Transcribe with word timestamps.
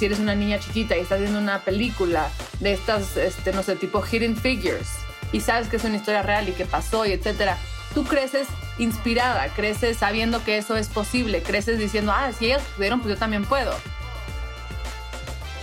Si 0.00 0.06
eres 0.06 0.18
una 0.18 0.34
niña 0.34 0.58
chiquita 0.58 0.96
y 0.96 1.00
estás 1.00 1.20
viendo 1.20 1.38
una 1.38 1.60
película 1.60 2.30
de 2.60 2.72
estas, 2.72 3.18
este, 3.18 3.52
no 3.52 3.62
sé, 3.62 3.76
tipo 3.76 4.00
Hidden 4.00 4.34
Figures, 4.34 4.88
y 5.30 5.40
sabes 5.40 5.68
que 5.68 5.76
es 5.76 5.84
una 5.84 5.96
historia 5.96 6.22
real 6.22 6.48
y 6.48 6.52
que 6.52 6.64
pasó 6.64 7.04
y 7.04 7.12
etcétera, 7.12 7.58
tú 7.92 8.04
creces 8.04 8.48
inspirada, 8.78 9.48
creces 9.48 9.98
sabiendo 9.98 10.42
que 10.42 10.56
eso 10.56 10.78
es 10.78 10.88
posible, 10.88 11.42
creces 11.42 11.78
diciendo, 11.78 12.12
ah, 12.16 12.30
si 12.32 12.46
ellos 12.46 12.62
pudieron, 12.76 13.02
pues 13.02 13.12
yo 13.12 13.18
también 13.18 13.44
puedo. 13.44 13.74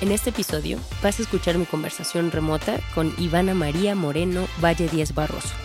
En 0.02 0.12
este 0.12 0.30
episodio 0.30 0.78
vas 1.02 1.18
a 1.18 1.24
escuchar 1.24 1.58
mi 1.58 1.66
conversación 1.66 2.30
remota 2.30 2.80
con 2.94 3.12
Ivana 3.18 3.56
María 3.56 3.96
Moreno 3.96 4.48
Valle 4.64 4.88
Díaz 4.88 5.16
Barroso. 5.16 5.56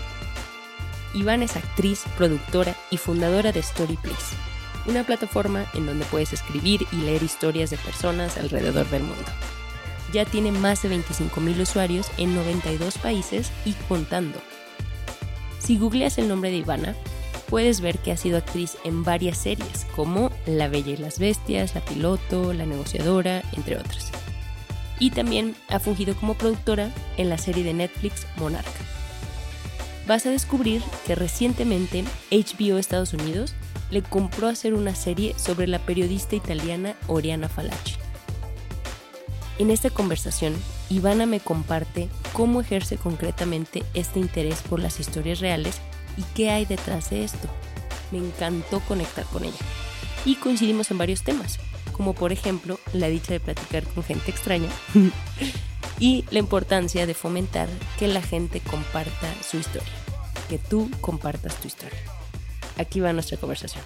Ivana 1.12 1.44
es 1.44 1.56
actriz, 1.56 2.04
productora 2.16 2.75
y 2.88 2.97
fundadora 2.97 3.52
de 3.52 3.60
Story 3.60 3.98
Place, 3.98 4.34
una 4.86 5.05
plataforma 5.05 5.66
en 5.75 5.86
donde 5.86 6.05
puedes 6.06 6.33
escribir 6.33 6.86
y 6.92 6.97
leer 6.97 7.22
historias 7.22 7.70
de 7.70 7.77
personas 7.78 8.36
alrededor 8.36 8.88
del 8.91 9.02
mundo. 9.02 9.25
Ya 10.12 10.25
tiene 10.25 10.52
más 10.52 10.83
de 10.83 10.91
25.000 10.91 11.61
usuarios 11.61 12.11
en 12.19 12.34
92 12.34 12.98
países 12.98 13.50
y 13.64 13.72
contando. 13.88 14.38
Si 15.58 15.78
googleas 15.78 16.19
el 16.19 16.28
nombre 16.28 16.50
de 16.50 16.58
Ivana, 16.58 16.94
puedes 17.48 17.80
ver 17.80 17.98
que 17.98 18.12
ha 18.12 18.16
sido 18.16 18.38
actriz 18.38 18.77
en 18.84 19.05
varias 19.05 19.38
series 19.38 19.86
como 19.94 20.30
La 20.47 20.69
Bella 20.69 20.92
y 20.92 20.97
las 20.97 21.19
Bestias, 21.19 21.75
La 21.75 21.83
Piloto, 21.83 22.53
La 22.53 22.66
Negociadora, 22.66 23.42
entre 23.53 23.77
otras. 23.77 24.10
Y 24.98 25.10
también 25.10 25.55
ha 25.69 25.78
fungido 25.78 26.14
como 26.14 26.34
productora 26.34 26.91
en 27.16 27.28
la 27.28 27.38
serie 27.38 27.64
de 27.64 27.75
Netflix 27.75 28.27
Monarca. 28.36 28.70
Vas 30.06 30.27
a 30.27 30.30
descubrir 30.30 30.83
que 31.06 31.14
recientemente 31.14 32.05
HBO 32.30 32.78
Estados 32.78 33.14
Unidos 33.14 33.55
le 33.92 34.02
compró 34.02 34.48
hacer 34.48 34.72
una 34.72 34.94
serie 34.94 35.34
sobre 35.38 35.66
la 35.66 35.78
periodista 35.78 36.34
italiana 36.34 36.96
Oriana 37.08 37.50
Falacci. 37.50 37.96
En 39.58 39.70
esta 39.70 39.90
conversación, 39.90 40.54
Ivana 40.88 41.26
me 41.26 41.40
comparte 41.40 42.08
cómo 42.32 42.62
ejerce 42.62 42.96
concretamente 42.96 43.84
este 43.92 44.18
interés 44.18 44.62
por 44.62 44.80
las 44.80 44.98
historias 44.98 45.40
reales 45.40 45.76
y 46.16 46.22
qué 46.34 46.50
hay 46.50 46.64
detrás 46.64 47.10
de 47.10 47.22
esto. 47.22 47.48
Me 48.10 48.18
encantó 48.18 48.80
conectar 48.80 49.26
con 49.26 49.44
ella. 49.44 49.52
Y 50.24 50.36
coincidimos 50.36 50.90
en 50.90 50.96
varios 50.96 51.22
temas, 51.22 51.58
como 51.92 52.14
por 52.14 52.32
ejemplo 52.32 52.80
la 52.94 53.08
dicha 53.08 53.34
de 53.34 53.40
platicar 53.40 53.84
con 53.84 54.02
gente 54.02 54.30
extraña 54.30 54.70
y 55.98 56.24
la 56.30 56.38
importancia 56.38 57.06
de 57.06 57.14
fomentar 57.14 57.68
que 57.98 58.08
la 58.08 58.22
gente 58.22 58.60
comparta 58.60 59.34
su 59.42 59.58
historia, 59.58 59.92
que 60.48 60.58
tú 60.58 60.90
compartas 61.02 61.56
tu 61.56 61.68
historia. 61.68 62.00
Aquí 62.78 63.01
va 63.01 63.12
nuestra 63.12 63.39
conversación. 63.39 63.84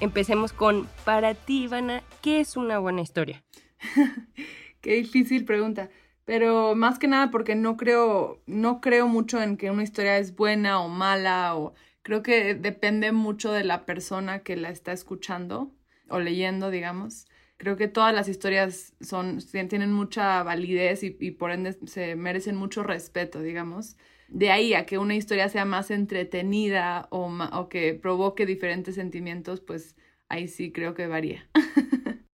Empecemos 0.00 0.52
con, 0.52 0.88
para 1.04 1.34
ti, 1.34 1.64
Ivana, 1.64 2.02
¿qué 2.22 2.40
es 2.40 2.56
una 2.56 2.78
buena 2.78 3.00
historia? 3.00 3.42
Qué 4.80 4.94
difícil 4.94 5.44
pregunta. 5.44 5.90
Pero 6.24 6.74
más 6.74 6.98
que 6.98 7.08
nada 7.08 7.30
porque 7.30 7.54
no 7.54 7.76
creo, 7.76 8.42
no 8.46 8.80
creo 8.80 9.08
mucho 9.08 9.42
en 9.42 9.56
que 9.56 9.70
una 9.70 9.82
historia 9.82 10.18
es 10.18 10.36
buena 10.36 10.80
o 10.80 10.88
mala, 10.88 11.56
o 11.56 11.74
creo 12.02 12.22
que 12.22 12.54
depende 12.54 13.12
mucho 13.12 13.50
de 13.50 13.64
la 13.64 13.86
persona 13.86 14.40
que 14.40 14.54
la 14.54 14.68
está 14.68 14.92
escuchando 14.92 15.74
o 16.08 16.20
leyendo, 16.20 16.70
digamos. 16.70 17.26
Creo 17.56 17.76
que 17.76 17.88
todas 17.88 18.14
las 18.14 18.28
historias 18.28 18.92
son, 19.00 19.38
tienen 19.68 19.92
mucha 19.92 20.42
validez 20.42 21.02
y, 21.02 21.16
y 21.18 21.32
por 21.32 21.50
ende 21.50 21.76
se 21.86 22.14
merecen 22.14 22.56
mucho 22.56 22.82
respeto, 22.82 23.40
digamos. 23.40 23.96
De 24.28 24.50
ahí 24.50 24.74
a 24.74 24.86
que 24.86 24.98
una 24.98 25.16
historia 25.16 25.48
sea 25.48 25.64
más 25.64 25.90
entretenida 25.90 27.08
o, 27.10 27.68
que 27.68 27.94
provoque 27.94 28.46
diferentes 28.46 28.94
sentimientos, 28.94 29.60
pues 29.60 29.96
ahí 30.28 30.48
sí 30.48 30.70
creo 30.72 30.94
que 30.94 31.06
varía. 31.06 31.48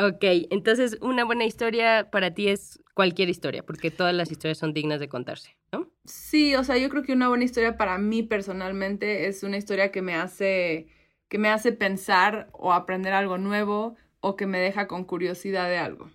Ok, 0.00 0.22
entonces 0.50 0.96
una 1.00 1.24
buena 1.24 1.44
historia 1.44 2.08
para 2.12 2.32
ti 2.32 2.46
es 2.46 2.80
cualquier 2.94 3.28
historia, 3.28 3.64
porque 3.64 3.90
todas 3.90 4.14
las 4.14 4.30
historias 4.30 4.56
son 4.56 4.72
dignas 4.72 5.00
de 5.00 5.08
contarse, 5.08 5.56
¿no? 5.72 5.90
Sí, 6.04 6.54
o 6.54 6.62
sea, 6.62 6.76
yo 6.78 6.88
creo 6.88 7.02
que 7.02 7.12
una 7.12 7.28
buena 7.28 7.42
historia 7.42 7.76
para 7.76 7.98
mí 7.98 8.22
personalmente 8.22 9.26
es 9.26 9.42
una 9.42 9.56
historia 9.56 9.90
que 9.90 10.00
me 10.00 10.14
hace 10.14 10.86
que 11.28 11.38
me 11.38 11.48
hace 11.48 11.72
pensar 11.72 12.48
o 12.52 12.72
aprender 12.72 13.12
algo 13.12 13.38
nuevo 13.38 13.96
o 14.20 14.36
que 14.36 14.46
me 14.46 14.58
deja 14.58 14.86
con 14.86 15.04
curiosidad 15.04 15.68
de 15.68 15.78
algo. 15.78 16.10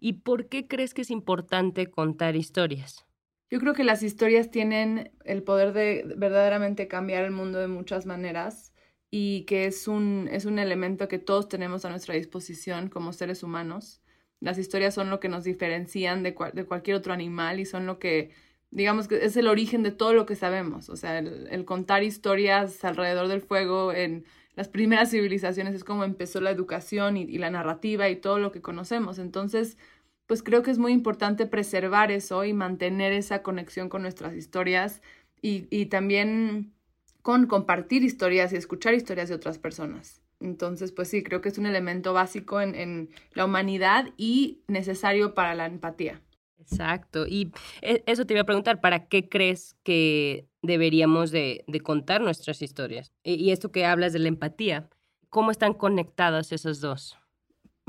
¿Y 0.00 0.14
por 0.14 0.48
qué 0.48 0.66
crees 0.66 0.92
que 0.92 1.02
es 1.02 1.10
importante 1.10 1.90
contar 1.90 2.36
historias? 2.36 3.06
Yo 3.50 3.58
creo 3.58 3.74
que 3.74 3.82
las 3.82 4.02
historias 4.04 4.50
tienen 4.50 5.10
el 5.24 5.42
poder 5.42 5.72
de 5.72 6.04
verdaderamente 6.16 6.86
cambiar 6.86 7.24
el 7.24 7.32
mundo 7.32 7.58
de 7.58 7.66
muchas 7.66 8.06
maneras 8.06 8.72
y 9.10 9.42
que 9.46 9.66
es 9.66 9.88
un, 9.88 10.28
es 10.30 10.44
un 10.44 10.60
elemento 10.60 11.08
que 11.08 11.18
todos 11.18 11.48
tenemos 11.48 11.84
a 11.84 11.90
nuestra 11.90 12.14
disposición 12.14 12.88
como 12.88 13.12
seres 13.12 13.42
humanos. 13.42 14.02
Las 14.38 14.56
historias 14.56 14.94
son 14.94 15.10
lo 15.10 15.18
que 15.18 15.28
nos 15.28 15.42
diferencian 15.42 16.22
de, 16.22 16.36
de 16.54 16.64
cualquier 16.64 16.96
otro 16.96 17.12
animal 17.12 17.58
y 17.58 17.66
son 17.66 17.86
lo 17.86 17.98
que, 17.98 18.30
digamos 18.70 19.08
que 19.08 19.24
es 19.24 19.36
el 19.36 19.48
origen 19.48 19.82
de 19.82 19.90
todo 19.90 20.14
lo 20.14 20.26
que 20.26 20.36
sabemos. 20.36 20.88
O 20.88 20.96
sea, 20.96 21.18
el, 21.18 21.48
el 21.50 21.64
contar 21.64 22.04
historias 22.04 22.84
alrededor 22.84 23.26
del 23.26 23.40
fuego 23.40 23.92
en 23.92 24.24
las 24.54 24.68
primeras 24.68 25.10
civilizaciones 25.10 25.74
es 25.74 25.82
como 25.82 26.04
empezó 26.04 26.40
la 26.40 26.50
educación 26.52 27.16
y, 27.16 27.22
y 27.22 27.38
la 27.38 27.50
narrativa 27.50 28.08
y 28.08 28.16
todo 28.16 28.38
lo 28.38 28.52
que 28.52 28.62
conocemos. 28.62 29.18
Entonces, 29.18 29.76
pues 30.30 30.44
creo 30.44 30.62
que 30.62 30.70
es 30.70 30.78
muy 30.78 30.92
importante 30.92 31.44
preservar 31.44 32.12
eso 32.12 32.44
y 32.44 32.52
mantener 32.52 33.12
esa 33.12 33.42
conexión 33.42 33.88
con 33.88 34.02
nuestras 34.02 34.32
historias 34.36 35.02
y, 35.42 35.66
y 35.76 35.86
también 35.86 36.72
con 37.20 37.48
compartir 37.48 38.04
historias 38.04 38.52
y 38.52 38.56
escuchar 38.56 38.94
historias 38.94 39.28
de 39.28 39.34
otras 39.34 39.58
personas. 39.58 40.22
Entonces, 40.38 40.92
pues 40.92 41.08
sí, 41.08 41.24
creo 41.24 41.40
que 41.40 41.48
es 41.48 41.58
un 41.58 41.66
elemento 41.66 42.12
básico 42.12 42.60
en, 42.60 42.76
en 42.76 43.10
la 43.34 43.44
humanidad 43.44 44.10
y 44.16 44.60
necesario 44.68 45.34
para 45.34 45.56
la 45.56 45.66
empatía. 45.66 46.22
Exacto. 46.60 47.26
Y 47.26 47.50
e- 47.82 48.04
eso 48.06 48.24
te 48.24 48.34
iba 48.34 48.42
a 48.42 48.46
preguntar, 48.46 48.80
¿para 48.80 49.08
qué 49.08 49.28
crees 49.28 49.74
que 49.82 50.46
deberíamos 50.62 51.32
de, 51.32 51.64
de 51.66 51.80
contar 51.80 52.20
nuestras 52.20 52.62
historias? 52.62 53.12
Y, 53.24 53.34
y 53.34 53.50
esto 53.50 53.72
que 53.72 53.84
hablas 53.84 54.12
de 54.12 54.20
la 54.20 54.28
empatía, 54.28 54.88
¿cómo 55.28 55.50
están 55.50 55.74
conectadas 55.74 56.52
esas 56.52 56.80
dos? 56.80 57.18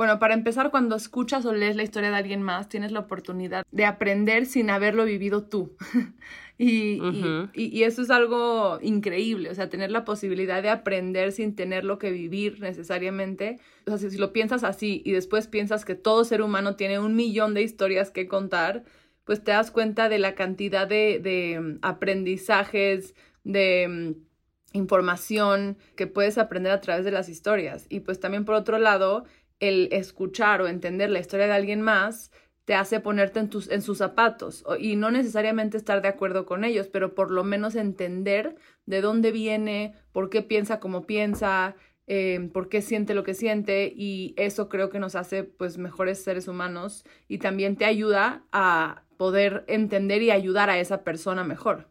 Bueno, 0.01 0.17
para 0.17 0.33
empezar, 0.33 0.71
cuando 0.71 0.95
escuchas 0.95 1.45
o 1.45 1.53
lees 1.53 1.75
la 1.75 1.83
historia 1.83 2.09
de 2.09 2.15
alguien 2.15 2.41
más, 2.41 2.67
tienes 2.67 2.91
la 2.91 3.01
oportunidad 3.01 3.63
de 3.69 3.85
aprender 3.85 4.47
sin 4.47 4.71
haberlo 4.71 5.05
vivido 5.05 5.43
tú. 5.43 5.75
y, 6.57 7.83
eso 7.83 8.01
es 8.01 8.09
algo 8.09 8.79
increíble, 8.81 9.51
o 9.51 9.53
sea, 9.53 9.69
tener 9.69 9.91
la 9.91 10.03
posibilidad 10.03 10.63
de 10.63 10.69
aprender 10.69 11.31
sin 11.31 11.55
tenerlo 11.55 11.99
que 11.99 12.09
vivir 12.09 12.59
necesariamente. 12.61 13.59
O 13.85 13.91
sea, 13.91 13.99
si, 13.99 14.09
si 14.09 14.17
lo 14.17 14.33
piensas 14.33 14.63
así 14.63 15.03
y 15.05 15.11
después 15.11 15.45
piensas 15.45 15.85
que 15.85 15.93
todo 15.93 16.23
ser 16.23 16.41
humano 16.41 16.75
tiene 16.75 16.97
un 16.97 17.15
millón 17.15 17.53
de 17.53 17.61
historias 17.61 18.09
que 18.09 18.27
contar, 18.27 18.83
pues 19.23 19.43
te 19.43 19.51
das 19.51 19.69
cuenta 19.69 20.09
de 20.09 20.17
la 20.17 20.33
cantidad 20.33 20.87
de, 20.87 21.19
de, 21.19 21.59
mm, 21.59 21.77
aprendizajes, 21.83 23.13
de 23.43 23.87
mm, 23.87 24.31
información 24.73 25.77
que 25.95 26.07
puedes 26.07 26.37
aprender 26.37 26.71
a 26.71 26.81
través 26.81 27.05
de 27.05 27.11
las 27.11 27.29
historias. 27.29 27.85
Y 27.89 27.99
pues 27.99 28.19
también 28.19 28.45
por 28.45 28.55
otro 28.55 28.79
lado, 28.79 29.25
el 29.61 29.87
escuchar 29.93 30.61
o 30.61 30.67
entender 30.67 31.09
la 31.09 31.19
historia 31.19 31.47
de 31.47 31.53
alguien 31.53 31.81
más 31.81 32.31
te 32.65 32.75
hace 32.75 32.99
ponerte 32.99 33.39
en, 33.39 33.49
tus, 33.49 33.69
en 33.69 33.81
sus 33.81 33.97
zapatos 33.97 34.63
y 34.79 34.95
no 34.95 35.09
necesariamente 35.11 35.77
estar 35.77 36.01
de 36.01 36.09
acuerdo 36.09 36.45
con 36.45 36.63
ellos, 36.63 36.87
pero 36.87 37.15
por 37.15 37.31
lo 37.31 37.43
menos 37.43 37.75
entender 37.75 38.55
de 38.85 39.01
dónde 39.01 39.31
viene, 39.31 39.95
por 40.11 40.29
qué 40.29 40.41
piensa 40.41 40.79
como 40.79 41.05
piensa, 41.05 41.75
eh, 42.07 42.49
por 42.53 42.69
qué 42.69 42.81
siente 42.81 43.13
lo 43.13 43.23
que 43.23 43.33
siente 43.33 43.91
y 43.95 44.33
eso 44.37 44.69
creo 44.69 44.89
que 44.89 44.99
nos 44.99 45.15
hace 45.15 45.43
pues 45.43 45.77
mejores 45.77 46.23
seres 46.23 46.47
humanos 46.47 47.05
y 47.27 47.37
también 47.37 47.77
te 47.77 47.85
ayuda 47.85 48.43
a 48.51 49.03
poder 49.17 49.63
entender 49.67 50.21
y 50.21 50.31
ayudar 50.31 50.69
a 50.69 50.79
esa 50.79 51.03
persona 51.03 51.43
mejor. 51.43 51.90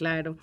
Claro. 0.00 0.38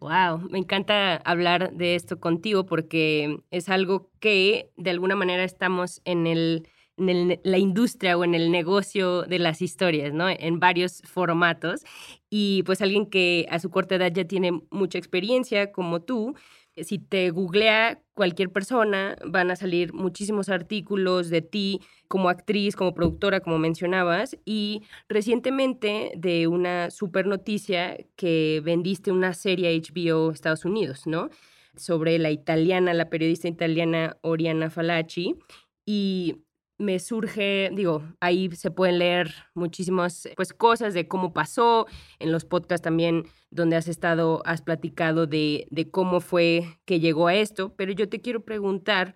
Wow, 0.00 0.38
me 0.50 0.56
encanta 0.58 1.16
hablar 1.16 1.74
de 1.74 1.96
esto 1.96 2.18
contigo 2.18 2.64
porque 2.64 3.36
es 3.50 3.68
algo 3.68 4.10
que 4.20 4.70
de 4.78 4.88
alguna 4.88 5.16
manera 5.16 5.44
estamos 5.44 6.00
en 6.06 6.26
el 6.26 6.66
en 6.96 7.38
la 7.44 7.58
industria 7.58 8.16
o 8.16 8.24
en 8.24 8.34
el 8.34 8.50
negocio 8.50 9.22
de 9.24 9.38
las 9.38 9.60
historias, 9.60 10.14
¿no? 10.14 10.28
En 10.30 10.60
varios 10.60 11.02
formatos. 11.04 11.82
Y 12.30 12.62
pues 12.64 12.80
alguien 12.80 13.04
que 13.10 13.46
a 13.50 13.58
su 13.58 13.68
corta 13.70 13.96
edad 13.96 14.12
ya 14.14 14.24
tiene 14.26 14.52
mucha 14.70 14.96
experiencia 14.98 15.72
como 15.72 16.00
tú, 16.00 16.34
si 16.76 16.98
te 16.98 17.30
googlea 17.30 18.00
cualquier 18.14 18.50
persona, 18.50 19.16
van 19.24 19.50
a 19.50 19.56
salir 19.56 19.92
muchísimos 19.92 20.48
artículos 20.48 21.30
de 21.30 21.42
ti 21.42 21.80
como 22.08 22.28
actriz, 22.28 22.76
como 22.76 22.94
productora, 22.94 23.40
como 23.40 23.58
mencionabas. 23.58 24.36
Y 24.44 24.82
recientemente 25.08 26.12
de 26.16 26.46
una 26.46 26.90
super 26.90 27.26
noticia 27.26 27.96
que 28.16 28.60
vendiste 28.64 29.12
una 29.12 29.34
serie 29.34 29.80
HBO 29.80 30.30
Estados 30.30 30.64
Unidos, 30.64 31.06
¿no? 31.06 31.30
Sobre 31.76 32.18
la 32.18 32.30
italiana, 32.30 32.94
la 32.94 33.08
periodista 33.08 33.48
italiana 33.48 34.16
Oriana 34.22 34.70
Falacci. 34.70 35.36
Y 35.84 36.36
me 36.82 36.98
surge, 36.98 37.70
digo, 37.72 38.02
ahí 38.20 38.50
se 38.50 38.70
pueden 38.70 38.98
leer 38.98 39.32
muchísimas 39.54 40.28
pues, 40.36 40.52
cosas 40.52 40.92
de 40.94 41.08
cómo 41.08 41.32
pasó, 41.32 41.86
en 42.18 42.32
los 42.32 42.44
podcasts 42.44 42.82
también 42.82 43.24
donde 43.50 43.76
has 43.76 43.88
estado, 43.88 44.42
has 44.44 44.62
platicado 44.62 45.26
de, 45.26 45.66
de 45.70 45.90
cómo 45.90 46.20
fue 46.20 46.78
que 46.84 47.00
llegó 47.00 47.28
a 47.28 47.34
esto, 47.34 47.74
pero 47.76 47.92
yo 47.92 48.08
te 48.08 48.20
quiero 48.20 48.44
preguntar, 48.44 49.14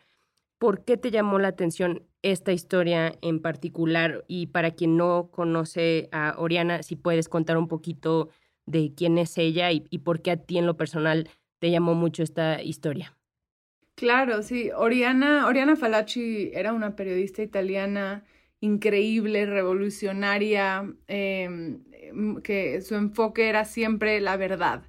¿por 0.58 0.84
qué 0.84 0.96
te 0.96 1.10
llamó 1.10 1.38
la 1.38 1.48
atención 1.48 2.06
esta 2.22 2.52
historia 2.52 3.18
en 3.20 3.40
particular? 3.40 4.24
Y 4.28 4.46
para 4.46 4.70
quien 4.70 4.96
no 4.96 5.30
conoce 5.30 6.08
a 6.12 6.34
Oriana, 6.38 6.82
si 6.82 6.96
puedes 6.96 7.28
contar 7.28 7.58
un 7.58 7.68
poquito 7.68 8.30
de 8.64 8.94
quién 8.94 9.18
es 9.18 9.36
ella 9.38 9.72
y, 9.72 9.84
y 9.90 9.98
por 9.98 10.22
qué 10.22 10.30
a 10.30 10.36
ti 10.36 10.58
en 10.58 10.66
lo 10.66 10.76
personal 10.76 11.28
te 11.58 11.70
llamó 11.70 11.94
mucho 11.94 12.22
esta 12.22 12.62
historia. 12.62 13.16
Claro, 13.96 14.42
sí. 14.42 14.70
Oriana, 14.76 15.46
Oriana 15.46 15.74
Falacci 15.74 16.50
era 16.52 16.74
una 16.74 16.94
periodista 16.96 17.42
italiana 17.42 18.24
increíble, 18.60 19.46
revolucionaria, 19.46 20.84
em, 21.06 21.82
em, 21.92 22.42
que 22.42 22.82
su 22.82 22.94
enfoque 22.94 23.48
era 23.48 23.64
siempre 23.64 24.20
la 24.20 24.36
verdad. 24.36 24.82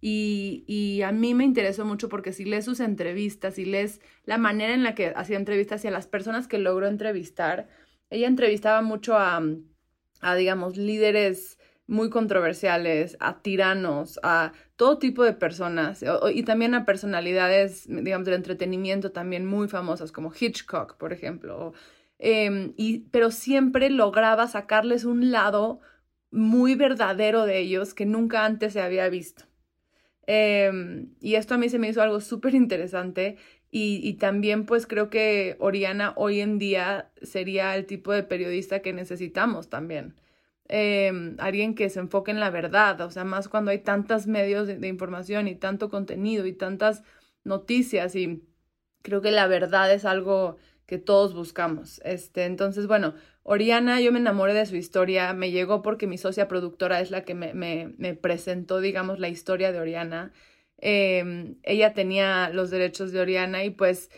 Y, 0.00 0.64
y, 0.66 1.02
a 1.02 1.12
mí 1.12 1.34
me 1.34 1.44
interesó 1.44 1.84
mucho 1.84 2.08
porque 2.08 2.32
si 2.32 2.44
lees 2.46 2.64
sus 2.64 2.80
entrevistas, 2.80 3.54
si 3.54 3.64
lees 3.66 4.00
la 4.24 4.38
manera 4.38 4.72
en 4.74 4.82
la 4.82 4.94
que 4.94 5.08
hacía 5.14 5.36
entrevistas 5.36 5.84
y 5.84 5.88
a 5.88 5.90
las 5.90 6.06
personas 6.06 6.48
que 6.48 6.58
logró 6.58 6.86
entrevistar, 6.86 7.68
ella 8.10 8.28
entrevistaba 8.28 8.80
mucho 8.82 9.16
a, 9.18 9.42
a 10.20 10.34
digamos, 10.36 10.76
líderes 10.78 11.58
muy 11.86 12.08
controversiales, 12.10 13.16
a 13.20 13.42
tiranos, 13.42 14.18
a 14.22 14.52
todo 14.76 14.98
tipo 14.98 15.22
de 15.22 15.32
personas 15.32 16.04
y 16.32 16.42
también 16.42 16.74
a 16.74 16.84
personalidades, 16.84 17.86
digamos, 17.88 18.24
del 18.24 18.34
entretenimiento 18.34 19.12
también 19.12 19.46
muy 19.46 19.68
famosas, 19.68 20.12
como 20.12 20.32
Hitchcock, 20.38 20.96
por 20.96 21.12
ejemplo. 21.12 21.72
Em, 22.18 22.74
y, 22.76 23.00
pero 23.10 23.30
siempre 23.30 23.90
lograba 23.90 24.46
sacarles 24.48 25.04
un 25.04 25.30
lado 25.30 25.80
muy 26.30 26.74
verdadero 26.74 27.46
de 27.46 27.58
ellos 27.58 27.94
que 27.94 28.06
nunca 28.06 28.44
antes 28.44 28.72
se 28.72 28.80
había 28.80 29.08
visto. 29.08 29.44
Em, 30.26 31.14
y 31.20 31.34
esto 31.36 31.54
a 31.54 31.58
mí 31.58 31.68
se 31.68 31.78
me 31.78 31.88
hizo 31.88 32.02
algo 32.02 32.20
súper 32.20 32.54
interesante 32.54 33.36
y, 33.70 34.00
y, 34.02 34.14
también 34.14 34.66
pues 34.66 34.86
creo 34.86 35.10
que 35.10 35.56
Oriana 35.58 36.14
hoy 36.16 36.40
en 36.40 36.58
día 36.58 37.10
sería 37.22 37.76
el 37.76 37.86
tipo 37.86 38.12
de 38.12 38.22
periodista 38.22 38.80
que 38.80 38.92
necesitamos 38.92 39.68
también. 39.68 40.14
Em, 40.68 41.36
alguien 41.40 41.74
que 41.74 41.90
se 41.90 42.00
enfoque 42.00 42.30
en 42.30 42.40
la 42.40 42.48
verdad, 42.48 43.00
o 43.02 43.10
sea, 43.10 43.24
más 43.24 43.48
cuando 43.48 43.70
hay 43.70 43.80
tantos 43.80 44.26
medios 44.26 44.66
de, 44.66 44.88
información 44.88 45.46
y 45.46 45.56
tanto 45.56 45.90
contenido 45.90 46.46
y 46.46 46.54
tantas 46.54 47.02
noticias 47.44 48.16
y 48.16 48.42
creo 49.02 49.20
que 49.20 49.30
la 49.30 49.46
verdad 49.46 49.92
es 49.92 50.06
algo 50.06 50.56
que 50.86 50.98
todos 50.98 51.34
buscamos. 51.34 52.00
Este, 52.04 52.44
entonces, 52.44 52.86
bueno, 52.86 53.14
Oriana, 53.42 54.00
yo 54.00 54.10
me 54.12 54.18
enamoré 54.20 54.54
de 54.54 54.64
su 54.66 54.76
historia, 54.76 55.34
me 55.34 55.50
llegó 55.50 55.82
porque 55.82 56.06
mi 56.06 56.16
socia 56.18 56.48
productora 56.48 57.00
es 57.00 57.10
la 57.10 57.24
que 57.24 57.34
me, 57.34 57.52
me, 57.54 58.14
presentó, 58.14 58.80
digamos, 58.80 59.18
la 59.20 59.28
historia 59.28 59.70
de 59.72 59.80
Oriana. 59.80 60.32
Em, 60.78 61.56
ella 61.62 61.92
tenía 61.94 62.48
los 62.50 62.70
derechos 62.70 63.12
de 63.12 63.20
Oriana 63.20 63.64
y 63.64 63.70
pues 63.70 64.10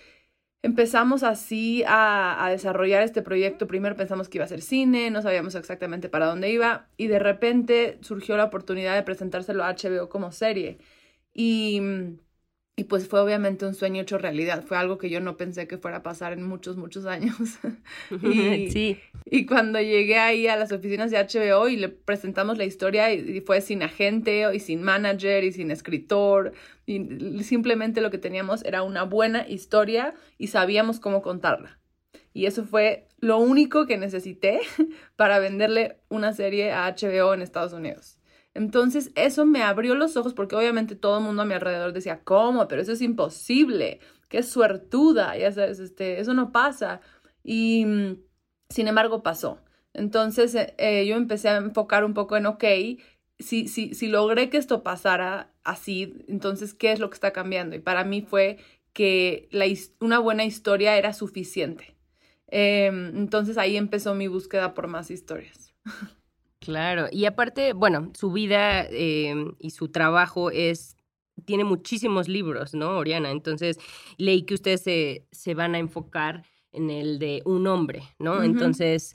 empezamos 0.67 1.23
así 1.23 1.85
a, 1.87 2.49
desarrollar 2.51 3.03
este 3.03 3.23
proyecto. 3.23 3.69
Primero 3.69 3.95
pensamos 3.95 4.29
que 4.29 4.39
iba 4.39 4.45
a 4.45 4.49
ser 4.49 4.63
cine, 4.63 5.11
no 5.11 5.23
sabíamos 5.23 5.55
exactamente 5.55 6.09
para 6.09 6.27
dónde 6.27 6.51
iba 6.51 6.89
y 6.97 7.07
de 7.07 7.21
repente 7.21 7.99
surgió 8.03 8.37
la 8.37 8.45
oportunidad 8.45 8.97
de 8.97 9.05
presentárselo 9.05 9.63
a 9.63 9.73
HBO 9.75 10.09
como 10.09 10.33
serie. 10.33 10.79
Y 11.33 11.81
y 12.79 12.85
pues 12.85 13.09
fue 13.09 13.21
obviamente 13.21 13.65
un 13.65 13.75
sueño 13.75 14.03
hecho 14.03 14.19
realidad, 14.19 14.63
fue 14.63 14.77
algo 14.77 14.99
que 14.99 15.09
yo 15.09 15.19
no 15.19 15.39
pensé 15.39 15.67
que 15.67 15.79
fuera 15.79 15.99
a 15.99 16.03
pasar 16.03 16.35
en 16.35 16.43
muchos, 16.43 16.77
muchos 16.77 17.07
años. 17.07 17.35
y, 18.23 18.71
sí. 18.71 19.01
y 19.25 19.47
cuando 19.47 19.81
llegué 19.81 20.19
ahí 20.19 20.47
a 20.47 20.57
las 20.57 20.73
oficinas 20.73 21.11
de 21.11 21.17
HBO 21.17 21.69
y 21.69 21.77
le 21.77 21.89
presentamos 21.89 22.59
la 22.59 22.67
historia 22.67 23.15
y, 23.15 23.41
fue 23.41 23.63
sin 23.63 23.83
agente 23.83 24.45
y 24.55 24.61
sin 24.61 24.83
manager 24.83 25.43
y 25.45 25.53
sin 25.53 25.71
escritor, 25.71 26.53
y 26.85 27.43
simplemente 27.45 28.03
lo 28.03 28.11
que 28.11 28.19
teníamos 28.19 28.63
era 28.63 28.83
una 28.83 29.05
buena 29.05 29.49
historia 29.49 30.15
y 30.37 30.49
sabíamos 30.49 31.01
cómo 31.01 31.23
contarla. 31.23 31.79
Y 32.35 32.45
eso 32.45 32.67
fue 32.67 33.09
lo 33.21 33.39
único 33.39 33.87
que 33.87 33.97
necesité 33.97 34.61
para 35.17 35.39
venderle 35.39 35.97
una 36.11 36.35
serie 36.35 36.73
a 36.73 36.95
HBO 36.95 37.33
en 37.33 37.41
Estados 37.41 37.73
Unidos. 37.73 38.19
Entonces 38.57 39.13
eso 39.17 39.45
me 39.45 39.63
abrió 39.63 39.95
los 39.95 40.17
ojos 40.17 40.33
porque 40.33 40.57
obviamente 40.57 40.97
todo 40.97 41.19
el 41.19 41.25
mundo 41.25 41.43
a 41.43 41.45
mi 41.45 41.53
alrededor 41.53 41.93
decía, 41.93 42.23
¿cómo? 42.25 42.67
Pero 42.69 42.81
eso 42.81 42.93
es 42.93 43.03
imposible, 43.03 44.01
qué 44.31 44.43
suertuda, 44.43 45.37
ya 45.37 45.53
sabes, 45.53 45.79
este, 45.79 46.21
eso 46.21 46.33
no 46.33 46.53
pasa. 46.53 47.03
Y 47.45 47.85
mm, 47.85 48.17
sin 48.71 48.89
embargo 48.89 49.23
pasó. 49.23 49.61
Entonces 49.93 50.55
eh, 50.55 50.75
eh, 50.79 51.07
yo 51.07 51.17
empecé 51.17 51.51
a 51.51 51.59
enfocar 51.59 52.03
un 52.05 52.15
poco 52.15 52.37
en, 52.39 52.47
ok, 52.47 52.65
si, 53.39 53.69
si, 53.69 53.93
si 53.95 54.09
logré 54.09 54.49
que 54.49 54.57
esto 54.57 54.83
pasara 54.83 55.53
así, 55.63 56.25
entonces, 56.27 56.73
¿qué 56.73 56.93
es 56.93 56.99
lo 56.99 57.11
que 57.11 57.15
está 57.15 57.33
cambiando? 57.33 57.77
Y 57.77 57.81
para 57.81 58.05
mí 58.05 58.23
fue 58.23 58.59
que 58.95 59.51
una 60.01 60.19
buena 60.19 60.47
historia 60.47 60.97
era 60.97 61.13
suficiente. 61.13 61.95
Em, 62.49 63.17
entonces 63.19 63.59
ahí 63.59 63.77
empezó 63.77 64.15
mi 64.15 64.29
búsqueda 64.29 64.73
por 64.73 64.87
más 64.87 65.11
historias. 65.11 65.75
Claro, 66.67 67.07
y 67.13 67.27
aparte, 67.27 67.75
bueno, 67.75 68.11
su 68.19 68.33
vida 68.33 68.85
em, 68.91 69.55
y 69.61 69.71
su 69.71 69.87
trabajo 69.89 70.51
es 70.51 70.97
tiene 71.45 71.63
muchísimos 71.63 72.27
libros, 72.27 72.75
¿no, 72.75 72.97
Oriana? 72.97 73.31
Entonces, 73.31 73.79
leí 74.17 74.43
que 74.43 74.55
ustedes 74.55 74.83
se, 74.83 75.29
se 75.31 75.55
van 75.55 75.77
a 75.77 75.79
enfocar 75.79 76.43
en 76.73 76.91
el 76.91 77.21
de 77.21 77.41
un 77.45 77.69
hombre, 77.69 78.03
¿no? 78.19 78.43
Entonces, 78.43 79.15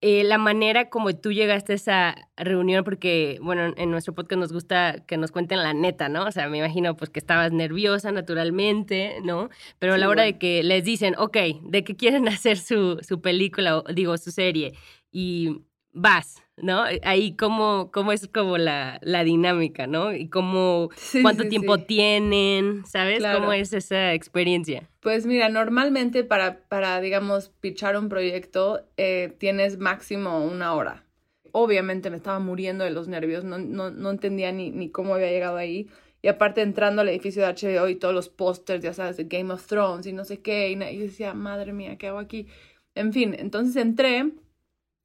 eh, 0.00 0.24
la 0.24 0.38
manera 0.38 0.90
como 0.90 1.14
tú 1.14 1.30
llegaste 1.30 1.72
a 1.72 1.76
esa 1.76 2.30
reunión, 2.36 2.82
porque, 2.82 3.38
bueno, 3.40 3.72
en 3.76 3.90
nuestro 3.92 4.12
podcast 4.12 4.40
nos 4.40 4.52
gusta 4.52 5.04
que 5.06 5.18
nos 5.18 5.30
cuenten 5.30 5.62
la 5.62 5.72
neta, 5.72 6.08
¿no? 6.08 6.26
O 6.26 6.32
sea, 6.32 6.48
me 6.48 6.58
imagino 6.58 6.96
pues 6.96 7.10
que 7.10 7.20
estabas 7.20 7.52
nerviosa 7.52 8.10
naturalmente, 8.10 9.18
¿no? 9.22 9.50
Pero 9.78 9.94
a 9.94 9.98
la 9.98 10.08
hora 10.08 10.24
de 10.24 10.36
que 10.36 10.64
les 10.64 10.82
dicen, 10.82 11.14
ok, 11.16 11.36
de 11.62 11.84
que 11.84 11.94
quieren 11.94 12.26
hacer 12.28 12.58
su, 12.58 12.98
su 13.02 13.20
película, 13.20 13.84
digo, 13.94 14.18
su 14.18 14.32
serie, 14.32 14.74
y 15.12 15.62
vas, 15.96 16.42
¿no? 16.58 16.84
Ahí 17.02 17.34
cómo, 17.36 17.90
cómo 17.90 18.12
es 18.12 18.28
como 18.28 18.58
la, 18.58 18.98
la 19.02 19.24
dinámica, 19.24 19.86
¿no? 19.86 20.12
Y 20.12 20.28
cómo, 20.28 20.90
cuánto 21.22 21.48
tiempo 21.48 21.78
tienen, 21.78 22.84
¿sabes? 22.86 23.22
¿Cómo 23.34 23.52
es 23.52 23.72
esa 23.72 24.12
experiencia? 24.12 24.88
Pues 25.00 25.26
mira, 25.26 25.48
normalmente 25.48 26.22
para, 26.22 26.60
para 26.68 27.00
digamos, 27.00 27.48
pichar 27.60 27.96
un 27.96 28.08
proyecto 28.08 28.86
eh, 28.96 29.34
tienes 29.38 29.78
máximo 29.78 30.44
una 30.44 30.74
hora. 30.74 31.04
Obviamente 31.52 32.10
me 32.10 32.18
estaba 32.18 32.38
muriendo 32.38 32.84
de 32.84 32.90
los 32.90 33.08
nervios, 33.08 33.42
no, 33.42 33.58
no, 33.58 33.90
no 33.90 34.10
entendía 34.10 34.52
ni, 34.52 34.70
ni 34.70 34.90
cómo 34.90 35.14
había 35.14 35.30
llegado 35.30 35.56
ahí. 35.56 35.88
Y 36.20 36.28
aparte 36.28 36.60
entrando 36.60 37.02
al 37.02 37.08
edificio 37.08 37.42
de 37.42 37.54
HBO 37.54 37.88
y 37.88 37.94
todos 37.94 38.14
los 38.14 38.28
pósters, 38.28 38.82
ya 38.82 38.92
sabes, 38.92 39.16
de 39.16 39.24
Game 39.24 39.52
of 39.52 39.66
Thrones 39.66 40.06
y 40.06 40.12
no 40.12 40.24
sé 40.24 40.40
qué, 40.40 40.70
y, 40.70 40.74
y 40.74 40.98
decía, 40.98 41.32
madre 41.32 41.72
mía, 41.72 41.96
¿qué 41.96 42.08
hago 42.08 42.18
aquí? 42.18 42.48
En 42.94 43.12
fin, 43.12 43.34
entonces 43.38 43.76
entré 43.76 44.32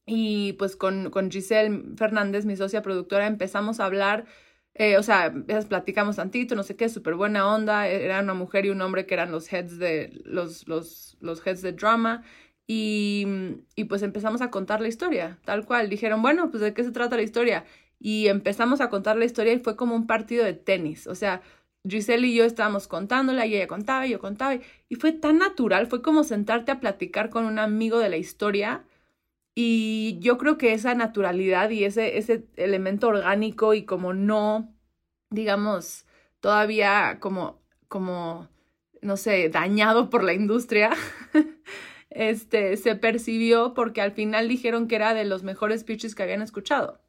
y 0.06 0.54
pues 0.54 0.76
con, 0.76 1.10
con 1.12 1.32
Giselle 1.32 1.96
Fernández, 1.98 2.46
mi 2.46 2.56
socia 2.56 2.82
productora, 2.82 3.28
empezamos 3.28 3.80
a 3.80 3.86
hablar, 3.86 4.26
eh, 4.74 4.98
o 4.98 5.04
sea, 5.04 5.34
platicamos 5.70 6.16
tantito, 6.18 6.56
no 6.56 6.64
sé 6.64 6.76
qué, 6.76 6.90
súper 6.90 7.16
buena 7.16 7.54
onda, 7.54 7.88
e, 7.90 8.06
era 8.06 8.22
una 8.22 8.34
mujer 8.34 8.66
y 8.66 8.70
un 8.70 8.82
hombre 8.82 9.06
que 9.06 9.14
eran 9.14 9.32
los 9.32 9.52
heads 9.52 9.78
de, 9.80 10.22
los, 10.26 10.68
los, 10.68 11.18
los 11.22 11.46
heads 11.46 11.62
de 11.62 11.74
drama, 11.74 12.24
y, 12.68 13.28
y 13.76 13.86
pues 13.86 14.02
empezamos 14.02 14.42
a 14.42 14.50
contar 14.50 14.82
la 14.82 14.88
historia, 14.88 15.40
tal 15.44 15.66
cual. 15.66 15.90
Dijeron, 15.90 16.22
bueno, 16.22 16.50
pues 16.52 16.62
de 16.62 16.74
qué 16.74 16.84
se 16.86 16.92
trata 16.92 17.18
la 17.18 17.22
historia. 17.24 17.66
Y 18.00 18.28
empezamos 18.28 18.80
a 18.82 18.90
contar 18.90 19.18
la 19.18 19.26
historia 19.26 19.54
y 19.54 19.60
fue 19.60 19.76
como 19.76 19.96
un 19.96 20.08
partido 20.08 20.46
de 20.46 20.54
tenis, 20.54 21.06
o 21.08 21.16
sea, 21.16 21.42
Giselle 21.88 22.28
y 22.28 22.36
yo 22.36 22.46
estábamos 22.46 22.88
contándola 22.88 23.46
y 23.46 23.56
ella 23.56 23.68
contaba 23.68 24.06
y 24.08 24.12
yo 24.12 24.20
contaba 24.20 24.60
y 24.90 24.96
fue 24.96 25.12
tan 25.14 25.40
natural, 25.40 25.88
fue 25.88 26.02
como 26.02 26.24
sentarte 26.24 26.72
a 26.72 26.80
platicar 26.80 27.30
con 27.30 27.46
un 27.46 27.60
amigo 27.60 28.00
de 28.00 28.10
la 28.10 28.18
historia 28.18 28.86
y 29.56 30.18
yo 30.20 30.38
creo 30.38 30.58
que 30.58 30.74
esa 30.74 30.96
naturalidad 30.96 31.70
y 31.70 31.84
ese, 31.84 32.18
ese 32.18 32.46
elemento 32.56 33.08
orgánico 33.10 33.74
y 33.74 33.84
como 33.84 34.14
no, 34.14 34.74
digamos, 35.30 36.06
todavía 36.40 37.18
como, 37.20 37.62
como, 37.88 38.50
no 39.02 39.18
sé, 39.18 39.50
dañado 39.50 40.10
por 40.10 40.24
la 40.24 40.34
industria, 40.34 40.92
este, 42.10 42.78
se 42.78 42.96
percibió 42.96 43.74
porque 43.74 44.02
al 44.02 44.14
final 44.14 44.48
dijeron 44.48 44.88
que 44.88 44.96
era 44.96 45.14
de 45.14 45.26
los 45.26 45.44
mejores 45.44 45.84
pitches 45.84 46.16
que 46.16 46.24
habían 46.24 46.42
escuchado. 46.42 47.02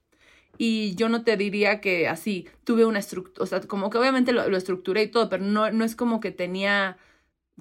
Y 0.58 0.94
yo 0.96 1.08
no 1.08 1.24
te 1.24 1.36
diría 1.36 1.80
que 1.80 2.08
así, 2.08 2.48
tuve 2.64 2.84
una 2.84 2.98
estructura, 2.98 3.44
o 3.44 3.46
sea, 3.46 3.60
como 3.62 3.88
que 3.88 3.98
obviamente 3.98 4.32
lo, 4.32 4.48
lo 4.48 4.56
estructuré 4.56 5.04
y 5.04 5.08
todo, 5.08 5.28
pero 5.28 5.44
no, 5.44 5.70
no 5.70 5.84
es 5.84 5.96
como 5.96 6.20
que 6.20 6.30
tenía 6.30 6.98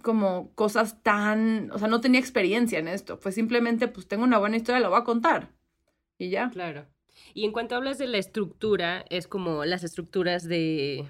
como 0.02 0.54
cosas 0.56 1.02
tan, 1.04 1.72
o 1.72 1.80
sea, 1.80 1.88
no 1.88 2.02
tenía 2.02 2.20
experiencia 2.20 2.80
en 2.80 2.88
esto, 2.88 3.18
fue 3.18 3.32
simplemente, 3.32 3.88
pues 3.88 4.08
tengo 4.08 4.24
una 4.24 4.40
buena 4.40 4.58
historia, 4.58 4.80
la 4.80 4.90
voy 4.90 5.00
a 5.00 5.04
contar. 5.04 5.50
Y 6.18 6.30
ya. 6.30 6.50
Claro. 6.50 6.86
Y 7.34 7.46
en 7.46 7.52
cuanto 7.52 7.76
hablas 7.76 7.98
de 7.98 8.08
la 8.08 8.18
estructura, 8.18 9.06
es 9.10 9.28
como 9.28 9.66
las 9.66 9.84
estructuras 9.84 10.48
de, 10.48 11.08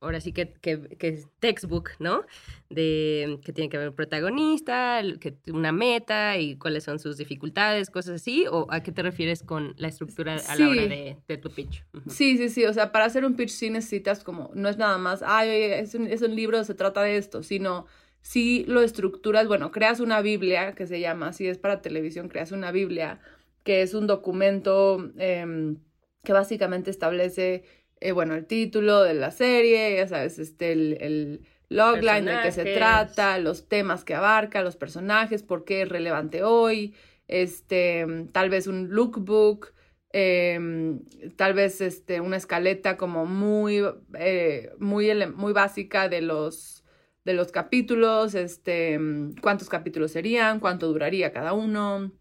ahora 0.00 0.20
sí 0.20 0.32
que, 0.32 0.52
que, 0.52 0.96
que 0.98 1.24
textbook, 1.40 1.90
¿no? 1.98 2.24
De 2.68 3.38
que 3.44 3.52
tiene 3.52 3.68
que 3.68 3.76
haber 3.76 3.90
un 3.90 3.94
protagonista, 3.94 5.02
que 5.20 5.36
una 5.48 5.72
meta 5.72 6.38
y 6.38 6.56
cuáles 6.56 6.84
son 6.84 6.98
sus 6.98 7.16
dificultades, 7.16 7.90
cosas 7.90 8.16
así, 8.16 8.46
o 8.50 8.66
a 8.70 8.82
qué 8.82 8.92
te 8.92 9.02
refieres 9.02 9.42
con 9.42 9.74
la 9.78 9.88
estructura 9.88 10.36
a 10.48 10.56
la 10.56 10.68
hora 10.68 10.82
de, 10.82 11.16
de 11.26 11.36
tu 11.38 11.50
pitch. 11.50 11.84
Sí, 12.08 12.36
sí, 12.36 12.48
sí, 12.48 12.64
o 12.64 12.72
sea, 12.72 12.92
para 12.92 13.06
hacer 13.06 13.24
un 13.24 13.34
pitch 13.34 13.50
sí 13.50 13.70
necesitas 13.70 14.24
como, 14.24 14.50
no 14.54 14.68
es 14.68 14.76
nada 14.76 14.98
más, 14.98 15.22
ay, 15.24 15.48
es 15.50 15.94
un, 15.94 16.06
es 16.06 16.22
un 16.22 16.34
libro, 16.34 16.62
se 16.64 16.74
trata 16.74 17.02
de 17.02 17.16
esto, 17.16 17.42
sino 17.42 17.86
si 18.26 18.64
lo 18.64 18.82
estructuras, 18.82 19.46
bueno, 19.46 19.70
creas 19.70 20.00
una 20.00 20.20
Biblia, 20.20 20.74
que 20.74 20.88
se 20.88 20.98
llama, 20.98 21.32
si 21.32 21.46
es 21.46 21.58
para 21.58 21.80
televisión, 21.80 22.28
creas 22.28 22.50
una 22.50 22.72
Biblia, 22.72 23.20
que 23.62 23.82
es 23.82 23.94
un 23.94 24.08
documento 24.08 25.12
eh, 25.16 25.76
que 26.24 26.32
básicamente 26.32 26.90
establece, 26.90 27.62
eh, 28.00 28.10
bueno, 28.10 28.34
el 28.34 28.44
título 28.46 29.04
de 29.04 29.14
la 29.14 29.30
serie, 29.30 29.94
ya 29.94 30.08
sabes, 30.08 30.40
este, 30.40 30.72
el, 30.72 30.98
el 31.00 31.40
logline 31.68 32.24
de 32.24 32.42
qué 32.42 32.50
se 32.50 32.64
trata, 32.64 33.38
los 33.38 33.68
temas 33.68 34.02
que 34.02 34.16
abarca, 34.16 34.60
los 34.60 34.74
personajes, 34.74 35.44
por 35.44 35.64
qué 35.64 35.82
es 35.82 35.88
relevante 35.88 36.42
hoy, 36.42 36.96
este, 37.28 38.04
tal 38.32 38.50
vez 38.50 38.66
un 38.66 38.88
lookbook, 38.90 39.72
eh, 40.12 40.98
tal 41.36 41.54
vez 41.54 41.80
este, 41.80 42.20
una 42.20 42.38
escaleta 42.38 42.96
como 42.96 43.24
muy, 43.24 43.84
eh, 44.18 44.72
muy, 44.80 45.12
muy 45.26 45.52
básica 45.52 46.08
de 46.08 46.22
los 46.22 46.82
de 47.26 47.34
los 47.34 47.50
capítulos, 47.50 48.36
este, 48.36 48.98
cuántos 49.42 49.68
capítulos 49.68 50.12
serían, 50.12 50.60
cuánto 50.60 50.86
duraría 50.86 51.32
cada 51.32 51.54
uno, 51.54 52.12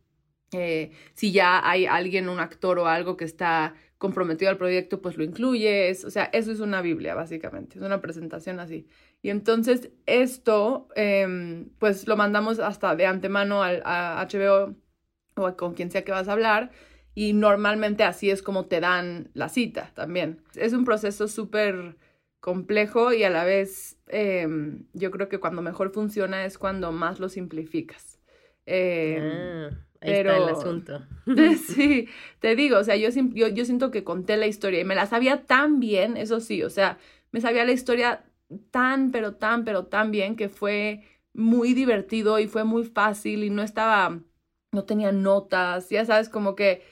eh, 0.52 0.92
si 1.14 1.32
ya 1.32 1.62
hay 1.70 1.86
alguien, 1.86 2.28
un 2.28 2.40
actor 2.40 2.80
o 2.80 2.88
algo 2.88 3.16
que 3.16 3.24
está 3.24 3.76
comprometido 4.00 4.50
al 4.50 4.58
proyecto, 4.58 5.04
pues 5.04 5.16
lo 5.16 5.24
incluyes, 5.24 6.06
o 6.06 6.10
sea, 6.10 6.24
eso 6.34 6.52
es 6.52 6.60
una 6.60 6.82
Biblia, 6.82 7.14
básicamente, 7.14 7.78
es 7.78 7.84
una 7.84 8.02
presentación 8.02 8.60
así. 8.60 8.88
Y 9.22 9.30
entonces 9.30 9.92
esto, 10.08 10.88
eh, 10.96 11.68
pues 11.78 12.08
lo 12.08 12.18
mandamos 12.18 12.58
hasta 12.58 12.96
de 12.96 13.06
antemano 13.06 13.62
al, 13.62 13.84
a 13.86 14.28
HBO 14.28 14.76
o 15.36 15.56
con 15.56 15.76
quien 15.76 15.92
sea 15.92 16.04
que 16.04 16.12
vas 16.14 16.28
a 16.28 16.32
hablar, 16.34 16.72
y 17.14 17.34
normalmente 17.34 18.04
así 18.04 18.32
es 18.32 18.42
como 18.42 18.66
te 18.66 18.80
dan 18.80 19.30
la 19.36 19.50
cita 19.50 19.92
también. 19.94 20.42
Es 20.56 20.74
un 20.74 20.84
proceso 20.84 21.28
súper 21.28 21.96
complejo 22.46 23.12
y 23.12 23.24
a 23.24 23.32
la 23.32 23.44
vez 23.44 23.98
em, 24.08 24.86
yo 24.94 25.10
creo 25.10 25.30
que 25.30 25.40
cuando 25.40 25.64
mejor 25.64 25.92
funciona 25.92 26.46
es 26.46 26.60
cuando 26.60 26.92
más 26.92 27.20
lo 27.20 27.28
simplificas. 27.28 28.20
Em, 28.68 29.24
ah, 29.24 29.70
ahí 30.00 30.14
está 30.14 30.38
el 30.38 30.50
asunto. 30.50 31.02
sí, 31.68 32.08
te 32.40 32.56
digo, 32.56 32.78
o 32.78 32.84
sea, 32.84 32.98
yo, 32.98 33.10
yo, 33.34 33.48
yo 33.48 33.66
siento 33.66 33.90
que 33.90 34.04
conté 34.04 34.38
la 34.38 34.46
historia 34.46 34.80
y 34.80 34.86
me 34.86 34.94
la 34.94 35.08
sabía 35.08 35.46
tan 35.48 35.80
bien, 35.80 36.18
eso 36.18 36.40
sí, 36.40 36.62
o 36.62 36.70
sea, 36.70 37.00
me 37.32 37.42
sabía 37.42 37.66
la 37.66 37.72
historia 37.72 38.24
tan, 38.70 39.10
pero 39.10 39.34
tan, 39.34 39.66
pero 39.66 39.88
tan 39.88 40.12
bien 40.12 40.36
que 40.36 40.48
fue 40.48 41.02
muy 41.34 41.74
divertido 41.74 42.38
y 42.38 42.48
fue 42.48 42.64
muy 42.64 42.84
fácil 42.84 43.44
y 43.44 43.50
no 43.50 43.64
estaba, 43.64 44.20
no 44.72 44.84
tenía 44.84 45.12
notas, 45.12 45.90
ya 45.90 46.06
sabes, 46.06 46.30
como 46.30 46.56
que 46.56 46.84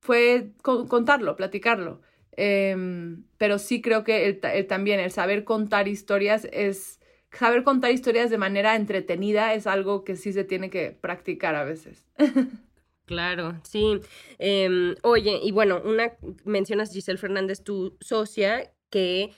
fue 0.00 0.50
contarlo, 0.62 1.36
platicarlo. 1.36 2.00
Em, 2.36 3.24
pero 3.38 3.58
sí 3.58 3.80
creo 3.80 4.04
que 4.04 4.26
el, 4.26 4.66
también 4.66 5.00
el 5.00 5.10
saber 5.10 5.44
contar 5.44 5.88
historias 5.88 6.46
es, 6.52 7.00
saber 7.32 7.64
contar 7.64 7.90
historias 7.92 8.30
de 8.30 8.38
manera 8.38 8.76
entretenida 8.76 9.54
es 9.54 9.66
algo 9.66 10.04
que 10.04 10.16
sí 10.16 10.32
se 10.32 10.44
tiene 10.44 10.70
que 10.70 10.90
practicar 10.90 11.54
a 11.54 11.64
veces. 11.64 12.06
Claro, 13.06 13.60
sí. 13.62 14.00
Em, 14.38 14.96
oye, 15.04 15.38
y 15.40 15.52
bueno, 15.52 15.80
una 15.84 16.14
mencionas 16.44 16.92
Giselle 16.92 17.18
Fernández, 17.18 17.62
tu 17.62 17.96
socia, 18.00 18.72
que 18.90 19.30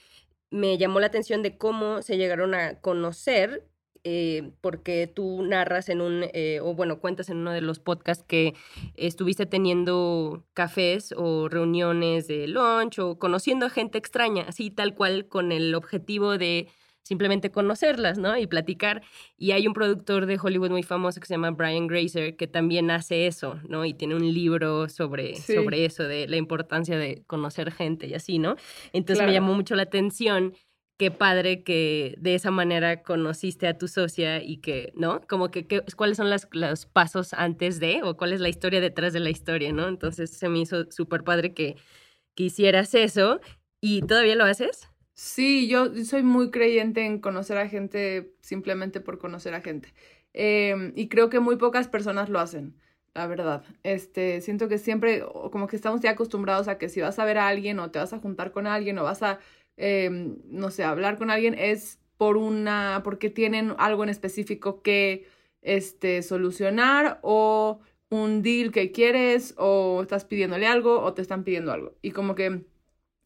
me 0.49 0.79
llamó 0.79 0.99
la 0.99 1.05
atención 1.05 1.43
de 1.43 1.55
cómo 1.55 2.01
se 2.01 2.17
llegaron 2.17 2.55
a 2.55 2.79
conocer 2.81 3.69
eh, 4.03 4.51
porque 4.61 5.07
tú 5.07 5.43
narras 5.43 5.89
en 5.89 6.01
un, 6.01 6.25
eh, 6.33 6.59
o 6.61 6.73
bueno, 6.73 6.99
cuentas 6.99 7.29
en 7.29 7.37
uno 7.37 7.51
de 7.51 7.61
los 7.61 7.79
podcasts 7.79 8.23
que 8.27 8.53
estuviste 8.95 9.45
teniendo 9.45 10.43
cafés 10.53 11.13
o 11.17 11.49
reuniones 11.49 12.27
de 12.27 12.47
lunch 12.47 12.99
o 12.99 13.19
conociendo 13.19 13.65
a 13.65 13.69
gente 13.69 13.97
extraña, 13.97 14.45
así 14.47 14.71
tal 14.71 14.95
cual 14.95 15.27
con 15.27 15.51
el 15.51 15.75
objetivo 15.75 16.37
de 16.37 16.67
simplemente 17.09 17.49
conocerlas, 17.49 18.19
¿no? 18.19 18.37
Y 18.37 18.45
platicar. 18.45 19.01
Y 19.35 19.51
hay 19.51 19.65
un 19.65 19.73
productor 19.73 20.27
de 20.27 20.37
Hollywood 20.39 20.69
muy 20.69 20.83
famoso 20.83 21.19
que 21.19 21.25
se 21.25 21.33
llama 21.33 21.49
Brian 21.49 21.87
Grazer 21.87 22.35
que 22.35 22.45
también 22.45 22.91
hace 22.91 23.25
eso, 23.25 23.59
¿no? 23.67 23.83
Y 23.83 23.95
tiene 23.95 24.13
un 24.13 24.31
libro 24.31 24.87
sobre, 24.89 25.35
sobre 25.35 25.85
eso, 25.85 26.03
de 26.03 26.27
la 26.27 26.37
importancia 26.37 26.99
de 26.99 27.23
conocer 27.25 27.71
gente 27.71 28.05
y 28.05 28.13
así, 28.13 28.37
¿no? 28.37 28.57
Entonces 28.93 29.25
me 29.25 29.33
llamó 29.33 29.55
mucho 29.55 29.75
la 29.75 29.83
atención 29.83 30.53
qué 30.99 31.11
padre 31.11 31.63
que 31.63 32.15
de 32.19 32.35
esa 32.35 32.51
manera 32.51 33.03
conociste 33.03 33.67
a 33.67 33.77
tu 33.77 33.87
socia 33.87 34.43
y 34.43 34.57
que, 34.57 34.91
¿no? 34.95 35.21
Como 35.21 35.49
que, 35.49 35.65
cuáles 35.95 36.17
son 36.17 36.29
las, 36.29 36.49
los 36.51 36.85
pasos 36.85 37.33
antes 37.33 37.79
de 37.79 38.01
o 38.03 38.17
cuál 38.17 38.33
es 38.33 38.41
la 38.41 38.49
historia 38.49 38.81
detrás 38.81 39.13
de 39.13 39.21
la 39.21 39.29
historia, 39.29 39.71
¿no? 39.71 39.87
Entonces 39.87 40.29
se 40.29 40.49
me 40.49 40.59
hizo 40.59 40.91
súper 40.91 41.23
padre 41.23 41.53
que, 41.53 41.77
que 42.35 42.43
hicieras 42.43 42.93
eso 42.95 43.39
y 43.79 44.01
todavía 44.01 44.35
lo 44.35 44.43
haces. 44.43 44.89
Sí, 45.13 45.69
yo 45.69 45.95
soy 46.03 46.21
muy 46.21 46.51
creyente 46.51 47.05
en 47.05 47.19
conocer 47.19 47.57
a 47.57 47.69
gente 47.69 48.33
simplemente 48.41 48.99
por 48.99 49.19
conocer 49.19 49.53
a 49.53 49.61
gente. 49.61 49.93
Em, 50.33 50.91
y 50.97 51.07
creo 51.07 51.29
que 51.29 51.39
muy 51.39 51.55
pocas 51.55 51.87
personas 51.87 52.27
lo 52.27 52.41
hacen, 52.41 52.75
la 53.13 53.25
verdad. 53.25 53.63
Este, 53.83 54.41
siento 54.41 54.67
que 54.67 54.77
siempre, 54.77 55.23
como 55.51 55.67
que 55.67 55.77
estamos 55.77 56.01
ya 56.01 56.11
acostumbrados 56.11 56.67
a 56.67 56.77
que 56.77 56.89
si 56.89 56.99
vas 56.99 57.19
a 57.19 57.25
ver 57.25 57.37
a 57.37 57.47
alguien 57.47 57.79
o 57.79 57.89
te 57.89 57.99
vas 57.99 58.11
a 58.11 58.19
juntar 58.19 58.51
con 58.51 58.67
alguien 58.67 58.99
o 58.99 59.03
vas 59.03 59.23
a 59.23 59.39
Em, 59.81 60.37
no 60.49 60.71
sé, 60.71 60.83
hablar 60.83 61.17
con 61.17 61.31
alguien 61.31 61.55
es 61.57 61.99
por 62.17 62.35
una, 62.35 63.01
porque 63.03 63.29
tienen 63.29 63.75
algo 63.77 64.03
en 64.03 64.09
específico 64.09 64.81
que 64.81 65.25
este, 65.61 66.21
solucionar 66.21 67.19
o 67.23 67.79
un 68.09 68.41
deal 68.43 68.71
que 68.73 68.91
quieres 68.91 69.53
o 69.57 70.01
estás 70.01 70.25
pidiéndole 70.25 70.67
algo 70.67 70.99
o 71.01 71.13
te 71.13 71.21
están 71.21 71.45
pidiendo 71.45 71.71
algo. 71.71 71.95
Y 72.01 72.11
como 72.11 72.35
que 72.35 72.65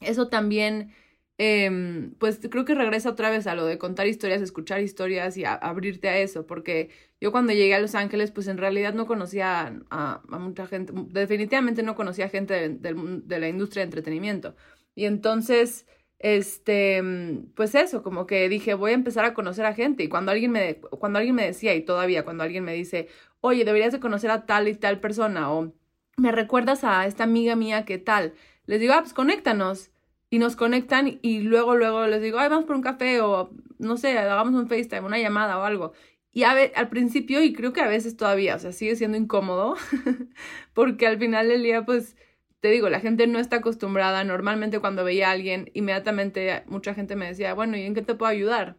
eso 0.01 0.29
también, 0.29 0.93
em, 1.39 2.13
pues 2.19 2.39
creo 2.51 2.65
que 2.65 2.75
regresa 2.75 3.09
otra 3.09 3.31
vez 3.31 3.47
a 3.47 3.55
lo 3.55 3.65
de 3.65 3.79
contar 3.79 4.07
historias, 4.07 4.41
escuchar 4.41 4.81
historias 4.81 5.37
y 5.37 5.45
abrirte 5.45 6.09
a 6.09 6.19
eso, 6.19 6.45
porque 6.45 6.89
yo 7.19 7.31
cuando 7.31 7.53
llegué 7.53 7.73
a 7.75 7.79
Los 7.79 7.95
Ángeles, 7.95 8.31
pues 8.31 8.47
en 8.47 8.57
realidad 8.59 8.93
no 8.93 9.07
conocía 9.07 9.81
a, 9.89 10.21
mucha 10.39 10.67
gente, 10.67 10.93
definitivamente 11.09 11.83
no 11.83 11.95
conocía 11.95 12.29
gente 12.29 12.69
de 12.69 13.39
la 13.39 13.49
industria 13.49 13.81
de 13.81 13.85
entretenimiento. 13.85 14.55
Y 14.95 15.05
entonces 15.05 15.87
este, 16.23 17.01
mm, 17.01 17.51
pues 17.53 17.75
eso, 17.75 18.01
como 18.01 18.25
que 18.25 18.47
dije, 18.49 18.73
voy 18.75 18.91
a 18.91 18.93
empezar 18.95 19.25
a 19.25 19.33
conocer 19.33 19.65
a 19.65 19.73
gente. 19.73 20.03
Y 20.03 20.07
cuando 20.07 20.31
alguien 20.31 20.51
me, 20.51 20.75
cuando 20.77 21.19
alguien 21.19 21.35
me 21.35 21.45
decía, 21.45 21.75
y 21.75 21.81
todavía 21.81 22.23
cuando 22.23 22.43
alguien 22.43 22.63
me 22.63 22.73
dice, 22.73 23.09
oye, 23.41 23.65
deberías 23.65 23.91
de 23.91 23.99
conocer 23.99 24.31
a 24.31 24.45
tal 24.45 24.69
y 24.69 24.75
tal 24.75 24.99
persona, 25.01 25.51
o 25.51 25.73
me 26.17 26.31
recuerdas 26.31 26.85
a 26.85 27.05
esta 27.05 27.25
amiga 27.25 27.55
mía 27.57 27.83
que 27.85 27.97
tal, 27.97 28.33
les 28.67 28.79
digo, 28.79 28.93
ah, 28.93 29.01
pues 29.01 29.13
conéctanos. 29.13 29.91
Y 30.29 30.39
nos 30.39 30.55
conectan 30.55 31.19
y 31.21 31.41
luego, 31.41 31.75
luego 31.75 32.07
les 32.07 32.21
digo, 32.21 32.39
ay, 32.39 32.49
vamos 32.49 32.65
por 32.65 32.75
un 32.75 32.81
café 32.81 33.21
o 33.21 33.51
no 33.77 33.97
sé, 33.97 34.17
hagamos 34.17 34.55
un 34.55 34.67
FaceTime, 34.67 35.01
una 35.01 35.19
llamada 35.19 35.59
o 35.59 35.63
algo. 35.63 35.93
Y 36.31 36.43
a 36.43 36.53
al 36.75 36.89
principio, 36.89 37.43
y 37.43 37.53
creo 37.53 37.73
que 37.73 37.81
a 37.81 37.87
veces 37.87 38.17
todavía, 38.17 38.55
o 38.55 38.59
sea, 38.59 38.71
sigue 38.71 38.95
siendo 38.95 39.17
incómodo, 39.17 39.75
porque 40.73 41.05
al 41.05 41.19
final 41.19 41.49
del 41.49 41.63
día, 41.63 41.85
pues, 41.85 42.15
te 42.63 42.69
digo, 42.69 42.89
la 42.89 43.01
gente 43.01 43.27
no 43.27 43.39
está 43.39 43.57
acostumbrada. 43.57 44.23
Normalmente 44.23 44.79
cuando 44.79 45.03
veía 45.03 45.27
a 45.27 45.31
alguien, 45.31 45.69
inmediatamente 45.73 46.63
mucha 46.67 46.93
gente 46.93 47.17
me 47.17 47.27
decía, 47.27 47.53
bueno, 47.53 47.75
¿y 47.75 47.81
en 47.81 47.93
qué 47.93 48.01
te 48.01 48.15
puedo 48.15 48.31
ayudar? 48.31 48.77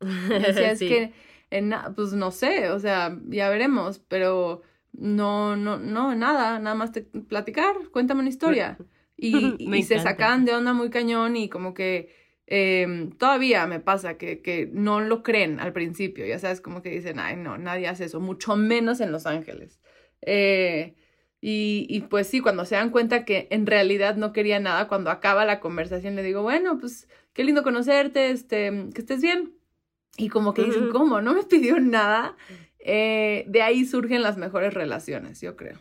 decía, 0.00 0.70
es 0.70 0.78
que, 0.78 1.12
en, 1.50 1.74
pues 1.94 2.14
no 2.14 2.30
sé, 2.30 2.70
o 2.70 2.80
sea, 2.80 3.14
ya 3.28 3.50
veremos, 3.50 3.98
pero 3.98 4.62
no, 4.92 5.54
no, 5.54 5.76
no, 5.76 6.14
nada, 6.14 6.58
nada 6.60 6.74
más 6.74 6.92
te, 6.92 7.02
platicar, 7.02 7.76
cuéntame 7.92 8.20
una 8.20 8.30
historia. 8.30 8.78
Y, 9.22 9.56
y 9.58 9.82
se 9.82 10.00
sacan 10.00 10.46
de 10.46 10.54
onda 10.54 10.72
muy 10.72 10.88
cañón 10.88 11.36
y 11.36 11.50
como 11.50 11.74
que 11.74 12.08
eh, 12.46 13.10
todavía 13.18 13.66
me 13.66 13.78
pasa 13.78 14.16
que, 14.16 14.40
que 14.40 14.66
no 14.72 15.02
lo 15.02 15.22
creen 15.22 15.60
al 15.60 15.74
principio, 15.74 16.24
ya 16.24 16.38
sabes, 16.38 16.62
como 16.62 16.80
que 16.80 16.88
dicen, 16.88 17.18
ay, 17.18 17.36
no, 17.36 17.58
nadie 17.58 17.86
hace 17.86 18.06
eso, 18.06 18.18
mucho 18.18 18.56
menos 18.56 18.98
en 19.02 19.12
Los 19.12 19.26
Ángeles. 19.26 19.78
Eh, 20.22 20.94
y, 21.40 21.86
y, 21.88 22.02
pues 22.02 22.26
sí, 22.26 22.40
cuando 22.40 22.66
se 22.66 22.74
dan 22.74 22.90
cuenta 22.90 23.24
que 23.24 23.48
en 23.50 23.66
realidad 23.66 24.16
no 24.16 24.32
quería 24.32 24.60
nada, 24.60 24.88
cuando 24.88 25.10
acaba 25.10 25.46
la 25.46 25.60
conversación 25.60 26.14
le 26.14 26.22
digo, 26.22 26.42
bueno, 26.42 26.78
pues 26.78 27.08
qué 27.32 27.44
lindo 27.44 27.62
conocerte, 27.62 28.30
este, 28.30 28.88
que 28.94 29.00
estés 29.00 29.22
bien. 29.22 29.54
Y 30.16 30.28
como 30.28 30.52
que 30.52 30.64
dicen, 30.64 30.90
¿cómo? 30.90 31.22
No 31.22 31.34
me 31.34 31.42
pidió 31.44 31.80
nada. 31.80 32.36
eh, 32.78 33.44
de 33.48 33.62
ahí 33.62 33.86
surgen 33.86 34.22
las 34.22 34.36
mejores 34.36 34.74
relaciones, 34.74 35.40
yo 35.40 35.56
creo. 35.56 35.78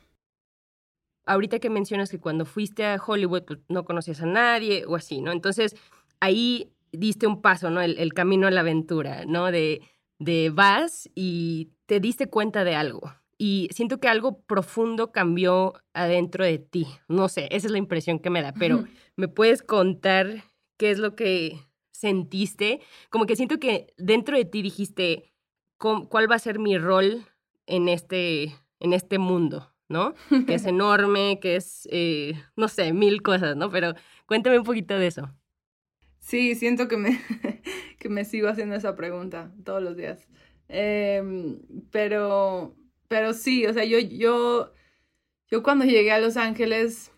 Ahorita 1.25 1.59
que 1.59 1.69
mencionas 1.69 2.09
que 2.09 2.19
cuando 2.19 2.45
fuiste 2.45 2.85
a 2.85 3.01
Hollywood 3.05 3.43
pues, 3.43 3.59
no 3.67 3.85
conocías 3.85 4.21
a 4.21 4.25
nadie 4.25 4.85
o 4.85 4.95
así, 4.95 5.21
¿no? 5.21 5.31
Entonces 5.31 5.75
ahí 6.19 6.71
diste 6.91 7.27
un 7.27 7.41
paso, 7.41 7.69
¿no? 7.69 7.81
El, 7.81 8.13
camino 8.13 8.47
a 8.47 8.51
la 8.51 8.61
aventura, 8.61 9.25
¿no? 9.25 9.51
De, 9.51 9.81
de 10.17 10.49
vas 10.49 11.09
y 11.15 11.69
te 11.85 11.99
diste 11.99 12.29
cuenta 12.29 12.63
de 12.63 12.75
algo. 12.75 13.13
Y 13.41 13.69
siento 13.71 14.01
que 14.01 14.09
algo 14.09 14.41
profundo 14.41 15.13
cambió 15.13 15.73
adentro 15.93 16.43
de 16.43 16.59
ti. 16.59 16.87
No 17.07 17.29
sé, 17.29 17.47
esa 17.51 17.67
es 17.67 17.71
la 17.71 17.77
impresión 17.77 18.19
que 18.19 18.29
me 18.29 18.41
da, 18.41 18.53
pero 18.53 18.83
¿me 19.15 19.29
puedes 19.29 19.63
contar 19.63 20.43
qué 20.77 20.91
es 20.91 20.99
lo 20.99 21.15
que 21.15 21.57
sentiste? 21.91 22.81
Como 23.09 23.25
que 23.25 23.37
siento 23.37 23.57
que 23.57 23.93
dentro 23.97 24.35
de 24.35 24.43
ti 24.43 24.61
dijiste, 24.61 25.31
¿cuál 25.77 26.29
va 26.29 26.35
a 26.35 26.39
ser 26.39 26.59
mi 26.59 26.77
rol 26.77 27.25
en 27.65 27.87
este, 27.87 28.55
en 28.81 28.91
este 28.91 29.19
mundo? 29.19 29.73
¿No? 29.87 30.13
Que 30.45 30.55
es 30.55 30.65
enorme, 30.65 31.39
que 31.41 31.55
es, 31.55 31.87
eh, 31.91 32.33
no 32.57 32.67
sé, 32.67 32.91
mil 32.91 33.21
cosas, 33.21 33.55
¿no? 33.55 33.71
Pero 33.71 33.93
cuéntame 34.25 34.59
un 34.59 34.65
poquito 34.65 34.99
de 34.99 35.07
eso. 35.07 35.33
Sí, 36.19 36.55
siento 36.55 36.89
que 36.89 36.97
me, 36.97 37.19
que 37.99 38.09
me 38.09 38.25
sigo 38.25 38.49
haciendo 38.49 38.75
esa 38.75 38.97
pregunta 38.97 39.51
todos 39.63 39.81
los 39.81 39.95
días. 39.95 40.27
Em, 40.67 41.61
pero, 41.89 42.75
pero 43.09 43.33
sí, 43.33 43.65
o 43.65 43.73
sea, 43.73 43.83
yo, 43.83 43.99
yo, 43.99 44.73
yo 45.51 45.63
cuando 45.63 45.83
llegué 45.85 46.11
a 46.11 46.19
Los 46.19 46.37
Ángeles, 46.37 47.11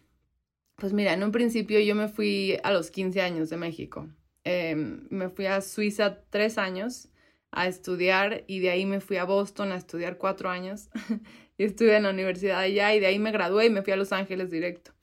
pues 0.78 0.94
mira, 0.94 1.14
en 1.14 1.24
un 1.24 1.32
principio 1.32 1.80
yo 1.80 1.94
me 1.96 2.08
fui 2.08 2.58
a 2.64 2.72
los 2.72 2.90
15 2.92 3.22
años 3.22 3.50
de 3.52 3.58
México. 3.58 4.10
Em, 4.44 5.08
me 5.12 5.30
fui 5.30 5.46
a 5.46 5.62
Suiza 5.62 6.24
tres 6.32 6.58
años 6.58 7.10
a 7.52 7.68
estudiar 7.68 8.44
y 8.48 8.60
de 8.60 8.72
ahí 8.72 8.86
me 8.86 9.02
fui 9.02 9.18
a 9.18 9.26
Boston 9.26 9.72
a 9.72 9.76
estudiar 9.76 10.18
cuatro 10.18 10.50
años 10.50 10.90
y 11.58 11.66
estuve 11.66 11.96
en 11.96 12.04
la 12.04 12.10
universidad 12.10 12.60
allá 12.60 12.96
y 12.96 13.00
de 13.00 13.08
ahí 13.08 13.20
me 13.20 13.32
gradué 13.32 13.68
y 13.68 13.70
me 13.70 13.84
fui 13.84 13.94
a 13.94 13.98
Los 13.98 14.14
Ángeles 14.14 14.50
directo. 14.50 14.94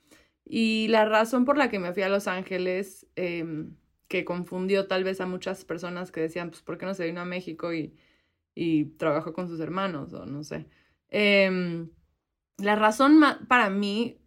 Y 0.44 0.88
la 0.88 1.04
razón 1.04 1.44
por 1.44 1.58
la 1.58 1.70
que 1.70 1.78
me 1.78 1.92
fui 1.92 2.02
a 2.02 2.08
Los 2.08 2.26
Ángeles 2.26 3.06
eh, 3.16 3.44
que 4.08 4.24
confundió 4.24 4.86
tal 4.88 5.04
vez 5.04 5.20
a 5.20 5.26
muchas 5.26 5.64
personas 5.64 6.10
que 6.10 6.20
decían, 6.22 6.50
pues, 6.50 6.62
¿por 6.62 6.78
qué 6.78 6.86
no 6.86 6.94
se 6.94 7.06
vino 7.06 7.20
a 7.20 7.26
México 7.26 7.72
y, 7.74 7.94
y 8.54 8.86
trabajó 8.96 9.32
con 9.34 9.48
sus 9.48 9.60
hermanos? 9.60 10.12
O 10.14 10.26
no 10.26 10.42
sé. 10.42 10.66
Em, 11.10 11.90
la 12.58 12.76
razón 12.76 13.20
para 13.48 13.70
mí 13.70 14.20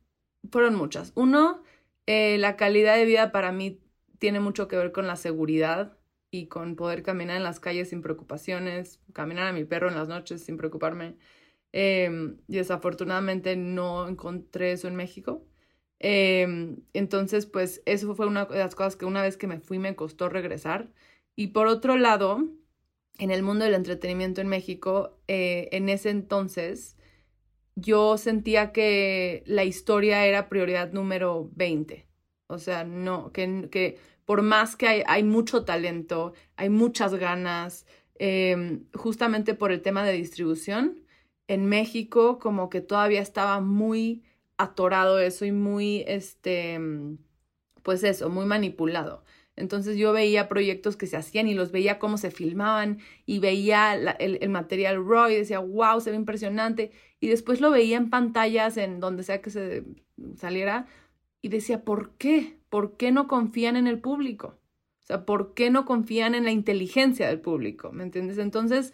fueron 0.51 0.75
muchas. 0.75 1.11
Uno, 1.15 1.63
eh, 2.07 2.37
la 2.37 2.55
calidad 2.57 2.95
de 2.95 3.05
vida 3.05 3.31
para 3.31 3.51
mí 3.51 3.81
tiene 4.19 4.39
mucho 4.39 4.67
que 4.67 4.77
ver 4.77 4.91
con 4.91 5.07
la 5.07 5.15
seguridad 5.15 5.97
y 6.31 6.47
con 6.47 6.75
poder 6.75 7.03
caminar 7.03 7.37
en 7.37 7.43
las 7.43 7.59
calles 7.59 7.89
sin 7.89 8.01
preocupaciones, 8.01 9.01
caminar 9.13 9.47
a 9.47 9.53
mi 9.53 9.65
perro 9.65 9.89
en 9.89 9.95
las 9.95 10.07
noches 10.07 10.43
sin 10.43 10.57
preocuparme. 10.57 11.17
Eh, 11.73 12.35
desafortunadamente 12.47 13.55
no 13.55 14.07
encontré 14.07 14.73
eso 14.73 14.87
en 14.87 14.95
México. 14.95 15.45
Em, 15.99 16.77
entonces, 16.93 17.45
pues 17.45 17.81
eso 17.85 18.15
fue 18.15 18.27
una 18.27 18.45
de 18.45 18.57
las 18.59 18.75
cosas 18.75 18.95
que 18.95 19.05
una 19.05 19.21
vez 19.21 19.37
que 19.37 19.47
me 19.47 19.59
fui 19.59 19.79
me 19.79 19.95
costó 19.95 20.29
regresar. 20.29 20.91
Y 21.35 21.47
por 21.49 21.67
otro 21.67 21.97
lado, 21.97 22.49
en 23.21 23.29
el 23.29 23.43
mundo 23.43 23.65
del 23.65 23.75
entretenimiento 23.75 24.41
en 24.41 24.47
México, 24.47 25.19
eh, 25.27 25.69
en 25.73 25.89
ese 25.89 26.09
entonces, 26.09 26.97
yo 27.75 28.17
sentía 28.17 28.71
que 28.71 29.43
la 29.45 29.63
historia 29.63 30.25
era 30.25 30.49
prioridad 30.49 30.91
número 30.91 31.47
20. 31.53 32.07
O 32.47 32.57
sea, 32.57 32.83
no, 32.83 33.31
que, 33.31 33.69
que 33.71 33.99
por 34.25 34.41
más 34.41 34.75
que 34.75 35.03
hay, 35.05 35.23
mucho 35.23 35.65
talento, 35.65 36.33
hay 36.55 36.69
muchas 36.69 37.13
ganas, 37.13 37.85
em, 38.15 38.85
justamente 38.95 39.53
por 39.53 39.71
el 39.71 39.83
tema 39.83 40.03
de 40.03 40.13
distribución, 40.13 41.05
en 41.47 41.67
México 41.67 42.39
como 42.39 42.71
que 42.71 42.81
todavía 42.81 43.21
estaba 43.21 43.61
muy 43.61 44.23
atorado 44.57 45.19
eso 45.19 45.45
y 45.45 45.51
muy, 45.51 46.03
este, 46.07 46.79
pues 47.83 48.03
eso, 48.03 48.29
muy 48.31 48.45
manipulado. 48.45 49.23
Entonces 49.61 49.97
yo 49.97 50.11
veía 50.11 50.49
proyectos 50.49 50.97
que 50.97 51.07
se 51.07 51.17
hacían 51.17 51.47
y 51.47 51.53
los 51.53 51.71
veía 51.71 51.99
cómo 51.99 52.17
se 52.17 52.31
filmaban 52.31 52.99
y 53.25 53.39
veía 53.39 53.93
el, 54.19 54.49
material 54.49 55.05
raw 55.05 55.29
y 55.29 55.35
decía, 55.35 55.59
wow, 55.59 56.01
se 56.01 56.09
ve 56.09 56.17
impresionante. 56.17 56.91
Y 57.19 57.27
después 57.27 57.61
lo 57.61 57.71
veía 57.71 57.97
en 57.97 58.09
pantallas, 58.09 58.77
en 58.77 58.99
donde 58.99 59.23
sea 59.23 59.41
que 59.41 59.51
se 59.51 59.85
saliera, 60.35 60.87
y 61.41 61.49
decía, 61.49 61.83
¿por 61.85 62.15
qué? 62.17 62.57
¿Por 62.69 62.97
qué 62.97 63.11
no 63.11 63.27
confían 63.27 63.77
en 63.77 63.87
el 63.87 63.99
público? 63.99 64.57
O 65.03 65.05
sea, 65.05 65.25
¿por 65.25 65.53
qué 65.53 65.69
no 65.69 65.85
confían 65.85 66.35
en 66.35 66.45
la 66.45 66.51
inteligencia 66.51 67.27
del 67.27 67.39
público? 67.39 67.91
¿Me 67.91 68.03
entiendes? 68.03 68.37
Entonces, 68.37 68.93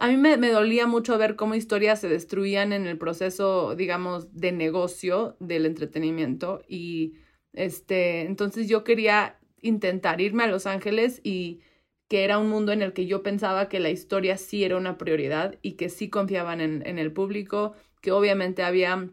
a 0.00 0.08
mí 0.08 0.16
me, 0.16 0.36
dolía 0.50 0.86
mucho 0.86 1.18
ver 1.18 1.36
cómo 1.36 1.54
historias 1.54 2.00
se 2.00 2.08
destruían 2.08 2.72
en 2.72 2.86
el 2.86 2.96
proceso, 2.98 3.74
digamos, 3.76 4.34
de 4.34 4.50
negocio 4.52 5.36
del 5.40 5.66
entretenimiento. 5.66 6.62
Y 6.66 7.16
este, 7.52 8.22
entonces 8.22 8.68
yo 8.68 8.82
quería 8.84 9.39
intentar 9.62 10.20
irme 10.20 10.44
a 10.44 10.48
Los 10.48 10.66
Ángeles 10.66 11.20
y 11.24 11.60
que 12.08 12.24
era 12.24 12.38
un 12.38 12.48
mundo 12.48 12.72
en 12.72 12.82
el 12.82 12.92
que 12.92 13.06
yo 13.06 13.22
pensaba 13.22 13.68
que 13.68 13.80
la 13.80 13.90
historia 13.90 14.36
sí 14.36 14.64
era 14.64 14.76
una 14.76 14.98
prioridad 14.98 15.58
y 15.62 15.72
que 15.72 15.88
sí 15.88 16.10
confiaban 16.10 16.60
en, 16.60 16.98
el 16.98 17.12
público, 17.12 17.74
que 18.00 18.12
obviamente 18.12 18.62
había 18.62 19.08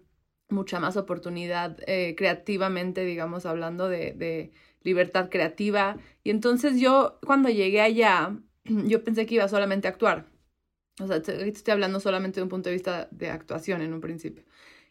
mucha 0.49 0.79
más 0.79 0.97
oportunidad 0.97 1.77
eh, 1.87 2.15
creativamente, 2.17 3.05
digamos, 3.05 3.45
hablando 3.45 3.87
de, 3.89 4.13
de 4.13 4.51
libertad 4.81 5.29
creativa. 5.29 5.97
Y 6.23 6.31
entonces 6.31 6.79
yo, 6.79 7.19
cuando 7.25 7.49
llegué 7.49 7.81
allá, 7.81 8.39
yo 8.65 9.03
pensé 9.03 9.25
que 9.25 9.35
iba 9.35 9.47
solamente 9.47 9.87
a 9.87 9.91
actuar 9.91 10.25
o 10.99 11.07
sea, 11.07 11.17
estoy 11.17 11.71
hablando 11.71 11.99
solamente 11.99 12.39
de 12.39 12.43
un 12.43 12.49
punto 12.49 12.69
de 12.69 12.75
vista 12.75 13.07
de 13.11 13.29
actuación 13.29 13.81
en 13.81 13.93
un 13.93 14.01
principio. 14.01 14.43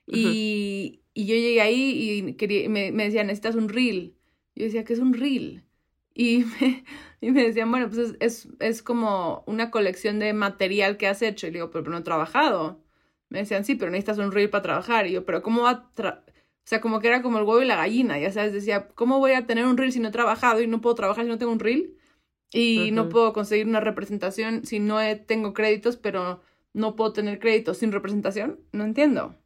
y, 0.07 1.03
y, 1.15 1.27
yo 1.27 1.35
llegué 1.35 1.61
ahí 1.61 2.23
y 2.29 2.35
quería, 2.35 2.69
me, 2.69 2.93
me, 2.93 3.05
decían, 3.05 3.27
necesitas 3.27 3.57
un 3.57 3.69
reel. 3.69 4.16
Yo 4.57 4.65
decía, 4.65 4.85
¿qué 4.85 4.95
es 4.95 4.99
un 4.99 5.15
reel? 5.15 5.63
Y 6.15 6.45
me, 6.61 6.85
y 7.21 7.31
me 7.31 7.45
decían, 7.45 7.71
bueno, 7.71 7.89
pues 7.89 7.99
es, 7.99 8.17
es, 8.21 8.49
es, 8.59 8.83
como 8.83 9.45
una 9.47 9.71
colección 9.71 10.19
de 10.19 10.33
material 10.33 10.97
que 10.97 11.07
has 11.07 11.23
hecho. 11.23 11.47
Y 11.47 11.51
le 11.51 11.59
digo, 11.59 11.71
pero, 11.71 11.89
no 11.91 11.99
he 11.99 12.03
trabajado. 12.03 12.83
Me 13.29 13.41
decían, 13.41 13.65
sí, 13.65 13.77
pero 13.77 13.91
necesitas 13.91 14.19
un 14.19 14.33
reel 14.33 14.51
para 14.51 14.63
trabajar. 14.63 15.07
Y 15.07 15.13
yo, 15.13 15.25
pero 15.25 15.43
¿cómo 15.43 15.63
va 15.63 15.71
a 15.71 15.91
O 16.01 16.33
sea, 16.65 16.81
como 16.81 17.01
que 17.01 17.09
era 17.09 17.23
como 17.23 17.39
el 17.39 17.45
huevo 17.45 17.63
y 17.63 17.67
la 17.67 17.77
gallina, 17.77 18.19
ya 18.19 18.33
sabes, 18.33 18.53
decía, 18.53 18.89
¿cómo 18.89 19.19
voy 19.19 19.33
a 19.33 19.47
tener 19.47 19.67
un 19.67 19.77
reel 19.77 19.93
si 19.93 20.01
no 20.01 20.09
he 20.09 20.13
trabajado 20.13 20.61
y 20.61 20.67
no 20.67 20.81
puedo 20.81 20.97
trabajar 20.97 21.25
si 21.25 21.31
no 21.31 21.39
tengo 21.39 21.53
un 21.53 21.61
reel? 21.61 21.97
y 22.53 22.91
no 22.93 23.09
puedo 23.09 23.33
conseguir 23.33 23.67
una 23.67 23.81
representación 23.81 24.65
si 24.65 24.79
no 24.79 24.99
tengo 25.27 25.53
créditos, 25.53 25.97
pero 25.97 26.43
no 26.73 26.97
puedo 26.97 27.13
tener 27.13 27.39
créditos 27.39 27.79
sin 27.79 27.93
representación. 27.93 28.61
No 28.73 28.85
entiendo. 28.85 29.37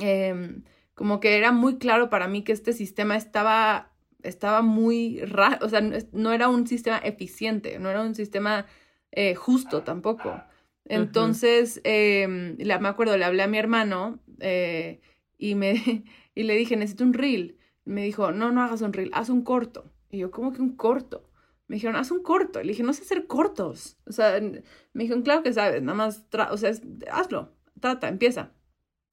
Em, 0.00 0.64
como 0.94 1.20
que 1.20 1.36
era 1.36 1.52
muy 1.52 1.78
claro 1.78 2.10
para 2.10 2.28
mí 2.28 2.42
que 2.42 2.52
este 2.52 2.72
sistema 2.72 3.16
estaba, 3.16 3.92
estaba 4.28 4.62
muy 4.62 5.20
raro, 5.20 5.64
o 5.64 5.68
sea, 5.68 5.80
no, 6.12 6.32
era 6.32 6.48
un 6.48 6.66
sistema 6.66 6.98
eficiente, 6.98 7.78
no 7.78 7.90
era 7.90 8.02
un 8.02 8.14
sistema 8.14 8.66
eh, 9.12 9.34
justo 9.34 9.82
tampoco. 9.82 10.42
Entonces, 10.84 11.80
eh, 11.84 12.26
me 12.28 12.88
acuerdo, 12.88 13.16
le 13.16 13.24
hablé 13.24 13.42
a 13.42 13.48
mi 13.48 13.58
hermano 13.58 14.20
eh, 14.40 15.00
y, 15.38 15.54
me, 15.54 15.74
y 16.34 16.42
le 16.42 16.54
dije, 16.54 16.76
necesito 16.76 17.04
un 17.04 17.14
reel. 17.14 17.58
Me 17.84 18.04
dijo, 18.04 18.32
no, 18.32 18.52
no 18.52 18.62
hagas 18.62 18.82
un 18.82 18.92
reel, 18.92 19.10
haz 19.12 19.28
un 19.28 19.42
corto. 19.42 19.92
Y 20.10 20.18
yo, 20.18 20.30
¿cómo 20.30 20.52
que 20.52 20.62
un 20.62 20.76
corto? 20.76 21.28
Me 21.68 21.76
dijeron, 21.76 21.96
haz 21.96 22.10
un 22.10 22.22
corto. 22.22 22.60
Le 22.62 22.68
dije, 22.68 22.82
no 22.82 22.92
sé 22.92 23.02
hacer 23.02 23.26
cortos. 23.26 23.96
O 24.06 24.12
sea, 24.12 24.40
me 24.40 25.02
dijeron, 25.02 25.22
claro 25.22 25.42
que 25.42 25.52
sabes, 25.52 25.82
nada 25.82 25.96
más, 25.96 26.24
o 26.50 26.56
sea, 26.56 26.72
hazlo, 27.10 27.52
trata, 27.80 28.08
empieza. 28.08 28.52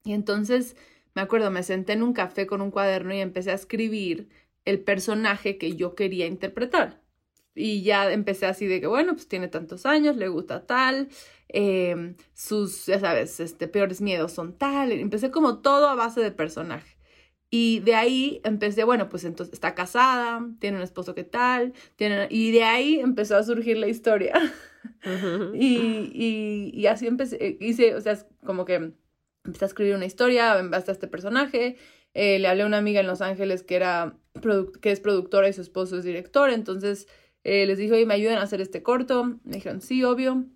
Y 0.04 0.12
entonces, 0.12 0.76
me 1.14 1.22
acuerdo, 1.22 1.50
me 1.50 1.62
senté 1.62 1.92
en 1.94 2.02
un 2.02 2.12
café 2.12 2.46
con 2.46 2.60
un 2.60 2.70
cuaderno 2.70 3.14
y 3.14 3.20
empecé 3.20 3.50
a 3.50 3.54
escribir 3.54 4.28
el 4.64 4.80
personaje 4.80 5.58
que 5.58 5.76
yo 5.76 5.94
quería 5.94 6.26
interpretar. 6.26 7.02
Y 7.54 7.82
ya 7.82 8.10
empecé 8.12 8.46
así 8.46 8.66
de 8.66 8.80
que, 8.80 8.86
bueno, 8.86 9.14
pues 9.14 9.28
tiene 9.28 9.48
tantos 9.48 9.86
años, 9.86 10.16
le 10.16 10.28
gusta 10.28 10.66
tal, 10.66 11.08
em, 11.48 12.16
sus, 12.32 12.86
ya 12.86 12.98
sabes, 12.98 13.38
este, 13.40 13.68
peores 13.68 14.00
miedos 14.00 14.32
son 14.32 14.58
tal. 14.58 14.92
Empecé 14.92 15.30
como 15.30 15.60
todo 15.60 15.88
a 15.88 15.94
base 15.94 16.20
de 16.20 16.32
personaje. 16.32 16.96
Y 17.50 17.80
de 17.80 17.94
ahí 17.94 18.40
empecé, 18.44 18.82
bueno, 18.84 19.08
pues 19.08 19.24
entonces 19.24 19.54
está 19.54 19.74
casada, 19.76 20.44
tiene 20.58 20.78
un 20.78 20.82
esposo 20.82 21.14
que 21.14 21.22
tal, 21.22 21.72
tiene, 21.94 22.26
y 22.30 22.50
de 22.50 22.64
ahí 22.64 22.98
empezó 22.98 23.36
a 23.36 23.44
surgir 23.44 23.76
la 23.78 23.86
historia. 23.86 24.34
y, 25.54 26.72
y, 26.74 26.86
así 26.86 27.06
empecé, 27.06 27.36
eh, 27.46 27.56
hice, 27.60 27.94
o 27.94 28.00
sea, 28.00 28.18
como 28.44 28.64
que 28.64 28.94
empecé 29.44 29.64
a 29.64 29.68
escribir 29.68 29.94
una 29.94 30.06
historia 30.06 30.58
en 30.58 30.70
base 30.70 30.90
a 30.90 30.94
este 30.94 31.06
personaje. 31.06 31.76
Eh, 32.14 32.38
le 32.40 32.48
hablé 32.48 32.62
a 32.64 32.66
una 32.66 32.78
amiga 32.78 33.00
en 33.00 33.06
Los 33.06 33.20
Ángeles 33.20 33.62
que, 33.62 33.76
era 33.76 34.18
que 34.80 34.90
es 34.90 35.00
productora 35.00 35.48
y 35.48 35.52
su 35.52 35.60
esposo 35.60 35.96
es 35.98 36.04
director, 36.04 36.50
entonces 36.50 37.08
eh, 37.44 37.66
les 37.66 37.78
dije, 37.78 37.92
oye, 37.94 38.06
me 38.06 38.14
ayudan 38.14 38.38
a 38.38 38.42
hacer 38.42 38.60
este 38.60 38.82
corto. 38.82 39.24
Me 39.44 39.56
dijeron, 39.56 39.80
sí, 39.80 40.02
obvio. 40.04 40.46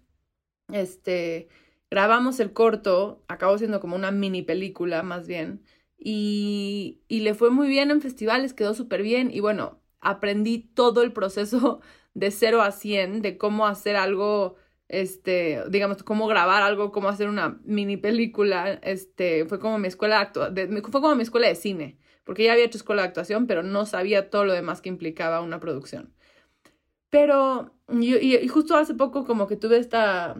Este, 0.72 1.48
grabamos 1.90 2.40
el 2.40 2.52
corto, 2.52 3.24
acabó 3.28 3.58
siendo 3.58 3.80
como 3.80 3.96
una 3.96 4.10
mini 4.10 4.42
película 4.42 5.02
más 5.02 5.26
bien 5.26 5.64
y, 5.98 7.02
y 7.08 7.20
le 7.20 7.34
fue 7.34 7.50
muy 7.50 7.68
bien 7.68 7.90
en 7.90 8.02
festivales, 8.02 8.54
quedó 8.54 8.74
súper 8.74 9.02
bien 9.02 9.30
y 9.32 9.40
bueno, 9.40 9.80
aprendí 10.00 10.58
todo 10.58 11.02
el 11.02 11.12
proceso 11.12 11.80
de 12.14 12.30
0 12.30 12.62
a 12.62 12.72
100 12.72 13.22
de 13.22 13.38
cómo 13.38 13.66
hacer 13.66 13.96
algo 13.96 14.56
este, 14.88 15.62
digamos, 15.70 16.02
cómo 16.02 16.26
grabar 16.26 16.62
algo, 16.62 16.92
cómo 16.92 17.08
hacer 17.08 17.28
una 17.28 17.60
mini 17.64 17.96
película, 17.96 18.72
este, 18.82 19.44
fue 19.46 19.58
como 19.60 19.78
mi 19.78 19.88
escuela 19.88 20.32
de 20.52 20.82
fue 20.82 21.00
como 21.00 21.14
mi 21.14 21.22
escuela 21.22 21.48
de 21.48 21.54
cine, 21.54 21.98
porque 22.28 22.44
ya 22.44 22.52
había 22.52 22.66
hecho 22.66 22.76
escuela 22.76 23.00
de 23.00 23.08
actuación, 23.08 23.46
pero 23.46 23.62
no 23.62 23.86
sabía 23.86 24.28
todo 24.28 24.44
lo 24.44 24.52
demás 24.52 24.82
que 24.82 24.90
implicaba 24.90 25.40
una 25.40 25.60
producción. 25.60 26.12
Pero, 27.08 27.74
y, 27.90 28.46
justo 28.48 28.76
hace 28.76 28.92
poco 28.92 29.24
como 29.24 29.46
que 29.46 29.56
tuve 29.56 29.78
esta, 29.78 30.36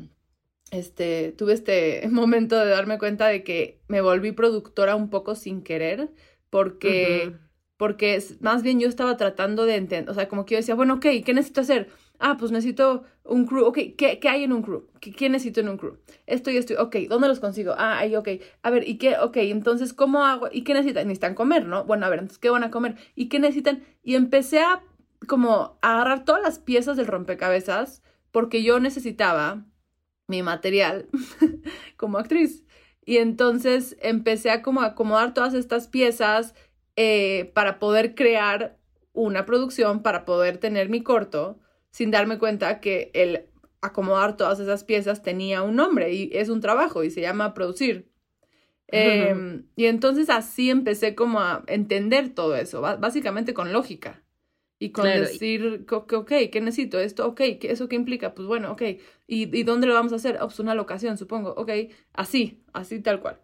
este, 0.70 1.32
tuve 1.32 1.54
este 1.54 2.06
momento 2.10 2.58
de 2.58 2.68
darme 2.68 2.98
cuenta 2.98 3.28
de 3.28 3.42
que 3.42 3.80
me 3.88 4.02
volví 4.02 4.32
productora 4.32 4.96
un 4.96 5.08
poco 5.08 5.34
sin 5.34 5.62
querer, 5.62 6.10
porque, 6.50 7.32
porque 7.78 8.22
más 8.40 8.62
bien 8.62 8.80
yo 8.80 8.86
estaba 8.86 9.16
tratando 9.16 9.64
de 9.64 9.76
entender, 9.76 10.10
o 10.10 10.14
sea, 10.14 10.28
como 10.28 10.44
que 10.44 10.56
yo 10.56 10.58
decía, 10.58 10.74
bueno, 10.74 10.96
ok, 10.96 11.06
¿qué 11.24 11.32
necesito 11.32 11.62
hacer? 11.62 11.88
Ah, 12.18 12.36
pues 12.36 12.50
necesito 12.50 13.04
un 13.24 13.46
crew. 13.46 13.64
Ok, 13.64 13.78
¿qué, 13.96 14.20
hay 14.28 14.44
en 14.44 14.52
un 14.52 14.62
crew? 14.62 14.88
¿Qué, 15.00 15.28
necesito 15.28 15.60
en 15.60 15.68
un 15.68 15.76
crew? 15.76 15.98
Esto 16.26 16.50
y 16.50 16.56
esto. 16.56 16.74
Ok, 16.82 16.96
¿dónde 17.08 17.28
los 17.28 17.40
consigo? 17.40 17.74
Ah, 17.78 17.98
ahí, 17.98 18.16
ok. 18.16 18.28
A 18.62 18.70
ver, 18.70 18.88
¿y 18.88 18.98
qué? 18.98 19.16
Ok, 19.18 19.36
entonces, 19.36 19.92
¿cómo 19.92 20.24
hago? 20.24 20.48
¿Y 20.50 20.62
qué 20.64 20.74
necesitan? 20.74 21.06
Necesitan 21.06 21.34
comer, 21.34 21.66
¿no? 21.66 21.84
Bueno, 21.84 22.06
a 22.06 22.08
ver, 22.08 22.18
entonces, 22.20 22.38
¿qué 22.38 22.50
van 22.50 22.64
a 22.64 22.70
comer? 22.70 22.96
¿Y 23.14 23.28
qué 23.28 23.38
necesitan? 23.38 23.84
Y 24.02 24.16
empecé 24.16 24.60
a 24.60 24.82
como 25.26 25.78
agarrar 25.82 26.24
todas 26.24 26.42
las 26.42 26.58
piezas 26.58 26.96
del 26.96 27.06
rompecabezas 27.06 28.02
porque 28.30 28.62
yo 28.62 28.80
necesitaba 28.80 29.64
mi 30.26 30.42
material 30.42 31.08
como 31.96 32.18
actriz. 32.18 32.64
Y 33.04 33.18
entonces 33.18 33.96
empecé 34.00 34.50
a 34.50 34.62
como 34.62 34.82
acomodar 34.82 35.34
todas 35.34 35.54
estas 35.54 35.88
piezas 35.88 36.54
eh, 36.96 37.50
para 37.54 37.78
poder 37.78 38.14
crear 38.14 38.76
una 39.12 39.46
producción, 39.46 40.02
para 40.02 40.24
poder 40.24 40.58
tener 40.58 40.88
mi 40.88 41.02
corto 41.02 41.58
sin 41.90 42.10
darme 42.10 42.38
cuenta 42.38 42.80
que 42.80 43.10
el 43.14 43.46
acomodar 43.80 44.36
todas 44.36 44.60
esas 44.60 44.84
piezas 44.84 45.22
tenía 45.22 45.62
un 45.62 45.76
nombre 45.76 46.12
y 46.12 46.30
es 46.32 46.48
un 46.48 46.60
trabajo 46.60 47.04
y 47.04 47.10
se 47.10 47.20
llama 47.20 47.54
producir. 47.54 48.10
Em, 48.90 49.66
y 49.76 49.84
entonces 49.84 50.30
así 50.30 50.70
empecé 50.70 51.14
como 51.14 51.40
a 51.40 51.62
entender 51.66 52.30
todo 52.30 52.56
eso, 52.56 52.80
básicamente 52.80 53.54
con 53.54 53.72
lógica. 53.72 54.22
Y 54.80 54.90
con 54.90 55.06
decir, 55.06 55.84
ok, 55.90 56.32
¿qué 56.52 56.60
necesito? 56.60 57.00
Esto, 57.00 57.26
ok, 57.26 57.40
¿eso 57.62 57.88
qué 57.88 57.96
implica? 57.96 58.34
Pues 58.34 58.46
bueno, 58.46 58.70
ok. 58.70 58.82
¿Y, 59.26 59.64
dónde 59.64 59.88
lo 59.88 59.94
vamos 59.94 60.12
a 60.12 60.16
hacer? 60.16 60.36
Oh, 60.40 60.46
pues 60.46 60.60
una 60.60 60.74
locación, 60.76 61.18
supongo. 61.18 61.50
Ok, 61.56 61.70
así, 62.12 62.62
así 62.72 63.00
tal 63.00 63.20
cual. 63.20 63.40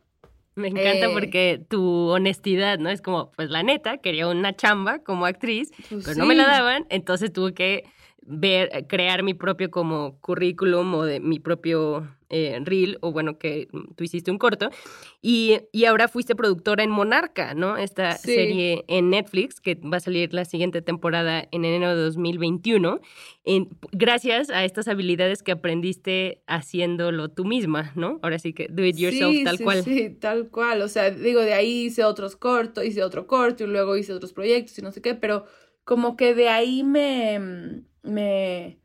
Me 0.55 0.69
encanta 0.69 1.07
eh, 1.07 1.11
porque 1.13 1.65
tu 1.69 1.83
honestidad, 2.11 2.79
¿no? 2.79 2.89
Es 2.89 3.03
como, 3.03 3.33
pues 3.33 3.51
la 3.51 3.65
neta, 3.65 3.99
quería 3.99 4.29
una 4.29 4.55
chamba 4.55 5.01
como 5.01 5.27
actriz, 5.27 5.73
pues 5.89 6.05
pero 6.05 6.19
no 6.19 6.27
me 6.27 6.37
la 6.37 6.47
daban, 6.47 6.87
entonces 6.89 7.33
tuve 7.33 7.53
que 7.53 7.85
ver, 8.27 8.71
eh, 8.73 8.87
crear 8.87 9.23
mi 9.23 9.35
propio 9.35 9.71
como 9.71 10.19
currículum 10.21 10.95
o 10.95 11.05
de 11.05 11.21
mi 11.21 11.39
propio 11.39 12.09
eh, 12.31 12.59
reel, 12.65 12.99
o 13.01 13.13
bueno, 13.13 13.39
que 13.39 13.69
tú 13.97 14.03
hiciste 14.03 14.31
un 14.31 14.39
corto, 14.39 14.71
y, 15.21 15.59
y 15.73 15.85
ahora 15.85 16.09
fuiste 16.09 16.35
productora 16.35 16.83
en 16.83 16.91
Monarca, 16.91 17.55
¿no? 17.55 17.77
Esta 17.77 18.17
serie 18.17 18.85
en 18.89 19.11
Netflix, 19.11 19.61
que 19.61 19.75
va 19.77 19.99
a 19.99 20.01
salir 20.01 20.33
la 20.33 20.45
siguiente 20.45 20.83
temporada 20.83 21.47
en 21.53 21.65
enero 21.65 21.95
de 21.95 22.03
2021, 22.03 23.01
en, 23.45 23.69
gracias 23.93 24.51
a 24.51 24.65
estas 24.65 24.89
habilidades 24.89 25.43
que 25.43 25.53
aprendiste 25.53 26.43
haciéndolo 26.47 27.29
tú 27.29 27.45
misma, 27.45 27.93
¿no? 27.95 28.19
Ahora 28.23 28.39
sí 28.39 28.53
que 28.53 28.69
do 28.69 28.85
it 28.85 28.97
yourself 28.97 29.37
tal 29.45 29.59
cual. 29.61 29.85
Sí, 29.85 30.11
tal 30.11 30.49
cual, 30.49 30.83
o 30.83 30.89
sea, 30.89 31.11
digo, 31.11 31.41
de 31.43 31.53
ahí 31.53 31.85
hice 31.85 32.05
otros 32.05 32.37
cortos, 32.37 32.85
hice 32.85 33.03
otro 33.05 33.27
corto 33.27 33.65
y 33.65 33.67
luego 33.67 33.97
hice 33.97 34.13
otros 34.13 34.33
proyectos 34.33 34.79
y 34.79 34.83
no 34.83 34.93
sé 34.93 35.03
qué, 35.03 35.15
pero 35.15 35.45
como 35.85 36.17
que 36.17 36.35
de 36.35 36.49
ahí 36.49 36.83
me 36.83 37.85
me, 38.05 38.79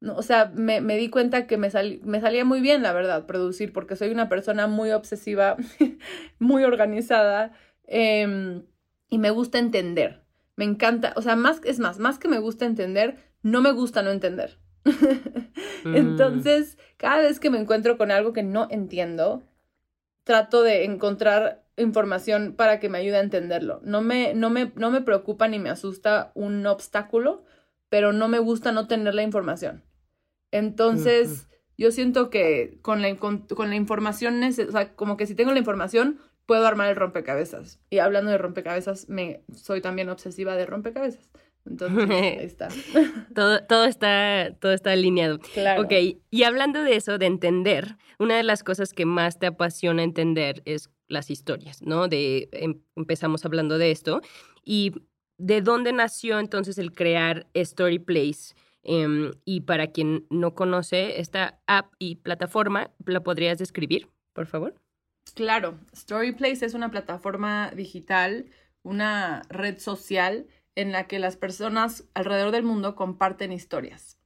no, 0.00 0.16
o 0.16 0.22
sea, 0.22 0.52
me, 0.54 0.80
me, 0.80 0.96
di 0.96 1.08
cuenta 1.08 1.46
que 1.46 1.56
me, 1.56 1.70
me 2.02 2.20
salía 2.20 2.44
muy 2.44 2.60
bien, 2.60 2.82
la 2.82 2.92
verdad, 2.92 3.26
producir, 3.26 3.72
porque 3.72 3.96
soy 3.96 4.10
una 4.10 4.28
persona 4.28 4.66
muy 4.66 4.90
obsesiva, 4.90 5.56
muy 6.38 6.64
organizada, 6.64 7.52
em, 7.86 8.64
y 9.08 9.18
me 9.18 9.30
gusta 9.30 9.58
entender. 9.58 10.22
Me 10.56 10.64
encanta, 10.64 11.14
o 11.16 11.22
sea, 11.22 11.36
más, 11.36 11.60
es 11.64 11.78
más, 11.78 11.98
más 11.98 12.18
que 12.18 12.28
me 12.28 12.38
gusta 12.38 12.66
entender, 12.66 13.16
no 13.42 13.62
me 13.62 13.72
gusta 13.72 14.02
no 14.02 14.10
entender. 14.10 14.58
Mm. 15.84 15.96
Entonces, 15.96 16.78
cada 16.96 17.18
vez 17.18 17.38
que 17.38 17.50
me 17.50 17.58
encuentro 17.58 17.98
con 17.98 18.10
algo 18.10 18.32
que 18.32 18.42
no 18.42 18.68
entiendo, 18.70 19.42
trato 20.24 20.62
de 20.62 20.84
encontrar 20.84 21.62
información 21.76 22.54
para 22.56 22.80
que 22.80 22.88
me 22.88 22.96
ayude 22.96 23.18
a 23.18 23.20
entenderlo. 23.20 23.80
No 23.84 24.00
me, 24.00 24.32
no 24.32 24.48
me, 24.48 24.72
no 24.76 24.90
me 24.90 25.02
preocupa 25.02 25.46
ni 25.46 25.58
me 25.58 25.68
asusta 25.68 26.32
un 26.34 26.66
obstáculo, 26.66 27.44
pero 27.94 28.12
no 28.12 28.26
me 28.26 28.40
gusta 28.40 28.72
no 28.72 28.88
tener 28.88 29.14
la 29.14 29.22
información. 29.22 29.84
Entonces, 30.50 31.46
yo 31.78 31.92
siento 31.92 32.28
que 32.28 32.80
con 32.82 33.02
la, 33.02 33.16
con, 33.18 33.46
la 33.56 33.76
información, 33.76 34.42
o 34.42 34.72
sea, 34.72 34.96
como 34.96 35.16
que 35.16 35.26
si 35.28 35.36
tengo 35.36 35.52
la 35.52 35.60
información, 35.60 36.18
puedo 36.44 36.66
armar 36.66 36.88
el 36.88 36.96
rompecabezas. 36.96 37.78
Y 37.90 37.98
hablando 37.98 38.32
de 38.32 38.38
rompecabezas, 38.38 39.08
me, 39.08 39.44
soy 39.54 39.80
también 39.80 40.08
obsesiva 40.08 40.56
de 40.56 40.66
rompecabezas. 40.66 41.30
Entonces, 41.66 42.10
ahí 42.10 42.44
está. 42.44 42.66
todo, 43.32 43.64
todo, 43.64 43.84
está. 43.84 44.52
todo 44.58 44.72
está 44.72 44.90
alineado. 44.90 45.38
Claro. 45.38 45.82
Ok, 45.82 45.92
y 46.28 46.42
hablando 46.42 46.82
de 46.82 46.96
eso, 46.96 47.18
de 47.18 47.26
entender, 47.26 47.96
una 48.18 48.36
de 48.36 48.42
las 48.42 48.64
cosas 48.64 48.92
que 48.92 49.06
más 49.06 49.38
te 49.38 49.46
apasiona 49.46 50.02
entender 50.02 50.62
es 50.64 50.90
las 51.06 51.30
historias, 51.30 51.80
¿no? 51.80 52.08
De, 52.08 52.48
em, 52.50 52.80
empezamos 52.96 53.44
hablando 53.44 53.78
de 53.78 53.92
esto. 53.92 54.20
Y 54.64 54.94
¿De 55.38 55.60
dónde 55.60 55.92
nació 55.92 56.38
entonces 56.38 56.78
el 56.78 56.92
crear 56.92 57.46
Story 57.54 57.98
Place? 57.98 58.54
Em, 58.82 59.32
y 59.44 59.62
para 59.62 59.88
quien 59.88 60.26
no 60.30 60.54
conoce 60.54 61.20
esta 61.20 61.60
app 61.66 61.92
y 61.98 62.16
plataforma, 62.16 62.90
¿la 63.06 63.22
podrías 63.22 63.58
describir, 63.58 64.08
por 64.32 64.46
favor? 64.46 64.74
Claro, 65.34 65.80
Story 65.92 66.32
Place 66.32 66.64
es 66.66 66.74
una 66.74 66.90
plataforma 66.90 67.70
digital, 67.74 68.50
una 68.82 69.42
red 69.48 69.78
social 69.78 70.46
en 70.74 70.92
la 70.92 71.06
que 71.06 71.18
las 71.18 71.36
personas 71.36 72.04
alrededor 72.14 72.50
del 72.50 72.62
mundo 72.62 72.94
comparten 72.94 73.52
historias. 73.52 74.18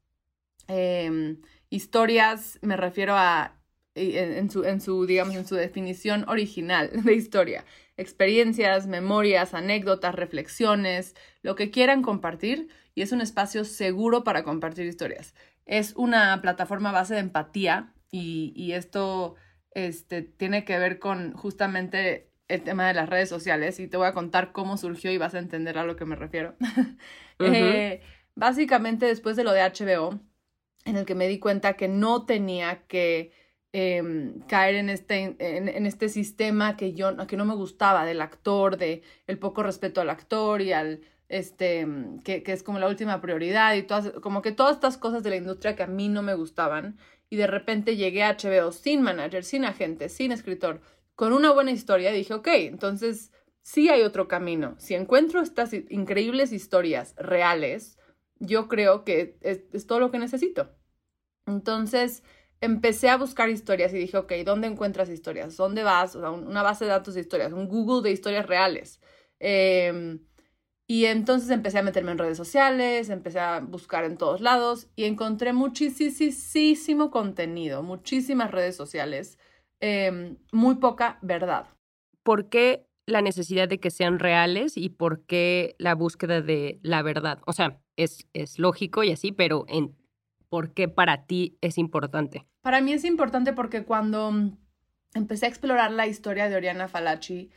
Em, 0.66 1.40
historias, 1.70 2.58
me 2.62 2.76
refiero 2.76 3.14
a, 3.16 3.57
en 3.98 4.50
su, 4.50 4.64
en 4.64 4.80
su, 4.80 5.06
digamos, 5.06 5.34
en 5.34 5.46
su 5.46 5.54
definición 5.54 6.28
original 6.28 6.90
de 7.04 7.14
historia 7.14 7.64
experiencias, 7.98 8.86
memorias, 8.86 9.52
anécdotas, 9.52 10.14
reflexiones, 10.14 11.14
lo 11.42 11.56
que 11.56 11.70
quieran 11.70 12.00
compartir 12.00 12.68
y 12.94 13.02
es 13.02 13.12
un 13.12 13.20
espacio 13.20 13.64
seguro 13.64 14.24
para 14.24 14.44
compartir 14.44 14.86
historias. 14.86 15.34
Es 15.66 15.94
una 15.96 16.40
plataforma 16.40 16.92
base 16.92 17.14
de 17.14 17.20
empatía 17.20 17.92
y, 18.10 18.72
esto 18.72 19.34
este, 19.72 20.22
tiene 20.22 20.64
que 20.64 20.78
ver 20.78 20.98
con 20.98 21.34
justamente 21.34 22.30
el 22.46 22.62
tema 22.62 22.88
de 22.88 22.94
las 22.94 23.08
redes 23.08 23.28
sociales 23.28 23.78
y 23.80 23.88
te 23.88 23.98
voy 23.98 24.06
a 24.06 24.14
contar 24.14 24.52
cómo 24.52 24.78
surgió 24.78 25.10
y 25.10 25.18
vas 25.18 25.34
a 25.34 25.40
entender 25.40 25.76
a 25.76 25.84
lo 25.84 25.96
que 25.96 26.06
me 26.06 26.16
refiero. 26.16 26.56
Eh, 27.40 28.02
básicamente 28.34 29.06
después 29.06 29.36
de 29.36 29.44
lo 29.44 29.52
de 29.52 29.60
HBO, 29.60 30.18
en 30.84 30.96
el 30.96 31.06
que 31.06 31.14
me 31.14 31.28
di 31.28 31.38
cuenta 31.38 31.74
que 31.74 31.86
no 31.86 32.26
tenía 32.26 32.84
que 32.88 33.30
Em, 33.72 34.40
caer 34.48 34.76
en 34.76 34.88
este, 34.88 35.36
en, 35.38 35.84
este 35.84 36.08
sistema 36.08 36.74
que 36.74 36.94
yo 36.94 37.14
que 37.26 37.36
no 37.36 37.44
me 37.44 37.54
gustaba 37.54 38.06
del 38.06 38.22
actor, 38.22 38.78
de 38.78 39.02
el 39.26 39.38
poco 39.38 39.62
respeto 39.62 40.00
al 40.00 40.08
actor 40.08 40.62
y 40.62 40.72
al 40.72 41.02
este 41.28 41.86
que, 42.24 42.42
que, 42.42 42.52
es 42.54 42.62
como 42.62 42.78
la 42.78 42.88
última 42.88 43.20
prioridad 43.20 43.74
y 43.74 43.82
todas, 43.82 44.10
como 44.22 44.40
que 44.40 44.52
todas 44.52 44.76
estas 44.76 44.96
cosas 44.96 45.22
de 45.22 45.28
la 45.28 45.36
industria 45.36 45.76
que 45.76 45.82
a 45.82 45.86
mí 45.86 46.08
no 46.08 46.22
me 46.22 46.34
gustaban. 46.34 46.96
Y 47.28 47.36
de 47.36 47.46
repente 47.46 47.96
llegué 47.96 48.22
a 48.22 48.38
HBO 48.38 48.72
sin 48.72 49.02
manager, 49.02 49.44
sin 49.44 49.66
agente, 49.66 50.08
sin 50.08 50.32
escritor, 50.32 50.80
con 51.14 51.34
una 51.34 51.52
buena 51.52 51.70
historia, 51.70 52.10
dije, 52.10 52.32
ok, 52.32 52.48
entonces 52.48 53.32
sí 53.60 53.90
hay 53.90 54.00
otro 54.00 54.28
camino. 54.28 54.76
Si 54.78 54.94
encuentro 54.94 55.42
estas 55.42 55.74
increíbles 55.74 56.52
historias 56.52 57.14
reales, 57.18 57.98
yo 58.38 58.66
creo 58.66 59.04
que 59.04 59.36
es, 59.42 59.60
es 59.74 59.86
todo 59.86 60.00
lo 60.00 60.10
que 60.10 60.18
necesito. 60.18 60.70
Entonces, 61.46 62.22
empecé 62.60 63.08
a 63.08 63.16
buscar 63.16 63.48
historias 63.48 63.92
y 63.92 63.98
dije, 63.98 64.16
ok, 64.16 64.32
¿dónde 64.44 64.66
encuentras 64.66 65.08
historias? 65.08 65.56
¿Dónde 65.56 65.82
vas? 65.82 66.16
O 66.16 66.20
sea, 66.20 66.30
una 66.30 66.62
base 66.62 66.84
de 66.84 66.90
datos 66.90 67.14
de 67.14 67.20
historias, 67.20 67.52
un 67.52 67.68
Google 67.68 68.02
de 68.02 68.12
historias 68.12 68.46
reales. 68.46 69.00
Em, 69.38 70.20
y 70.90 71.04
entonces 71.04 71.50
empecé 71.50 71.78
a 71.78 71.82
meterme 71.82 72.12
en 72.12 72.18
redes 72.18 72.36
sociales, 72.36 73.10
empecé 73.10 73.38
a 73.38 73.60
buscar 73.60 74.04
en 74.04 74.16
todos 74.16 74.40
lados 74.40 74.88
y 74.96 75.04
encontré 75.04 75.52
muchísimo 75.52 77.10
contenido, 77.10 77.82
muchísimas 77.82 78.50
redes 78.50 78.74
sociales, 78.74 79.38
em, 79.80 80.38
muy 80.50 80.76
poca 80.76 81.18
verdad. 81.22 81.66
¿Por 82.22 82.48
qué 82.48 82.86
la 83.06 83.22
necesidad 83.22 83.68
de 83.68 83.78
que 83.80 83.90
sean 83.90 84.18
reales 84.18 84.76
y 84.76 84.88
por 84.88 85.24
qué 85.26 85.76
la 85.78 85.94
búsqueda 85.94 86.40
de 86.40 86.80
la 86.82 87.02
verdad? 87.02 87.40
O 87.46 87.52
sea, 87.52 87.80
es, 87.96 88.26
es 88.32 88.58
lógico 88.58 89.04
y 89.04 89.12
así, 89.12 89.30
pero 89.30 89.64
en, 89.68 89.94
¿por 90.48 90.72
qué 90.72 90.88
para 90.88 91.26
ti 91.26 91.58
es 91.60 91.78
importante? 91.78 92.47
Para 92.62 92.80
mí 92.80 92.92
es 92.92 93.04
importante 93.04 93.52
porque 93.52 93.84
cuando 93.84 94.30
mm, 94.30 94.58
empecé 95.14 95.46
a 95.46 95.48
explorar 95.48 95.90
la 95.90 96.06
historia 96.06 96.48
de 96.48 96.56
Oriana 96.56 96.88
Falachi, 96.88 97.50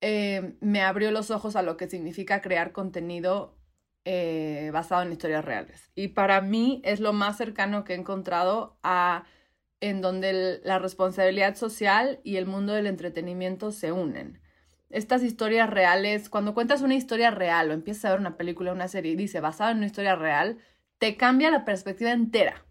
eh, 0.00 0.56
me 0.60 0.82
abrió 0.82 1.10
los 1.10 1.30
ojos 1.30 1.56
a 1.56 1.62
lo 1.62 1.76
que 1.76 1.88
significa 1.88 2.40
crear 2.40 2.72
contenido 2.72 3.58
eh, 4.04 4.70
basado 4.72 5.02
en 5.02 5.12
historias 5.12 5.44
reales. 5.44 5.90
Y 5.94 6.08
para 6.08 6.40
mí 6.40 6.80
es 6.84 7.00
lo 7.00 7.12
más 7.12 7.36
cercano 7.36 7.84
que 7.84 7.92
he 7.92 7.96
encontrado 7.96 8.78
a 8.82 9.24
en 9.80 10.00
donde 10.00 10.60
la 10.62 10.78
responsabilidad 10.78 11.56
social 11.56 12.20
y 12.22 12.36
el 12.36 12.46
mundo 12.46 12.72
del 12.72 12.86
entretenimiento 12.86 13.72
se 13.72 13.92
unen. 13.92 14.40
Estas 14.90 15.22
historias 15.22 15.70
reales, 15.70 16.28
cuando 16.28 16.54
cuentas 16.54 16.82
una 16.82 16.94
historia 16.94 17.30
real 17.30 17.70
o 17.70 17.72
empiezas 17.72 18.06
a 18.06 18.10
ver 18.10 18.20
una 18.20 18.36
película, 18.36 18.72
una 18.72 18.88
serie 18.88 19.12
y 19.12 19.16
dice 19.16 19.40
basada 19.40 19.70
en 19.70 19.78
una 19.78 19.86
historia 19.86 20.16
real, 20.16 20.58
te 20.98 21.16
cambia 21.16 21.50
la 21.50 21.64
perspectiva 21.64 22.12
entera. 22.12 22.64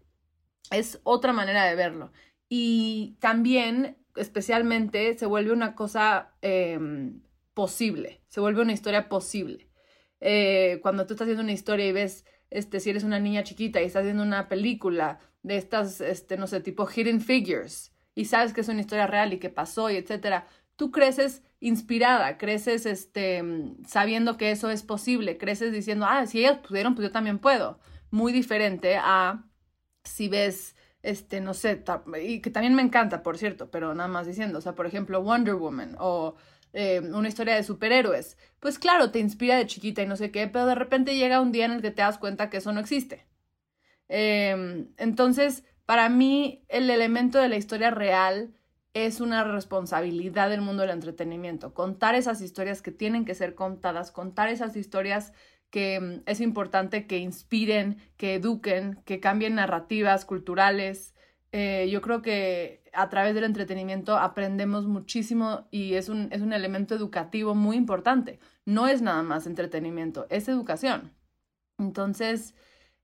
Es 0.70 1.00
otra 1.04 1.32
manera 1.32 1.64
de 1.64 1.74
verlo. 1.74 2.12
Y 2.48 3.16
también, 3.20 3.98
especialmente, 4.16 5.16
se 5.18 5.26
vuelve 5.26 5.52
una 5.52 5.74
cosa 5.74 6.32
em, 6.42 7.22
posible, 7.54 8.22
se 8.28 8.40
vuelve 8.40 8.62
una 8.62 8.72
historia 8.72 9.08
posible. 9.08 9.68
Eh, 10.20 10.78
cuando 10.82 11.06
tú 11.06 11.14
estás 11.14 11.26
haciendo 11.26 11.42
una 11.42 11.52
historia 11.52 11.86
y 11.86 11.92
ves, 11.92 12.24
este, 12.50 12.80
si 12.80 12.90
eres 12.90 13.04
una 13.04 13.20
niña 13.20 13.42
chiquita 13.42 13.80
y 13.80 13.86
estás 13.86 14.04
viendo 14.04 14.22
una 14.22 14.48
película 14.48 15.20
de 15.42 15.56
estas, 15.56 16.00
este, 16.00 16.36
no 16.36 16.46
sé, 16.46 16.60
tipo 16.60 16.86
Hidden 16.86 17.20
Figures, 17.20 17.92
y 18.14 18.26
sabes 18.26 18.52
que 18.52 18.60
es 18.60 18.68
una 18.68 18.80
historia 18.80 19.06
real 19.06 19.32
y 19.32 19.38
que 19.38 19.50
pasó 19.50 19.90
y 19.90 19.96
etcétera, 19.96 20.46
tú 20.76 20.90
creces 20.90 21.42
inspirada, 21.60 22.38
creces 22.38 22.86
este, 22.86 23.42
sabiendo 23.86 24.36
que 24.36 24.50
eso 24.50 24.70
es 24.70 24.82
posible, 24.82 25.38
creces 25.38 25.72
diciendo, 25.72 26.06
ah, 26.08 26.26
si 26.26 26.40
ellas 26.40 26.58
pudieron, 26.58 26.94
pues 26.94 27.08
yo 27.08 27.12
también 27.12 27.38
puedo. 27.38 27.78
Muy 28.10 28.32
diferente 28.32 28.96
a 28.96 29.44
si 30.04 30.28
ves, 30.28 30.76
este, 31.02 31.40
no 31.40 31.54
sé, 31.54 31.82
y 32.22 32.40
que 32.40 32.50
también 32.50 32.74
me 32.74 32.82
encanta, 32.82 33.22
por 33.22 33.38
cierto, 33.38 33.70
pero 33.70 33.94
nada 33.94 34.08
más 34.08 34.26
diciendo, 34.26 34.58
o 34.58 34.62
sea, 34.62 34.74
por 34.74 34.86
ejemplo, 34.86 35.22
Wonder 35.22 35.54
Woman 35.54 35.96
o 35.98 36.36
eh, 36.72 37.00
una 37.00 37.28
historia 37.28 37.54
de 37.54 37.64
superhéroes. 37.64 38.36
Pues 38.60 38.78
claro, 38.78 39.10
te 39.10 39.18
inspira 39.18 39.56
de 39.56 39.66
chiquita 39.66 40.02
y 40.02 40.06
no 40.06 40.16
sé 40.16 40.30
qué, 40.30 40.46
pero 40.46 40.66
de 40.66 40.74
repente 40.74 41.16
llega 41.16 41.40
un 41.40 41.52
día 41.52 41.64
en 41.64 41.72
el 41.72 41.82
que 41.82 41.90
te 41.90 42.02
das 42.02 42.18
cuenta 42.18 42.50
que 42.50 42.58
eso 42.58 42.72
no 42.72 42.80
existe. 42.80 43.26
Em, 44.08 44.88
entonces, 44.96 45.64
para 45.86 46.08
mí, 46.08 46.64
el 46.68 46.90
elemento 46.90 47.38
de 47.38 47.48
la 47.48 47.56
historia 47.56 47.90
real 47.90 48.54
es 48.94 49.20
una 49.20 49.44
responsabilidad 49.44 50.50
del 50.50 50.62
mundo 50.62 50.82
del 50.82 50.90
entretenimiento. 50.90 51.74
Contar 51.74 52.14
esas 52.14 52.40
historias 52.40 52.82
que 52.82 52.90
tienen 52.92 53.24
que 53.24 53.34
ser 53.34 53.54
contadas, 53.54 54.10
contar 54.10 54.48
esas 54.48 54.76
historias 54.76 55.32
que 55.70 56.00
mm, 56.00 56.22
es 56.26 56.40
importante 56.40 57.06
que 57.06 57.18
inspiren, 57.18 57.98
que 58.16 58.34
eduquen, 58.34 59.00
que 59.04 59.20
cambien 59.20 59.54
narrativas 59.54 60.24
culturales. 60.24 61.14
Eh, 61.52 61.88
yo 61.90 62.00
creo 62.00 62.22
que 62.22 62.82
a 62.92 63.08
través 63.08 63.34
del 63.34 63.44
entretenimiento 63.44 64.16
aprendemos 64.18 64.86
muchísimo 64.86 65.68
y 65.70 65.94
es 65.94 66.08
un, 66.08 66.28
es 66.32 66.42
un 66.42 66.52
elemento 66.52 66.94
educativo 66.94 67.54
muy 67.54 67.76
importante. 67.76 68.40
No 68.64 68.88
es 68.88 69.02
nada 69.02 69.22
más 69.22 69.46
entretenimiento, 69.46 70.26
es 70.30 70.48
educación. 70.48 71.12
Entonces, 71.78 72.54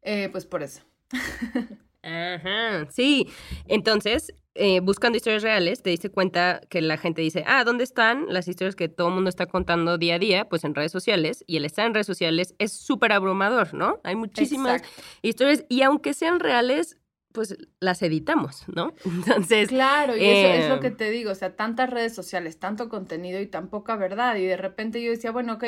eh, 0.03 0.29
pues 0.31 0.47
por 0.47 0.63
eso. 0.63 0.83
Ajá, 2.07 2.87
sí. 2.91 3.29
Entonces, 3.67 4.33
eh, 4.55 4.81
buscando 4.81 5.17
historias 5.17 5.43
reales, 5.43 5.83
te 5.83 5.91
diste 5.91 6.09
cuenta 6.09 6.61
que 6.71 6.81
la 6.81 6.97
gente 6.97 7.21
dice, 7.21 7.43
ah, 7.47 7.65
¿dónde 7.65 7.83
están 7.83 8.27
las 8.29 8.47
historias 8.47 8.77
que 8.77 8.89
todo 8.89 9.09
el 9.09 9.15
mundo 9.15 9.29
está 9.29 9.47
contando 9.47 9.99
día 9.99 10.15
a 10.15 10.19
día? 10.21 10.49
Pues 10.49 10.63
en 10.63 10.75
redes 10.75 10.93
sociales. 10.93 11.43
Y 11.49 11.57
el 11.57 11.65
estar 11.65 11.85
en 11.85 11.95
redes 11.95 12.07
sociales 12.07 12.55
es 12.59 12.73
súper 12.73 13.13
abrumador, 13.13 13.75
¿no? 13.75 14.01
Hay 14.05 14.15
muchísimas 14.15 14.83
historias 15.21 15.65
y 15.69 15.83
aunque 15.83 16.15
sean 16.15 16.39
reales, 16.39 16.97
pues 17.33 17.57
las 17.81 18.01
editamos, 18.03 18.65
¿no? 18.69 18.95
Entonces. 19.05 19.69
Claro, 19.69 20.17
y 20.17 20.25
eso 20.25 20.49
es 20.49 20.69
lo 20.69 20.79
que 20.79 20.89
em, 20.89 20.97
te 20.97 21.11
digo, 21.11 21.33
o 21.33 21.35
sea, 21.35 21.57
tantas 21.57 21.91
redes 21.91 22.15
sociales, 22.15 22.61
tanto 22.61 22.89
contenido 22.89 23.41
y 23.41 23.49
tan 23.49 23.69
poca 23.69 23.97
verdad. 23.97 24.37
Y 24.37 24.45
de 24.47 24.57
repente 24.57 25.03
yo 25.03 25.11
decía, 25.11 25.33
bueno, 25.33 25.55
ok, 25.55 25.65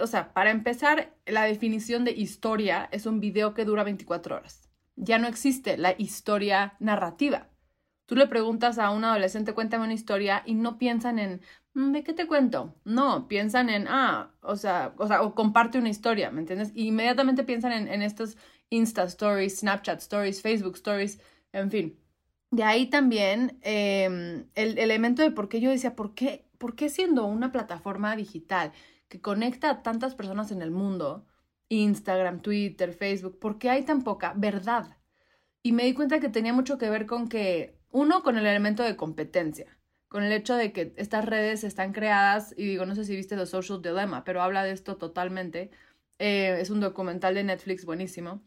o 0.00 0.06
sea, 0.06 0.32
para 0.32 0.50
empezar, 0.50 1.14
la 1.26 1.44
definición 1.44 2.04
de 2.04 2.12
historia 2.12 2.88
es 2.90 3.04
un 3.04 3.20
video 3.20 3.52
que 3.52 3.66
dura 3.66 3.84
24 3.84 4.36
horas 4.36 4.65
ya 4.96 5.18
no 5.18 5.28
existe 5.28 5.76
la 5.76 5.94
historia 5.98 6.74
narrativa. 6.80 7.48
Tú 8.06 8.14
le 8.16 8.26
preguntas 8.26 8.78
a 8.78 8.90
un 8.90 9.04
adolescente, 9.04 9.52
cuéntame 9.52 9.84
una 9.84 9.94
historia, 9.94 10.42
y 10.46 10.54
no 10.54 10.78
piensan 10.78 11.18
en, 11.18 11.40
mm, 11.74 11.92
¿de 11.92 12.04
qué 12.04 12.12
te 12.12 12.26
cuento? 12.26 12.74
No, 12.84 13.28
piensan 13.28 13.68
en, 13.68 13.86
ah, 13.88 14.34
o 14.42 14.56
sea, 14.56 14.94
o, 14.98 15.34
comparte 15.34 15.78
una 15.78 15.88
historia, 15.88 16.30
¿me 16.30 16.40
entiendes? 16.40 16.72
Y 16.74 16.88
inmediatamente 16.88 17.44
piensan 17.44 17.72
en, 17.72 17.88
en 17.88 18.02
estos 18.02 18.36
Insta 18.70 19.04
Stories, 19.04 19.58
Snapchat 19.58 20.00
Stories, 20.00 20.42
Facebook 20.42 20.76
Stories, 20.76 21.20
en 21.52 21.70
fin. 21.70 21.98
De 22.50 22.62
ahí 22.62 22.86
también 22.86 23.58
em, 23.62 24.46
el 24.54 24.78
elemento 24.78 25.22
de 25.22 25.30
por 25.30 25.48
qué 25.48 25.60
yo 25.60 25.70
decía, 25.70 25.96
¿por 25.96 26.14
qué, 26.14 26.48
¿por 26.58 26.76
qué 26.76 26.88
siendo 26.88 27.26
una 27.26 27.52
plataforma 27.52 28.14
digital 28.16 28.72
que 29.08 29.20
conecta 29.20 29.70
a 29.70 29.82
tantas 29.82 30.14
personas 30.14 30.50
en 30.52 30.62
el 30.62 30.70
mundo, 30.70 31.26
Instagram, 31.68 32.40
Twitter, 32.40 32.92
Facebook, 32.92 33.38
¿por 33.38 33.58
qué 33.58 33.70
hay 33.70 33.84
tan 33.84 34.02
poca 34.02 34.32
verdad? 34.36 34.96
Y 35.62 35.72
me 35.72 35.84
di 35.84 35.94
cuenta 35.94 36.20
que 36.20 36.28
tenía 36.28 36.52
mucho 36.52 36.78
que 36.78 36.90
ver 36.90 37.06
con 37.06 37.28
que, 37.28 37.76
uno, 37.90 38.22
con 38.22 38.38
el 38.38 38.46
elemento 38.46 38.82
de 38.82 38.96
competencia, 38.96 39.66
con 40.08 40.22
el 40.22 40.32
hecho 40.32 40.54
de 40.54 40.72
que 40.72 40.94
estas 40.96 41.24
redes 41.24 41.64
están 41.64 41.92
creadas, 41.92 42.54
y 42.56 42.64
digo, 42.66 42.86
no 42.86 42.94
sé 42.94 43.04
si 43.04 43.16
viste 43.16 43.36
The 43.36 43.46
Social 43.46 43.82
Dilemma, 43.82 44.24
pero 44.24 44.42
habla 44.42 44.62
de 44.64 44.72
esto 44.72 44.96
totalmente. 44.96 45.70
Eh, 46.18 46.58
es 46.60 46.70
un 46.70 46.80
documental 46.80 47.34
de 47.34 47.44
Netflix 47.44 47.84
buenísimo. 47.84 48.42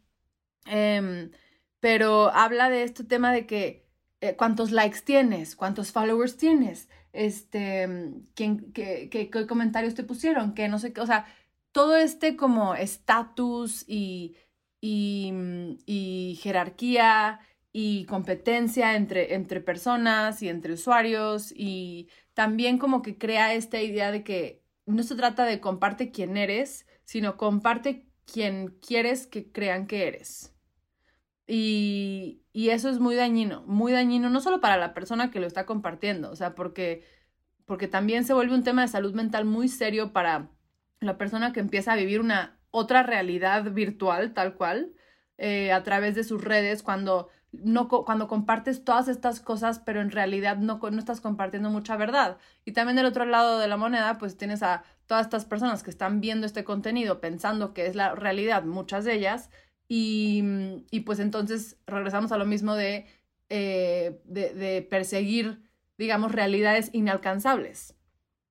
Em, 0.66 1.32
pero 1.80 2.30
habla 2.34 2.70
de 2.70 2.84
este 2.84 3.04
tema 3.04 3.34
de 3.34 3.46
que 3.46 3.86
eh, 4.22 4.36
cuántos 4.36 4.72
likes 4.72 5.02
tienes, 5.04 5.56
cuántos 5.56 5.92
followers 5.92 6.38
tienes, 6.38 6.90
este, 7.14 7.88
quién, 8.36 8.72
qué, 8.74 9.10
qué, 9.12 9.30
qué 9.30 9.48
comentarios 9.48 9.96
te 9.96 10.04
pusieron, 10.04 10.54
que 10.54 10.68
no 10.68 10.80
sé 10.80 10.94
qué, 10.94 11.02
o 11.02 11.06
sea, 11.06 11.26
todo 11.72 11.96
este 11.98 12.36
como 12.36 12.76
estatus 12.76 13.86
y, 13.88 14.36
mm, 14.82 15.78
y, 15.86 16.40
jerarquía 16.42 17.40
y 17.72 18.06
competencia 18.06 18.96
entre, 18.96 19.36
entre 19.36 19.62
personas 19.62 20.42
y 20.42 20.50
entre 20.50 20.74
usuarios 20.74 21.54
y 21.56 22.10
también 22.34 22.78
como 22.78 23.02
que 23.02 23.18
crea 23.18 23.54
esta 23.54 23.82
idea 23.82 24.12
de 24.12 24.24
que 24.24 24.64
no 24.86 25.04
se 25.04 25.16
trata 25.16 25.46
de 25.46 25.60
comparte 25.60 26.12
quién 26.12 26.38
eres, 26.38 26.88
sino 27.06 27.38
comparte 27.38 28.08
quien 28.26 28.78
quieres 28.80 29.28
que 29.28 29.52
crean 29.52 29.88
que 29.88 30.08
eres. 30.08 30.56
Y, 31.48 32.44
y, 32.54 32.70
eso 32.70 32.90
es 32.90 33.00
muy 33.00 33.16
dañino, 33.16 33.64
muy 33.66 33.92
dañino, 33.92 34.30
no 34.30 34.40
solo 34.40 34.62
para 34.62 34.78
la 34.78 34.94
persona 34.94 35.32
que 35.32 35.40
lo 35.40 35.48
está 35.48 35.66
compartiendo, 35.66 36.30
o 36.32 36.36
sea, 36.36 36.54
porque, 36.54 37.04
porque 37.66 37.88
también 37.88 38.24
se 38.24 38.34
vuelve 38.34 38.54
un 38.54 38.64
tema 38.64 38.84
de 38.84 38.88
salud 38.88 39.14
mental 39.16 39.46
muy 39.46 39.68
serio 39.68 40.14
para 40.14 40.52
la 41.00 41.18
persona 41.18 41.54
que 41.54 41.60
empieza 41.60 41.94
a 41.94 41.96
vivir 41.96 42.20
una 42.20 42.60
otra 42.72 43.04
realidad 43.04 43.72
virtual, 43.72 44.34
tal 44.34 44.56
cual, 44.56 44.94
eh, 45.38 45.72
a 45.72 45.84
través 45.84 46.16
de 46.16 46.24
sus 46.24 46.44
redes, 46.44 46.84
cuando, 46.84 47.30
no, 47.52 47.88
cuando 47.88 48.28
compartes 48.28 48.84
todas 48.84 49.08
estas 49.08 49.40
cosas, 49.40 49.80
pero 49.80 50.02
en 50.02 50.12
realidad 50.12 50.58
no, 50.58 50.80
no 50.80 51.00
estás 51.00 51.22
compartiendo 51.22 51.70
mucha 51.70 51.96
verdad. 51.98 52.38
Y 52.66 52.74
también 52.74 52.98
del 52.98 53.06
otro 53.06 53.26
lado 53.26 53.60
de 53.60 53.68
la 53.68 53.78
moneda, 53.78 54.18
pues 54.18 54.38
tienes 54.38 54.62
a 54.64 54.84
todas 55.08 55.26
estas 55.26 55.46
personas 55.46 55.82
que 55.84 55.90
están 55.90 56.22
viendo 56.22 56.46
este 56.46 56.64
contenido 56.64 57.20
pensando 57.22 57.74
que 57.74 57.88
es 57.88 57.96
la 57.96 58.14
realidad, 58.16 58.64
muchas 58.64 59.06
de 59.06 59.14
ellas, 59.16 59.50
y, 59.88 60.44
y 60.92 61.00
pues 61.02 61.20
entonces 61.20 61.78
regresamos 61.88 62.32
a 62.32 62.38
lo 62.38 62.46
mismo 62.46 62.76
de, 62.76 63.08
eh, 63.50 64.22
de 64.26 64.88
perseguir, 64.88 65.64
digamos, 65.98 66.32
realidades 66.32 66.92
inalcanzables. 66.94 67.96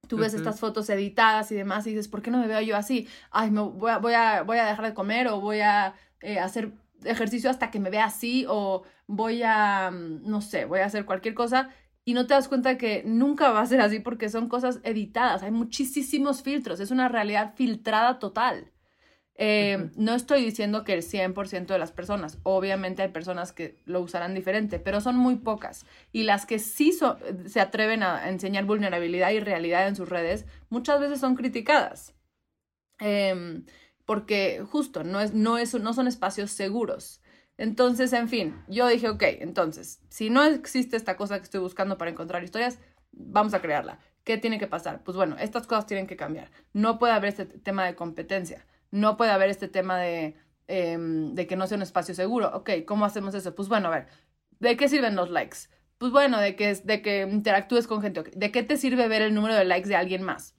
Tú 0.08 0.16
ves 0.16 0.34
estas 0.34 0.58
fotos 0.58 0.88
editadas 0.90 1.52
y 1.52 1.54
demás 1.54 1.86
y 1.86 1.90
dices, 1.90 2.08
¿por 2.08 2.22
qué 2.22 2.30
no 2.30 2.38
me 2.38 2.48
veo 2.48 2.60
yo 2.60 2.76
así? 2.76 3.06
Ay, 3.30 3.50
me 3.50 3.60
voy, 3.60 3.90
a, 3.90 3.98
voy, 3.98 4.14
a, 4.14 4.42
voy 4.42 4.58
a 4.58 4.66
dejar 4.66 4.86
de 4.86 4.94
comer 4.94 5.28
o 5.28 5.40
voy 5.40 5.60
a 5.60 5.94
eh, 6.20 6.38
hacer 6.38 6.72
ejercicio 7.04 7.50
hasta 7.50 7.70
que 7.70 7.78
me 7.78 7.90
vea 7.90 8.06
así 8.06 8.44
o 8.48 8.82
voy 9.06 9.42
a, 9.44 9.90
mm, 9.90 10.28
no 10.28 10.40
sé, 10.40 10.64
voy 10.64 10.80
a 10.80 10.86
hacer 10.86 11.04
cualquier 11.04 11.34
cosa 11.34 11.70
y 12.04 12.14
no 12.14 12.26
te 12.26 12.34
das 12.34 12.48
cuenta 12.48 12.78
que 12.78 13.02
nunca 13.04 13.50
va 13.50 13.60
a 13.60 13.66
ser 13.66 13.82
así 13.82 14.00
porque 14.00 14.30
son 14.30 14.48
cosas 14.48 14.80
editadas, 14.82 15.42
hay 15.42 15.50
muchísimos 15.50 16.42
filtros, 16.42 16.80
es 16.80 16.90
una 16.90 17.08
realidad 17.08 17.52
filtrada 17.54 18.18
total. 18.18 18.72
Eh, 19.40 19.90
no 19.94 20.16
estoy 20.16 20.44
diciendo 20.44 20.82
que 20.82 20.94
el 20.94 21.02
100% 21.02 21.72
de 21.72 21.78
las 21.78 21.92
personas, 21.92 22.38
obviamente 22.42 23.02
hay 23.02 23.08
personas 23.08 23.52
que 23.52 23.80
lo 23.84 24.00
usarán 24.00 24.34
diferente, 24.34 24.80
pero 24.80 25.00
son 25.00 25.16
muy 25.16 25.36
pocas. 25.36 25.86
Y 26.12 26.24
las 26.24 26.44
que 26.44 26.58
sí 26.58 26.92
se 26.92 27.60
atreven 27.60 28.02
a 28.02 28.28
enseñar 28.28 28.64
vulnerabilidad 28.64 29.30
y 29.30 29.38
realidad 29.38 29.86
en 29.86 29.94
sus 29.94 30.08
redes, 30.08 30.44
muchas 30.70 30.98
veces 30.98 31.20
son 31.20 31.36
criticadas. 31.36 32.14
Em, 32.98 33.64
porque 34.04 34.60
justo 34.68 35.04
no, 35.04 35.20
es, 35.20 35.32
no, 35.34 35.56
es, 35.56 35.72
no 35.74 35.92
son 35.92 36.08
espacios 36.08 36.50
seguros. 36.50 37.22
Entonces, 37.58 38.12
en 38.12 38.28
fin, 38.28 38.56
yo 38.68 38.88
dije, 38.88 39.08
ok, 39.08 39.22
entonces, 39.40 40.00
si 40.08 40.30
no 40.30 40.42
existe 40.44 40.96
esta 40.96 41.16
cosa 41.16 41.38
que 41.38 41.44
estoy 41.44 41.60
buscando 41.60 41.96
para 41.96 42.10
encontrar 42.10 42.42
historias, 42.42 42.80
vamos 43.12 43.54
a 43.54 43.60
crearla. 43.62 44.00
¿Qué 44.24 44.36
tiene 44.36 44.58
que 44.58 44.66
pasar? 44.66 45.04
Pues 45.04 45.16
bueno, 45.16 45.36
estas 45.38 45.66
cosas 45.66 45.86
tienen 45.86 46.06
que 46.08 46.16
cambiar. 46.16 46.50
No 46.72 46.98
puede 46.98 47.12
haber 47.12 47.30
este 47.30 47.46
tema 47.46 47.86
de 47.86 47.94
competencia 47.94 48.66
no 48.90 49.16
puede 49.16 49.30
haber 49.30 49.50
este 49.50 49.68
tema 49.68 49.98
de, 49.98 50.36
em, 50.66 51.34
de 51.34 51.46
que 51.46 51.56
no 51.56 51.66
sea 51.66 51.76
un 51.76 51.82
espacio 51.82 52.14
seguro. 52.14 52.50
Ok, 52.54 52.70
¿cómo 52.86 53.04
hacemos 53.04 53.34
eso? 53.34 53.54
Pues 53.54 53.68
bueno, 53.68 53.88
a 53.88 53.90
ver, 53.90 54.06
¿de 54.60 54.76
qué 54.76 54.88
sirven 54.88 55.16
los 55.16 55.30
likes? 55.30 55.58
Pues 55.98 56.12
bueno, 56.12 56.38
de 56.40 56.54
que, 56.56 56.74
de 56.74 57.02
que 57.02 57.22
interactúes 57.22 57.86
con 57.86 58.02
gente. 58.02 58.22
¿De 58.34 58.52
qué 58.52 58.62
te 58.62 58.76
sirve 58.76 59.08
ver 59.08 59.22
el 59.22 59.34
número 59.34 59.54
de 59.54 59.64
likes 59.64 59.88
de 59.88 59.96
alguien 59.96 60.22
más? 60.22 60.54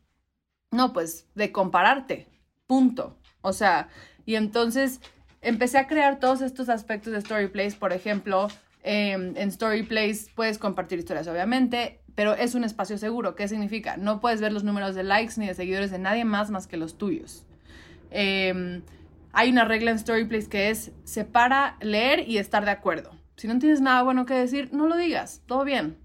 No, 0.71 0.93
pues 0.93 1.27
de 1.35 1.51
compararte. 1.51 2.27
Punto. 2.67 3.17
O 3.41 3.53
sea, 3.53 3.87
y 4.25 4.35
entonces 4.35 4.99
empecé 5.41 5.77
a 5.77 5.87
crear 5.87 6.19
todos 6.19 6.41
estos 6.41 6.69
aspectos 6.69 7.13
de 7.13 7.19
Story 7.19 7.47
Place, 7.47 7.77
por 7.77 7.93
ejemplo, 7.93 8.49
em, 8.83 9.35
en 9.37 9.49
Story 9.49 9.83
Place 9.83 10.27
puedes 10.35 10.57
compartir 10.57 10.99
historias, 10.99 11.27
obviamente, 11.27 12.01
pero 12.15 12.33
es 12.33 12.53
un 12.55 12.63
espacio 12.63 12.97
seguro. 12.97 13.35
¿Qué 13.35 13.47
significa? 13.47 13.97
No 13.97 14.19
puedes 14.19 14.41
ver 14.41 14.51
los 14.51 14.63
números 14.63 14.93
de 14.95 15.03
likes 15.03 15.35
ni 15.37 15.47
de 15.47 15.53
seguidores 15.53 15.91
de 15.91 15.99
nadie 15.99 16.25
más 16.25 16.51
más 16.51 16.67
que 16.67 16.77
los 16.77 16.97
tuyos. 16.97 17.45
Em, 18.11 18.81
hay 19.33 19.49
una 19.49 19.65
regla 19.65 19.91
en 19.91 19.99
Storyplace 19.99 20.49
que 20.49 20.69
es 20.69 20.91
separa 21.03 21.77
leer 21.81 22.27
y 22.27 22.37
estar 22.37 22.65
de 22.65 22.71
acuerdo. 22.71 23.11
Si 23.35 23.47
no 23.47 23.57
tienes 23.59 23.81
nada 23.81 24.03
bueno 24.03 24.25
que 24.25 24.33
decir, 24.33 24.69
no 24.73 24.87
lo 24.87 24.97
digas, 24.97 25.41
todo 25.45 25.63
bien. 25.63 25.97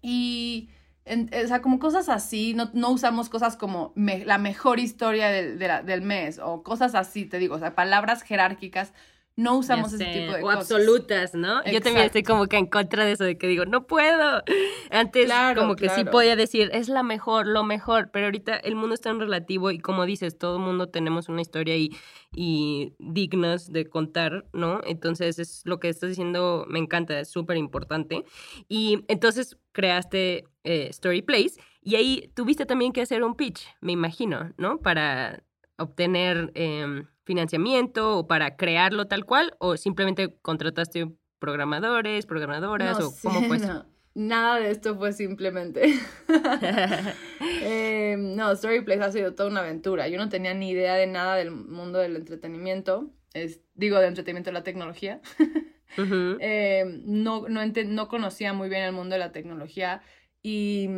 Y, 0.00 0.68
o 1.06 1.46
sea, 1.48 1.62
como 1.62 1.78
cosas 1.78 2.08
así, 2.08 2.54
no, 2.54 2.70
no 2.72 2.90
usamos 2.90 3.28
cosas 3.28 3.56
como 3.56 3.92
la 3.96 4.38
mejor 4.38 4.78
historia 4.78 5.28
del 5.30 6.02
mes 6.02 6.38
o 6.38 6.62
cosas 6.62 6.94
así, 6.94 7.24
te 7.24 7.38
digo, 7.38 7.56
o 7.56 7.58
sea, 7.58 7.74
palabras 7.74 8.22
jerárquicas 8.22 8.92
no 9.36 9.56
usamos 9.56 9.92
ese 9.92 10.04
tipo 10.04 10.34
de 10.34 10.42
o 10.42 10.50
absolutas, 10.50 11.34
¿no? 11.34 11.64
Yo 11.64 11.80
también 11.80 12.06
estoy 12.06 12.22
como 12.22 12.46
que 12.46 12.58
en 12.58 12.66
contra 12.66 13.04
de 13.04 13.12
eso, 13.12 13.24
de 13.24 13.38
que 13.38 13.46
digo, 13.46 13.64
no 13.64 13.86
puedo. 13.86 14.42
Antes 14.90 15.30
como 15.56 15.74
que 15.74 15.88
sí 15.88 16.04
podía 16.04 16.36
decir, 16.36 16.70
es 16.72 16.88
la 16.88 17.02
mejor, 17.02 17.46
lo 17.46 17.64
mejor, 17.64 18.10
pero 18.12 18.26
ahorita 18.26 18.56
el 18.56 18.74
mundo 18.74 18.94
es 18.94 19.00
tan 19.00 19.18
relativo 19.18 19.70
y 19.70 19.78
como 19.78 20.04
dices, 20.04 20.38
todo 20.38 20.56
el 20.56 20.62
mundo 20.62 20.88
tenemos 20.88 21.28
una 21.28 21.40
historia 21.40 21.76
y, 21.76 21.96
y 22.34 22.94
dignas 22.98 23.72
de 23.72 23.88
contar, 23.88 24.46
¿no? 24.52 24.80
Entonces 24.84 25.38
es 25.38 25.62
lo 25.64 25.80
que 25.80 25.88
estás 25.88 26.10
diciendo, 26.10 26.66
me 26.68 26.78
encanta, 26.78 27.18
es 27.18 27.30
súper 27.30 27.56
importante. 27.56 28.24
Y 28.68 29.04
entonces 29.08 29.56
creaste 29.72 30.44
eh, 30.64 30.88
Story 30.90 31.22
Place 31.22 31.54
y 31.80 31.96
ahí 31.96 32.30
tuviste 32.34 32.66
también 32.66 32.92
que 32.92 33.00
hacer 33.00 33.22
un 33.22 33.34
pitch, 33.34 33.66
me 33.80 33.92
imagino, 33.92 34.52
¿no? 34.58 34.78
Para 34.78 35.42
obtener... 35.78 36.52
Em, 36.54 37.06
financiamiento 37.24 38.18
o 38.18 38.26
para 38.26 38.56
crearlo 38.56 39.06
tal 39.06 39.24
cual 39.24 39.54
o 39.58 39.76
simplemente 39.76 40.34
contrataste 40.42 41.08
programadores, 41.38 42.26
programadoras 42.26 43.00
o 43.00 43.12
cómo 43.22 43.42
fue 43.42 43.56
eso? 43.56 43.86
Nada 44.14 44.60
de 44.60 44.70
esto 44.70 44.96
fue 44.96 45.12
simplemente. 45.12 45.94
eh, 47.62 48.16
no, 48.18 48.54
Storyplace 48.54 49.02
ha 49.02 49.10
sido 49.10 49.34
toda 49.34 49.48
una 49.48 49.60
aventura. 49.60 50.06
Yo 50.08 50.18
no 50.18 50.28
tenía 50.28 50.52
ni 50.52 50.70
idea 50.70 50.94
de 50.96 51.06
nada 51.06 51.36
del 51.36 51.50
mundo 51.50 51.98
del 51.98 52.16
entretenimiento. 52.16 53.10
Es, 53.32 53.60
digo, 53.74 53.98
del 53.98 54.08
entretenimiento 54.08 54.50
de 54.50 54.54
la 54.54 54.64
tecnología. 54.64 55.22
eh, 56.40 56.84
no, 57.04 57.48
no, 57.48 57.60
no 57.66 58.08
conocía 58.08 58.52
muy 58.52 58.68
bien 58.68 58.82
el 58.82 58.92
mundo 58.92 59.14
de 59.14 59.18
la 59.18 59.32
tecnología 59.32 60.02
y 60.42 60.90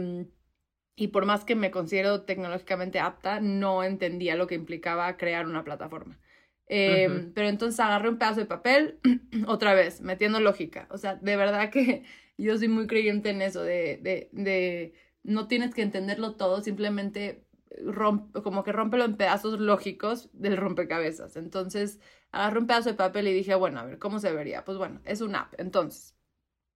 y 0.96 1.08
por 1.08 1.26
más 1.26 1.44
que 1.44 1.56
me 1.56 1.70
considero 1.70 2.22
tecnológicamente 2.22 3.00
apta, 3.00 3.40
no 3.40 3.82
entendía 3.84 4.36
lo 4.36 4.46
que 4.46 4.54
implicaba 4.54 5.16
crear 5.16 5.46
una 5.46 5.64
plataforma. 5.64 6.20
Em, 6.66 7.32
pero 7.34 7.48
entonces 7.48 7.78
agarré 7.80 8.08
un 8.08 8.18
pedazo 8.18 8.40
de 8.40 8.46
papel, 8.46 9.00
otra 9.46 9.74
vez, 9.74 10.00
metiendo 10.00 10.40
lógica. 10.40 10.86
O 10.90 10.98
sea, 10.98 11.16
de 11.16 11.36
verdad 11.36 11.70
que 11.70 12.04
yo 12.38 12.56
soy 12.58 12.68
muy 12.68 12.86
creyente 12.86 13.30
en 13.30 13.42
eso, 13.42 13.62
de, 13.62 13.98
de, 14.02 14.28
de 14.32 14.94
no 15.22 15.48
tienes 15.48 15.74
que 15.74 15.82
entenderlo 15.82 16.36
todo, 16.36 16.60
simplemente 16.62 17.44
rompe, 17.84 18.42
como 18.42 18.62
que 18.64 18.72
rómpelo 18.72 19.04
en 19.04 19.16
pedazos 19.16 19.58
lógicos 19.60 20.30
del 20.32 20.56
rompecabezas. 20.56 21.36
Entonces 21.36 22.00
agarré 22.30 22.60
un 22.60 22.66
pedazo 22.66 22.90
de 22.90 22.94
papel 22.96 23.28
y 23.28 23.32
dije, 23.32 23.54
bueno, 23.54 23.80
a 23.80 23.84
ver, 23.84 23.98
¿cómo 23.98 24.18
se 24.18 24.32
vería? 24.32 24.64
Pues 24.64 24.78
bueno, 24.78 25.00
es 25.04 25.20
una 25.20 25.40
app. 25.42 25.54
Entonces, 25.58 26.13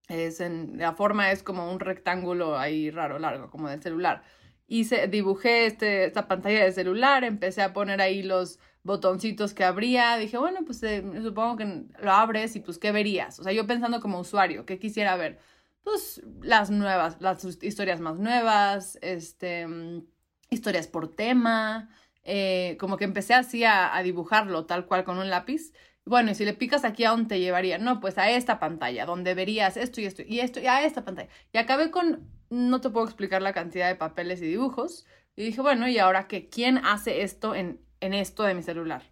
es 0.09 0.41
en, 0.41 0.79
la 0.79 0.95
forma 0.95 1.31
es 1.31 1.43
como 1.43 1.71
un 1.71 1.81
rectángulo 1.81 2.59
ahí 2.59 2.91
raro, 2.91 3.19
largo, 3.19 3.51
como 3.51 3.69
del 3.69 3.83
celular. 3.83 4.23
Hice, 4.67 5.09
dibujé 5.09 5.67
este, 5.67 6.05
esta 6.05 6.29
pantalla 6.29 6.65
de 6.65 6.73
celular, 6.73 7.25
empecé 7.25 7.63
a 7.63 7.73
poner 7.73 8.01
ahí 8.01 8.23
los 8.23 8.59
botoncitos 8.83 9.55
que 9.55 9.65
abría. 9.65 10.17
Dije, 10.17 10.39
bueno, 10.39 10.61
pues 10.65 10.83
eh, 10.83 11.05
supongo 11.23 11.57
que 11.57 11.85
lo 12.01 12.13
abres 12.13 12.57
y 12.57 12.61
pues, 12.61 12.79
¿qué 12.79 12.93
verías? 12.93 13.39
O 13.39 13.45
sea, 13.45 13.53
yo 13.53 13.67
pensando 13.67 14.01
como 14.01 14.19
usuario, 14.21 14.67
¿qué 14.67 14.79
quisiera 14.79 15.17
ver? 15.17 15.39
Pues 15.85 16.23
las 16.43 16.71
nuevas, 16.71 17.19
las 17.21 17.45
historias 17.63 18.01
más 18.01 18.19
nuevas, 18.19 18.99
este, 19.03 19.67
mm, 19.67 20.07
historias 20.51 20.87
por 20.87 21.15
tema. 21.15 21.91
Eh, 22.25 22.77
como 22.79 22.99
que 22.99 23.05
empecé 23.05 23.33
así 23.33 23.65
a 23.65 23.99
dibujarlo 24.03 24.67
tal 24.67 24.85
cual 24.85 25.05
con 25.05 25.19
un 25.19 25.31
lápiz 25.31 25.73
bueno, 26.09 26.31
y 26.31 26.35
si 26.35 26.45
le 26.45 26.55
picas 26.55 26.85
aquí, 26.85 27.05
¿a 27.05 27.11
dónde 27.11 27.29
te 27.29 27.41
llevaría? 27.41 27.79
No, 27.79 28.01
pues 28.01 28.19
a 28.19 28.31
esta 28.31 28.59
pantalla, 28.59 29.05
donde 29.07 29.35
verías 29.35 29.77
esto 29.77 30.01
y 30.01 30.07
esto 30.07 30.23
y 30.27 30.41
esto, 30.41 30.61
y 30.61 30.67
a 30.67 30.85
esta 30.85 31.05
pantalla. 31.05 31.29
Y 31.53 31.59
acabé 31.59 31.91
con, 31.91 32.29
no 32.51 32.81
te 32.81 32.91
puedo 32.91 33.07
explicar 33.07 33.43
la 33.43 33.53
cantidad 33.53 33.89
de 33.89 33.95
papeles 33.95 34.41
y 34.41 34.47
dibujos. 34.47 35.07
Y 35.37 35.45
dije, 35.45 35.61
bueno, 35.61 35.87
¿y 35.89 35.99
ahora 35.99 36.27
qué? 36.27 36.49
¿Quién 36.49 36.79
hace 36.79 37.23
esto 37.23 37.55
en, 37.55 37.81
en 38.01 38.15
esto 38.15 38.43
de 38.43 38.55
mi 38.55 38.63
celular? 38.63 39.03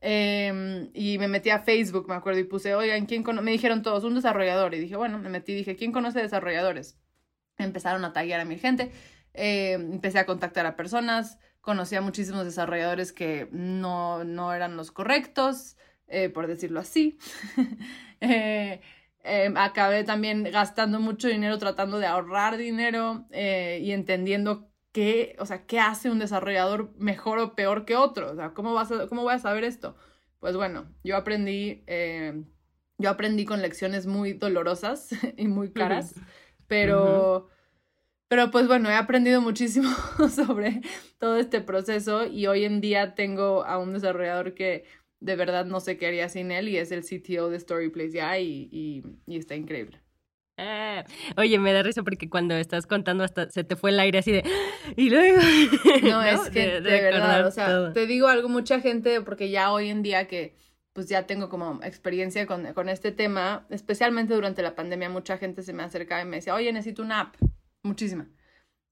Em, 0.00 0.90
y 0.94 1.18
me 1.18 1.28
metí 1.28 1.50
a 1.50 1.58
Facebook, 1.58 2.08
me 2.08 2.14
acuerdo, 2.14 2.40
y 2.40 2.44
puse, 2.44 2.74
oigan, 2.74 3.04
¿quién 3.06 3.22
Me 3.42 3.50
dijeron 3.50 3.82
todos, 3.82 4.04
un 4.04 4.14
desarrollador. 4.14 4.74
Y 4.74 4.80
dije, 4.80 4.96
bueno, 4.96 5.18
me 5.18 5.28
metí 5.28 5.54
dije, 5.54 5.76
¿quién 5.76 5.92
conoce 5.92 6.20
desarrolladores? 6.20 6.98
Empezaron 7.58 8.04
a 8.04 8.12
taguear 8.12 8.40
a 8.40 8.44
mi 8.46 8.58
gente. 8.58 8.90
Em, 9.34 9.92
empecé 9.92 10.18
a 10.18 10.26
contactar 10.26 10.66
a 10.66 10.76
personas. 10.76 11.38
Conocí 11.60 11.94
a 11.96 12.00
muchísimos 12.00 12.44
desarrolladores 12.46 13.12
que 13.12 13.48
no, 13.52 14.24
no 14.24 14.54
eran 14.54 14.76
los 14.76 14.90
correctos. 14.90 15.76
Eh, 16.10 16.28
por 16.28 16.46
decirlo 16.46 16.80
así. 16.80 17.18
Eh, 18.22 18.82
em, 19.24 19.56
acabé 19.56 20.04
también 20.04 20.44
gastando 20.44 21.00
mucho 21.00 21.26
dinero 21.26 21.56
tratando 21.56 21.98
de 21.98 22.04
ahorrar 22.04 22.58
dinero 22.58 23.24
eh, 23.30 23.80
y 23.82 23.92
entendiendo 23.92 24.70
qué, 24.92 25.36
o 25.38 25.46
sea, 25.46 25.64
qué 25.64 25.80
hace 25.80 26.10
un 26.10 26.18
desarrollador 26.18 26.92
mejor 26.98 27.38
o 27.38 27.54
peor 27.54 27.86
que 27.86 27.96
otro. 27.96 28.30
O 28.30 28.34
sea, 28.34 28.52
¿cómo, 28.52 28.74
vas 28.74 28.92
cómo 29.08 29.22
voy 29.22 29.32
a 29.32 29.38
saber 29.38 29.64
esto? 29.64 29.96
Pues 30.38 30.54
bueno, 30.54 30.94
yo 31.02 31.16
aprendí, 31.16 31.82
yo 32.98 33.08
aprendí 33.08 33.46
con 33.46 33.62
lecciones 33.62 34.06
muy 34.06 34.34
dolorosas 34.34 35.08
y 35.38 35.48
muy 35.48 35.72
caras, 35.72 36.14
pero... 36.66 37.48
Pero 38.28 38.52
pues 38.52 38.68
bueno, 38.68 38.88
he 38.88 38.94
aprendido 38.94 39.40
muchísimo 39.40 39.88
sobre 40.32 40.82
todo 41.18 41.36
este 41.36 41.60
proceso 41.62 42.26
y 42.26 42.46
hoy 42.46 42.64
en 42.64 42.80
día 42.80 43.16
tengo 43.16 43.64
a 43.64 43.78
un 43.78 43.92
desarrollador 43.92 44.54
que 44.54 44.84
de 45.20 45.36
verdad 45.36 45.66
no 45.66 45.80
sé 45.80 45.96
qué 45.96 46.06
haría 46.06 46.28
sin 46.28 46.50
él 46.50 46.68
y 46.68 46.78
es 46.78 46.90
el 46.92 47.02
CTO 47.02 47.50
de 47.50 47.60
Storyplace 47.60 48.12
ya 48.12 48.38
y, 48.38 48.68
y, 49.26 49.36
está 49.36 49.54
increíble. 49.54 50.00
Ah, 50.56 51.04
oye, 51.38 51.58
me 51.58 51.72
da 51.72 51.82
risa 51.82 52.02
porque 52.02 52.28
cuando 52.28 52.54
estás 52.54 52.86
contando 52.86 53.24
hasta 53.24 53.50
se 53.50 53.64
te 53.64 53.76
fue 53.76 53.90
el 53.90 54.00
aire 54.00 54.18
así 54.18 54.32
de... 54.32 54.44
Y 54.96 55.08
luego... 55.08 55.40
No, 56.02 56.22
es 56.22 56.50
que 56.50 56.80
de, 56.80 56.80
verdad, 56.80 57.46
o 57.46 57.50
sea, 57.50 57.92
te 57.92 58.06
digo 58.06 58.28
algo, 58.28 58.48
mucha 58.48 58.80
gente, 58.80 59.20
porque 59.22 59.50
ya 59.50 59.72
hoy 59.72 59.88
en 59.88 60.02
día 60.02 60.26
que 60.26 60.54
pues 60.92 61.08
ya 61.08 61.26
tengo 61.26 61.48
como 61.48 61.80
experiencia 61.82 62.46
con, 62.46 62.72
con 62.74 62.88
este 62.88 63.12
tema, 63.12 63.66
especialmente 63.70 64.34
durante 64.34 64.62
la 64.62 64.74
pandemia, 64.74 65.08
mucha 65.08 65.38
gente 65.38 65.62
se 65.62 65.72
me 65.72 65.82
acercaba 65.82 66.22
y 66.22 66.24
me 66.24 66.36
decía, 66.36 66.54
oye, 66.54 66.72
necesito 66.72 67.02
una 67.02 67.20
app, 67.20 67.36
muchísima. 67.82 68.28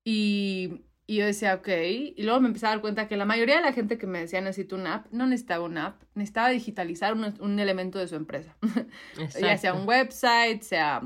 Y 0.05 0.88
y 1.11 1.17
yo 1.17 1.25
decía, 1.25 1.55
ok. 1.55 1.69
Y 2.17 2.23
luego 2.23 2.39
me 2.39 2.49
empecé 2.49 2.67
a 2.67 2.69
dar 2.69 2.83
cuenta 2.83 3.09
que 3.09 3.17
la 3.17 3.25
mayoría 3.25 3.57
de 3.57 3.63
la 3.63 3.73
gente 3.73 3.97
que 3.97 4.07
me 4.07 4.21
decía 4.21 4.43
necesito 4.43 4.77
una 4.77 4.97
app, 4.97 5.07
no 5.11 5.27
necesitaba 5.27 5.65
una 5.65 5.87
app, 5.87 6.03
necesitaba 6.15 6.51
digitalizar 6.51 7.15
un, 7.15 7.35
un 7.41 7.59
elemento 7.59 7.99
de 7.99 8.09
su 8.09 8.15
empresa. 8.15 8.55
ya 9.41 9.57
sea 9.57 9.73
un 9.73 9.89
website, 9.89 10.61
sea 10.61 11.01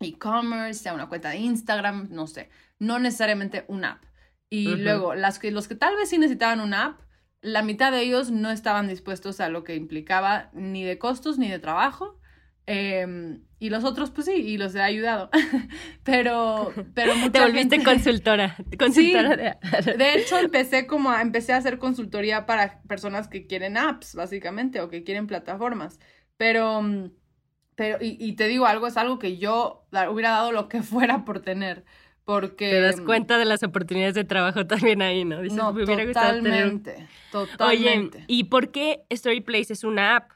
e-commerce, 0.00 0.82
sea 0.82 0.94
una 0.94 1.08
cuenta 1.08 1.30
de 1.30 1.36
Instagram, 1.36 2.08
no 2.10 2.26
sé. 2.26 2.50
No 2.80 2.98
necesariamente 2.98 3.64
una 3.68 3.92
app. 3.92 4.04
Y 4.50 4.66
luego, 4.74 5.14
las 5.14 5.38
que, 5.38 5.52
los 5.52 5.68
que 5.68 5.76
tal 5.76 5.94
vez 5.94 6.08
sí 6.08 6.18
necesitaban 6.18 6.58
una 6.58 6.84
app, 6.84 7.00
la 7.40 7.62
mitad 7.62 7.92
de 7.92 8.00
ellos 8.00 8.32
no 8.32 8.50
estaban 8.50 8.88
dispuestos 8.88 9.38
a 9.38 9.48
lo 9.48 9.62
que 9.62 9.76
implicaba 9.76 10.50
ni 10.54 10.82
de 10.82 10.98
costos 10.98 11.38
ni 11.38 11.48
de 11.48 11.60
trabajo. 11.60 12.18
Eh, 12.66 13.38
y 13.58 13.70
los 13.70 13.84
otros, 13.84 14.10
pues 14.10 14.26
sí, 14.26 14.34
y 14.34 14.58
los 14.58 14.74
he 14.74 14.82
ayudado. 14.82 15.30
pero, 16.04 16.72
pero 16.94 17.14
mucha 17.16 17.32
Te 17.32 17.40
volviste 17.40 17.82
consultora. 17.82 18.56
consultora 18.78 19.58
de... 19.96 20.14
hecho, 20.14 20.38
empecé 20.38 20.86
como 20.86 21.10
a, 21.10 21.22
empecé 21.22 21.52
a 21.52 21.56
hacer 21.56 21.78
consultoría 21.78 22.44
para 22.44 22.82
personas 22.82 23.28
que 23.28 23.46
quieren 23.46 23.78
apps, 23.78 24.14
básicamente, 24.14 24.80
o 24.80 24.90
que 24.90 25.04
quieren 25.04 25.26
plataformas. 25.26 25.98
Pero, 26.36 27.10
pero, 27.76 27.98
y, 28.02 28.18
y 28.20 28.34
te 28.34 28.46
digo 28.46 28.66
algo, 28.66 28.86
es 28.86 28.98
algo 28.98 29.18
que 29.18 29.38
yo 29.38 29.86
hubiera 30.10 30.30
dado 30.30 30.52
lo 30.52 30.68
que 30.68 30.82
fuera 30.82 31.24
por 31.24 31.40
tener. 31.40 31.84
Porque... 32.26 32.68
Te 32.70 32.80
das 32.80 33.00
cuenta 33.00 33.38
de 33.38 33.44
las 33.46 33.62
oportunidades 33.62 34.14
de 34.14 34.24
trabajo 34.24 34.66
también 34.66 35.00
ahí, 35.00 35.24
¿no? 35.24 35.40
Dices, 35.40 35.56
no, 35.56 35.72
totalmente, 35.72 37.08
totalmente. 37.30 38.18
Oye, 38.18 38.24
¿y 38.26 38.44
por 38.44 38.72
qué 38.72 39.04
Storyplace 39.10 39.72
es 39.72 39.84
una 39.84 40.16
app? 40.16 40.35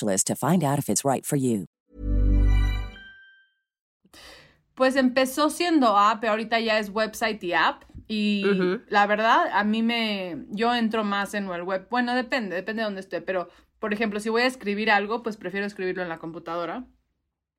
to 0.00 0.34
find 0.34 0.64
out 0.64 0.78
if 0.78 0.88
it's 0.88 1.04
right 1.04 1.24
for 1.24 1.36
you. 1.36 1.66
Pues 4.74 4.96
empezó 4.96 5.50
siendo 5.50 5.96
app, 5.96 6.24
ahorita 6.24 6.58
ya 6.58 6.78
es 6.78 6.90
website 6.90 7.42
y 7.44 7.52
app. 7.52 7.84
Y 8.08 8.44
la 8.88 9.06
verdad, 9.06 9.48
a 9.52 9.64
mí 9.64 9.82
me. 9.82 10.46
Yo 10.50 10.74
entro 10.74 11.04
más 11.04 11.34
en 11.34 11.48
el 11.48 11.62
web. 11.62 11.86
Bueno, 11.90 12.14
depende, 12.14 12.56
depende 12.56 12.82
de 12.82 12.84
dónde 12.84 13.00
esté. 13.00 13.20
Pero, 13.20 13.48
por 13.78 13.92
ejemplo, 13.94 14.20
si 14.20 14.28
voy 14.28 14.42
a 14.42 14.46
escribir 14.46 14.90
algo, 14.90 15.22
pues 15.22 15.36
prefiero 15.36 15.66
escribirlo 15.66 16.02
en 16.02 16.08
la 16.08 16.18
computadora. 16.18 16.86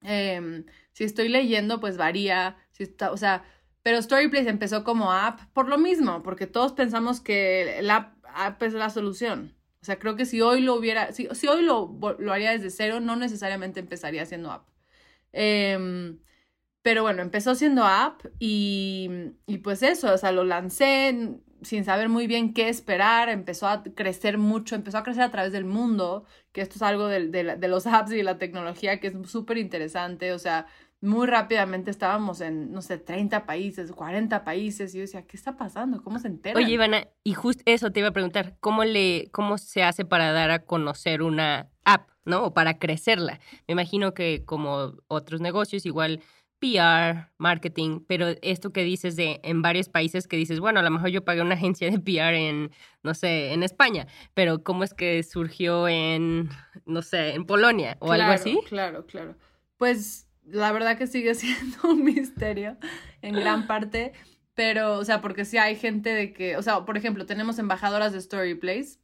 Em, 0.02 0.66
si 0.92 1.04
estoy 1.04 1.30
leyendo, 1.30 1.80
pues 1.80 1.98
varía. 1.98 2.58
Si 2.72 2.84
está, 2.84 3.12
o 3.12 3.18
sea, 3.18 3.44
pero 3.82 4.02
Storyplace 4.02 4.50
empezó 4.50 4.84
como 4.84 5.12
app 5.12 5.40
por 5.54 5.70
lo 5.70 5.78
mismo, 5.78 6.22
porque 6.22 6.48
todos 6.48 6.74
pensamos 6.74 7.22
que 7.22 7.80
la 7.82 8.16
app 8.34 8.62
es 8.64 8.74
la 8.74 8.90
solución. 8.90 9.56
O 9.86 9.88
sea, 9.88 10.00
creo 10.00 10.16
que 10.16 10.26
si 10.26 10.42
hoy 10.42 10.62
lo 10.62 10.74
hubiera, 10.74 11.12
si, 11.12 11.28
si 11.34 11.48
hoy 11.48 11.62
lo, 11.62 11.96
lo, 12.18 12.34
haría 12.34 12.50
desde 12.50 12.72
cero, 12.72 13.00
no 13.02 13.16
necesariamente 13.16 13.80
empezaría 13.80 14.24
haciendo 14.24 14.52
app. 14.52 14.68
Em, 15.32 16.18
pero 16.82 17.04
bueno, 17.04 17.22
empezó 17.22 17.54
siendo 17.54 17.84
app 17.86 18.26
y, 18.40 19.12
y, 19.46 19.60
pues 19.60 19.84
eso, 19.84 20.12
o 20.12 20.18
sea, 20.18 20.32
lo 20.32 20.44
lancé 20.44 21.40
sin 21.62 21.86
saber 21.86 22.10
muy 22.10 22.26
bien 22.26 22.54
qué 22.56 22.68
esperar, 22.70 23.30
empezó 23.30 23.68
a 23.68 23.84
crecer 23.84 24.40
mucho, 24.40 24.74
empezó 24.76 24.98
a 24.98 25.04
crecer 25.04 25.22
a 25.22 25.32
través 25.32 25.52
del 25.54 25.66
mundo, 25.66 26.26
que 26.52 26.62
esto 26.62 26.76
es 26.78 26.82
algo 26.82 27.08
de, 27.08 27.28
de, 27.28 27.56
de 27.58 27.68
los 27.68 27.86
apps 27.86 28.12
y 28.12 28.24
la 28.24 28.40
tecnología 28.40 29.00
que 29.00 29.08
es 29.10 29.14
súper 29.30 29.60
interesante, 29.60 30.34
o 30.34 30.40
sea, 30.40 30.66
muy 31.02 31.28
rápidamente 31.28 31.92
estábamos 31.92 32.42
en, 32.42 32.72
no 32.72 32.82
sé, 32.82 32.98
30 32.98 33.46
países, 33.46 33.92
40 33.92 34.44
países, 34.44 34.94
y 34.94 34.98
yo 34.98 35.02
decía, 35.02 35.28
¿qué 35.28 35.38
está 35.38 35.58
pasando? 35.58 36.02
¿Cómo 36.04 36.20
se 36.20 36.28
entera? 36.28 36.58
Oye, 36.58 36.74
Ivana, 36.74 37.08
y 37.24 37.34
justo 37.34 37.64
eso 37.66 37.92
te 37.92 38.00
iba 38.00 38.10
a 38.10 38.14
preguntar, 38.14 38.58
¿cómo, 38.60 38.84
le, 38.84 39.30
¿cómo 39.32 39.58
se 39.58 39.84
hace 39.84 40.06
para 40.06 40.32
dar 40.32 40.52
a 40.52 40.66
conocer 40.66 41.22
una 41.22 41.70
app, 41.84 42.10
¿no? 42.24 42.46
O 42.46 42.54
para 42.54 42.80
crecerla. 42.80 43.40
Me 43.68 43.74
imagino 43.74 44.14
que 44.14 44.44
como 44.46 44.96
otros 45.08 45.42
negocios, 45.42 45.86
igual 45.86 46.22
PR, 46.60 47.30
marketing, 47.38 48.00
pero 48.08 48.28
esto 48.42 48.72
que 48.72 48.84
dices 48.84 49.16
de 49.16 49.40
en 49.44 49.62
varios 49.62 49.90
países 49.90 50.28
que 50.28 50.38
dices, 50.38 50.60
bueno, 50.60 50.80
a 50.80 50.84
lo 50.84 50.90
mejor 50.90 51.10
yo 51.10 51.24
pagué 51.24 51.42
una 51.42 51.56
agencia 51.56 51.92
de 51.92 52.00
PR 52.00 52.36
en, 52.36 52.72
no 53.04 53.14
sé, 53.14 53.54
en 53.54 53.62
España, 53.62 54.08
pero 54.34 54.64
¿cómo 54.64 54.84
es 54.84 54.94
que 54.94 55.22
surgió 55.24 55.88
en, 55.88 56.50
no 56.86 57.02
sé, 57.02 57.36
en 57.36 57.46
Polonia 57.46 57.98
o 58.00 58.12
algo 58.12 58.32
así? 58.32 58.60
Claro, 58.68 59.06
claro. 59.06 59.36
Pues 59.78 60.28
la 60.46 60.72
verdad 60.72 60.98
que 60.98 61.08
sigue 61.08 61.36
siendo 61.36 61.90
un 61.90 62.04
misterio 62.04 62.78
en 63.22 63.36
gran 63.36 63.68
parte, 63.68 64.14
pero, 64.54 64.98
o 64.98 65.06
sea, 65.06 65.22
porque 65.22 65.46
sí 65.46 65.58
hay 65.58 65.76
gente 65.76 66.10
de 66.10 66.34
que, 66.34 66.58
o 66.58 66.62
sea, 66.62 66.86
por 66.86 66.98
ejemplo, 66.98 67.26
tenemos 67.26 67.60
embajadoras 67.60 68.14
de 68.14 68.22
Storyplace 68.22 69.00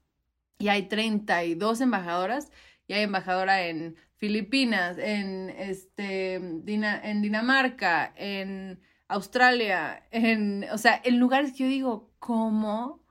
y 0.59 0.69
hay 0.69 0.83
32 0.87 1.81
embajadoras 1.81 2.51
y 2.87 2.93
hay 2.93 3.03
embajadora 3.03 3.67
en 3.67 3.95
Filipinas, 4.15 4.97
en, 4.97 5.49
este, 5.49 6.35
en 6.35 7.21
Dinamarca, 7.21 8.13
en 8.15 8.79
Australia, 9.07 10.07
en, 10.11 10.65
o 10.71 10.77
sea, 10.77 11.01
en 11.03 11.19
lugares 11.19 11.51
que 11.51 11.63
yo 11.63 11.67
digo, 11.67 12.13
¿cómo? 12.19 13.03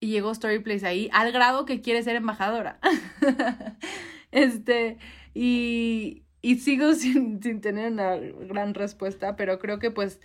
Y 0.00 0.08
llegó 0.08 0.34
Storyplace 0.34 0.86
ahí 0.86 1.08
al 1.12 1.32
grado 1.32 1.64
que 1.64 1.80
quiere 1.80 2.02
ser 2.02 2.16
embajadora. 2.16 2.80
este, 4.30 4.98
y, 5.32 6.24
y 6.48 6.54
sigo 6.54 6.94
sin, 6.94 7.42
sin 7.42 7.60
tener 7.60 7.92
una 7.92 8.16
gran 8.16 8.72
respuesta, 8.72 9.36
pero 9.36 9.58
creo 9.58 9.78
que 9.78 9.90
pues 9.90 10.18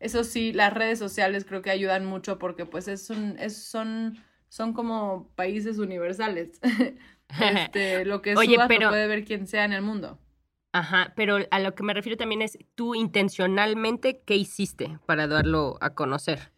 eso 0.00 0.24
sí, 0.24 0.54
las 0.54 0.72
redes 0.72 0.98
sociales 0.98 1.44
creo 1.44 1.60
que 1.60 1.70
ayudan 1.70 2.06
mucho 2.06 2.38
porque 2.38 2.64
pues 2.64 2.88
es 2.88 3.10
un, 3.10 3.36
es, 3.38 3.62
son, 3.62 4.16
son 4.48 4.72
como 4.72 5.30
países 5.34 5.78
universales. 5.78 6.60
este, 7.42 8.06
lo 8.06 8.22
que 8.22 8.34
Oye, 8.36 8.54
subas 8.54 8.68
pero... 8.68 8.88
puede 8.88 9.06
ver 9.06 9.26
quien 9.26 9.46
sea 9.46 9.66
en 9.66 9.74
el 9.74 9.82
mundo. 9.82 10.18
Ajá, 10.72 11.12
pero 11.14 11.38
a 11.50 11.58
lo 11.58 11.74
que 11.74 11.82
me 11.82 11.92
refiero 11.92 12.16
también 12.16 12.40
es 12.40 12.58
tú 12.74 12.94
intencionalmente, 12.94 14.22
¿qué 14.24 14.34
hiciste 14.34 14.98
para 15.04 15.26
darlo 15.26 15.76
a 15.82 15.90
conocer? 15.94 16.52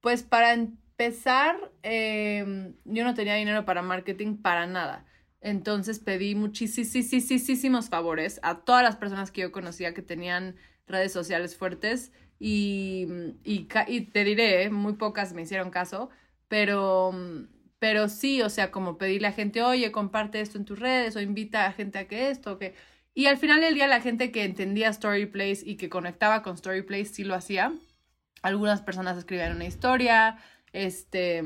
Pues 0.00 0.22
para 0.22 0.52
empezar, 0.52 1.56
eh, 1.82 2.72
yo 2.84 3.04
no 3.04 3.14
tenía 3.14 3.34
dinero 3.34 3.64
para 3.64 3.82
marketing 3.82 4.36
para 4.36 4.66
nada. 4.66 5.04
Entonces 5.46 6.00
pedí 6.00 6.34
muchísimos 6.34 7.88
favores 7.88 8.40
a 8.42 8.64
todas 8.64 8.82
las 8.82 8.96
personas 8.96 9.30
que 9.30 9.42
yo 9.42 9.52
conocía 9.52 9.94
que 9.94 10.02
tenían 10.02 10.56
redes 10.88 11.12
sociales 11.12 11.56
fuertes 11.56 12.10
y, 12.40 13.06
te 14.12 14.24
diré, 14.24 14.64
¿eh? 14.64 14.70
muy 14.70 14.94
pocas 14.94 15.34
me 15.34 15.42
hicieron 15.42 15.70
caso, 15.70 16.10
pero, 16.48 17.12
pero 17.78 18.08
sí, 18.08 18.42
o 18.42 18.50
sea, 18.50 18.72
como 18.72 18.98
pedirle 18.98 19.28
a 19.28 19.32
gente, 19.32 19.62
oye, 19.62 19.92
comparte 19.92 20.40
esto 20.40 20.58
en 20.58 20.64
tus 20.64 20.80
redes 20.80 21.14
o 21.14 21.20
invita 21.20 21.66
a 21.66 21.72
gente 21.72 22.00
a 22.00 22.08
que 22.08 22.30
esto, 22.30 22.58
que... 22.58 22.74
Y 23.14 23.26
al 23.26 23.38
final 23.38 23.60
del 23.60 23.74
día 23.74 23.86
la 23.86 24.00
gente 24.00 24.32
que 24.32 24.42
entendía 24.42 24.92
Storyplace 24.92 25.62
y 25.64 25.76
que 25.76 25.88
conectaba 25.88 26.42
con 26.42 26.58
Storyplace 26.58 27.04
sí 27.04 27.22
lo 27.22 27.36
hacía. 27.36 27.72
Algunas 28.42 28.82
personas 28.82 29.16
escribían 29.16 29.54
una 29.54 29.66
historia, 29.66 30.38
este, 30.72 31.40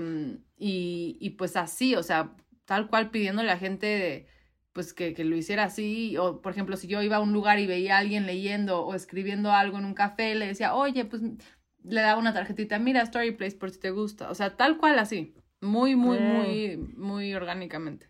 y, 0.56 1.18
y 1.20 1.30
pues 1.30 1.54
así, 1.56 1.94
o 1.96 2.02
sea, 2.02 2.34
tal 2.70 2.86
cual 2.86 3.10
pidiéndole 3.10 3.50
a 3.50 3.58
gente 3.58 4.28
pues 4.72 4.94
que, 4.94 5.12
que, 5.12 5.24
lo 5.24 5.34
hiciera 5.34 5.64
así, 5.64 6.16
o 6.18 6.40
por 6.40 6.52
ejemplo, 6.52 6.76
si 6.76 6.86
yo 6.86 7.02
iba 7.02 7.16
a 7.16 7.20
un 7.20 7.32
lugar 7.32 7.58
y 7.58 7.66
veía 7.66 7.96
a 7.96 7.98
alguien 7.98 8.26
leyendo 8.26 8.86
o 8.86 8.94
escribiendo 8.94 9.50
algo 9.50 9.78
en 9.78 9.86
un 9.86 9.94
café, 9.94 10.36
le 10.36 10.46
decía, 10.46 10.76
oye, 10.76 11.04
pues 11.04 11.20
le 11.82 12.00
daba 12.00 12.20
una 12.20 12.32
tarjetita, 12.32 12.78
mira 12.78 13.04
Storyplace 13.04 13.56
por 13.56 13.72
si 13.72 13.80
te 13.80 13.90
gusta, 13.90 14.30
o 14.30 14.36
sea, 14.36 14.56
tal 14.56 14.78
cual 14.78 15.00
así, 15.00 15.34
muy, 15.60 15.96
muy, 15.96 16.20
mm. 16.20 16.22
muy, 16.22 16.76
muy 16.96 17.34
orgánicamente. 17.34 18.06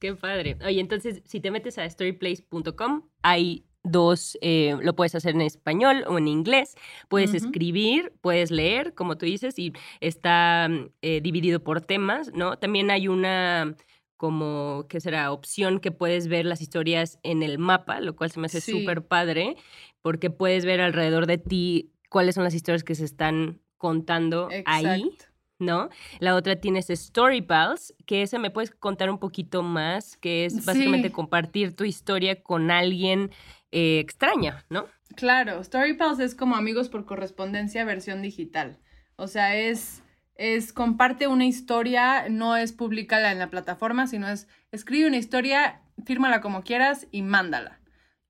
Qué 0.00 0.14
padre. 0.14 0.58
Oye, 0.62 0.80
entonces, 0.80 1.22
si 1.24 1.40
te 1.40 1.50
metes 1.50 1.78
a 1.78 1.88
storyplace.com, 1.88 3.08
hay 3.22 3.64
dos, 3.84 4.36
eh, 4.42 4.76
lo 4.82 4.94
puedes 4.96 5.14
hacer 5.14 5.34
en 5.34 5.42
español 5.42 6.04
o 6.08 6.18
en 6.18 6.28
inglés, 6.28 6.74
puedes 7.08 7.32
escribir, 7.32 8.12
puedes 8.20 8.50
leer, 8.50 8.92
como 8.94 9.16
tú 9.16 9.24
dices, 9.26 9.58
y 9.58 9.72
está 10.00 10.68
eh, 11.00 11.20
dividido 11.22 11.64
por 11.64 11.80
temas, 11.82 12.32
¿no? 12.34 12.58
También 12.58 12.90
hay 12.90 13.08
una 13.08 13.76
como, 14.16 14.86
¿qué 14.88 15.00
será? 15.00 15.32
Opción 15.32 15.80
que 15.80 15.90
puedes 15.90 16.28
ver 16.28 16.46
las 16.46 16.60
historias 16.60 17.18
en 17.22 17.42
el 17.42 17.58
mapa, 17.58 18.00
lo 18.00 18.16
cual 18.16 18.30
se 18.30 18.40
me 18.40 18.46
hace 18.46 18.60
súper 18.60 19.06
padre, 19.06 19.56
porque 20.02 20.30
puedes 20.30 20.64
ver 20.64 20.80
alrededor 20.80 21.26
de 21.26 21.38
ti 21.38 21.92
cuáles 22.08 22.34
son 22.36 22.44
las 22.44 22.54
historias 22.54 22.84
que 22.84 22.94
se 22.94 23.04
están 23.04 23.60
contando 23.76 24.48
ahí. 24.66 25.10
¿no? 25.58 25.88
La 26.18 26.34
otra 26.34 26.56
tienes 26.56 26.90
Story 26.90 27.42
Pals, 27.42 27.94
que 28.06 28.22
esa 28.22 28.38
me 28.38 28.50
puedes 28.50 28.70
contar 28.70 29.10
un 29.10 29.18
poquito 29.18 29.62
más, 29.62 30.16
que 30.16 30.44
es 30.44 30.64
básicamente 30.64 31.10
compartir 31.10 31.74
tu 31.74 31.84
historia 31.84 32.42
con 32.42 32.70
alguien 32.70 33.30
eh, 33.70 33.98
extraña, 33.98 34.64
¿no? 34.68 34.86
Claro, 35.16 35.60
Story 35.60 35.94
Pals 35.94 36.18
es 36.20 36.34
como 36.34 36.56
amigos 36.56 36.88
por 36.88 37.06
correspondencia 37.06 37.84
versión 37.84 38.22
digital. 38.22 38.78
O 39.16 39.26
sea, 39.26 39.56
es 39.56 40.03
es 40.34 40.72
comparte 40.72 41.26
una 41.28 41.46
historia, 41.46 42.28
no 42.28 42.56
es 42.56 42.72
publicarla 42.72 43.32
en 43.32 43.38
la 43.38 43.50
plataforma, 43.50 44.06
sino 44.06 44.28
es 44.28 44.48
escribe 44.72 45.06
una 45.06 45.16
historia, 45.16 45.82
fírmala 46.04 46.40
como 46.40 46.62
quieras 46.62 47.06
y 47.10 47.22
mándala. 47.22 47.80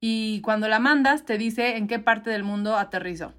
Y 0.01 0.41
cuando 0.43 0.69
la 0.69 0.79
mandas, 0.79 1.25
te 1.25 1.39
dice 1.39 1.77
en 1.77 1.87
qué 1.87 1.99
parte 1.99 2.31
del 2.31 2.45
mundo 2.45 2.77
aterrizó. 2.77 3.33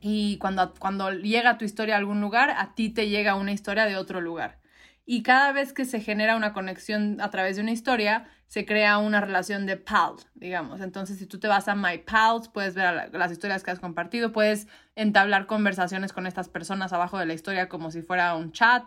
Y 0.00 0.38
cuando, 0.38 0.72
cuando 0.78 1.12
llega 1.12 1.58
tu 1.58 1.64
historia 1.64 1.94
a 1.94 1.98
algún 1.98 2.20
lugar, 2.20 2.50
a 2.50 2.74
ti 2.74 2.88
te 2.90 3.08
llega 3.08 3.34
una 3.34 3.52
historia 3.52 3.84
de 3.84 3.96
otro 3.96 4.20
lugar. 4.20 4.60
Y 5.06 5.22
cada 5.22 5.52
vez 5.52 5.72
que 5.72 5.84
se 5.84 6.00
genera 6.00 6.36
una 6.36 6.52
conexión 6.52 7.20
a 7.20 7.30
través 7.30 7.56
de 7.56 7.62
una 7.62 7.72
historia, 7.72 8.26
se 8.46 8.64
crea 8.64 8.98
una 8.98 9.20
relación 9.20 9.66
de 9.66 9.76
pal, 9.76 10.14
digamos. 10.34 10.80
Entonces, 10.80 11.18
si 11.18 11.26
tú 11.26 11.38
te 11.38 11.48
vas 11.48 11.68
a 11.68 11.74
My 11.74 11.98
Pals, 11.98 12.48
puedes 12.48 12.74
ver 12.74 13.10
las 13.12 13.32
historias 13.32 13.62
que 13.62 13.70
has 13.70 13.80
compartido, 13.80 14.32
puedes 14.32 14.68
entablar 14.94 15.46
conversaciones 15.46 16.12
con 16.12 16.26
estas 16.26 16.48
personas 16.48 16.92
abajo 16.92 17.18
de 17.18 17.26
la 17.26 17.34
historia 17.34 17.68
como 17.68 17.90
si 17.90 18.00
fuera 18.00 18.34
un 18.34 18.52
chat. 18.52 18.84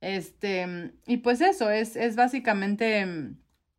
Este, 0.00 0.92
y 1.06 1.16
pues 1.18 1.40
eso, 1.40 1.70
es, 1.70 1.96
es 1.96 2.14
básicamente... 2.14 3.32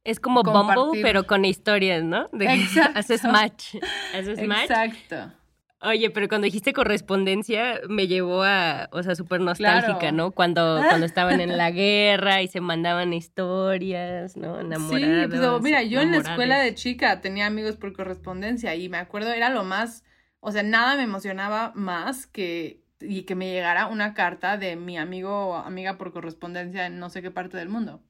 Es 0.03 0.19
como 0.19 0.41
Bumble, 0.41 1.01
pero 1.01 1.27
con 1.27 1.45
historias, 1.45 2.03
¿no? 2.03 2.29
De, 2.31 2.45
Exacto. 2.45 2.99
Haces 2.99 3.23
match. 3.25 3.75
Haces 4.13 4.41
match. 4.47 4.71
Exacto. 4.71 5.33
Oye, 5.79 6.09
pero 6.09 6.27
cuando 6.27 6.45
dijiste 6.45 6.73
correspondencia 6.73 7.81
me 7.87 8.07
llevó 8.07 8.43
a, 8.43 8.89
o 8.91 9.03
sea, 9.03 9.13
súper 9.13 9.41
nostálgica, 9.41 10.11
¿no? 10.11 10.31
Cuando, 10.31 10.81
cuando 10.87 11.05
estaban 11.05 11.39
en 11.39 11.55
la 11.55 11.69
guerra 11.69 12.41
y 12.41 12.47
se 12.47 12.61
mandaban 12.61 13.13
historias, 13.13 14.35
¿no? 14.37 14.59
Enamorados. 14.59 15.25
Sí, 15.25 15.27
pero 15.29 15.59
mira, 15.59 15.83
yo 15.83 16.01
en 16.01 16.11
la 16.11 16.17
escuela 16.17 16.59
de 16.59 16.73
chica 16.73 17.21
tenía 17.21 17.45
amigos 17.45 17.75
por 17.75 17.93
correspondencia 17.93 18.73
y 18.75 18.89
me 18.89 18.97
acuerdo, 18.97 19.31
era 19.31 19.49
lo 19.49 19.63
más, 19.63 20.03
o 20.39 20.51
sea, 20.51 20.63
nada 20.63 20.95
me 20.95 21.03
emocionaba 21.03 21.73
más 21.75 22.25
que 22.25 22.81
y 22.99 23.23
que 23.23 23.35
me 23.35 23.51
llegara 23.51 23.85
una 23.85 24.15
carta 24.15 24.57
de 24.57 24.75
mi 24.75 24.97
amigo 24.97 25.49
o 25.49 25.55
amiga 25.55 25.99
por 25.99 26.11
correspondencia 26.11 26.87
en 26.87 26.97
no 26.97 27.11
sé 27.11 27.21
qué 27.21 27.29
parte 27.29 27.57
del 27.57 27.69
mundo. 27.69 28.01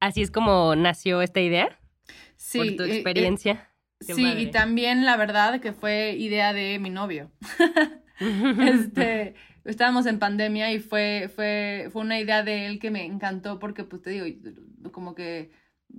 Así 0.00 0.22
es 0.22 0.30
como 0.30 0.76
nació 0.76 1.22
esta 1.22 1.40
idea. 1.40 1.80
Sí. 2.36 2.58
Por 2.58 2.76
tu 2.76 2.82
eh, 2.84 3.02
eh, 3.04 3.60
sí, 4.00 4.26
y 4.38 4.50
también 4.50 5.04
la 5.04 5.16
verdad 5.16 5.60
que 5.60 5.72
fue 5.72 6.16
idea 6.18 6.52
de 6.52 6.78
mi 6.78 6.90
novio. 6.90 7.30
este, 8.20 9.34
estábamos 9.64 10.06
en 10.06 10.18
pandemia 10.18 10.72
y 10.72 10.80
fue, 10.80 11.30
fue, 11.34 11.88
fue 11.92 12.02
una 12.02 12.18
idea 12.18 12.42
de 12.42 12.66
él 12.66 12.78
que 12.78 12.90
me 12.90 13.04
encantó 13.04 13.58
porque, 13.58 13.84
pues 13.84 14.02
te 14.02 14.10
digo, 14.10 14.26
como 14.92 15.14
que 15.14 15.50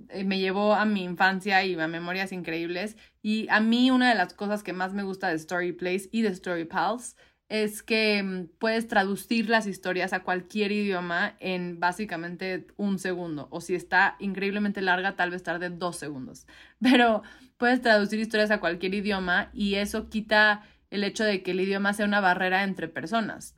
eh, 0.08 0.24
me 0.24 0.38
llevó 0.38 0.74
a 0.74 0.84
mi 0.84 1.02
infancia 1.02 1.64
y 1.64 1.78
a 1.78 1.88
memorias 1.88 2.32
increíbles. 2.32 2.96
Y 3.22 3.48
a 3.48 3.60
mí 3.60 3.90
una 3.90 4.08
de 4.08 4.14
las 4.14 4.34
cosas 4.34 4.62
que 4.62 4.72
más 4.72 4.92
me 4.92 5.02
gusta 5.02 5.28
de 5.28 5.36
Story 5.36 5.72
Place 5.72 6.08
y 6.12 6.22
de 6.22 6.28
Story 6.28 6.64
Pulse 6.64 7.16
es 7.50 7.82
que 7.82 8.22
mm, 8.22 8.46
puedes 8.58 8.86
traducir 8.88 9.50
las 9.50 9.66
historias 9.66 10.12
a 10.12 10.22
cualquier 10.22 10.72
idioma 10.72 11.34
en 11.40 11.80
básicamente 11.80 12.68
un 12.76 12.98
segundo. 12.98 13.48
O 13.50 13.60
si 13.60 13.74
está 13.74 14.16
increíblemente 14.20 14.80
larga, 14.80 15.16
tal 15.16 15.30
vez 15.30 15.42
tarde 15.42 15.68
dos 15.68 15.96
segundos. 15.96 16.46
Pero 16.80 17.22
puedes 17.58 17.82
traducir 17.82 18.20
historias 18.20 18.52
a 18.52 18.60
cualquier 18.60 18.94
idioma 18.94 19.50
y 19.52 19.74
eso 19.74 20.08
quita 20.08 20.62
el 20.90 21.04
hecho 21.04 21.24
de 21.24 21.42
que 21.42 21.50
el 21.50 21.60
idioma 21.60 21.92
sea 21.92 22.06
una 22.06 22.20
barrera 22.20 22.62
entre 22.62 22.88
personas. 22.88 23.56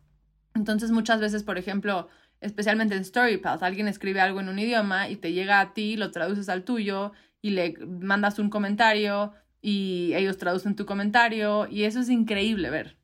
Entonces 0.55 0.90
muchas 0.90 1.20
veces, 1.20 1.45
por 1.45 1.59
ejemplo, 1.59 2.09
especialmente 2.40 2.97
en 2.97 3.05
StoryPath, 3.05 3.62
alguien 3.62 3.88
escribe 3.88 4.20
algo 4.20 4.40
en 4.40 4.49
un 4.49 4.59
idioma 4.59 5.09
y 5.11 5.16
te 5.16 5.32
llega 5.32 5.61
a 5.61 5.74
ti, 5.74 5.97
lo 5.97 6.11
traduces 6.11 6.49
al 6.49 6.64
tuyo 6.64 7.12
y 7.43 7.51
le 7.51 7.74
mandas 7.86 8.38
un 8.38 8.49
comentario 8.49 9.32
y 9.61 10.12
ellos 10.14 10.38
traducen 10.38 10.76
tu 10.76 10.86
comentario 10.86 11.68
y 11.68 11.84
eso 11.84 12.01
es 12.01 12.09
increíble 12.09 12.70
ver. 12.70 13.01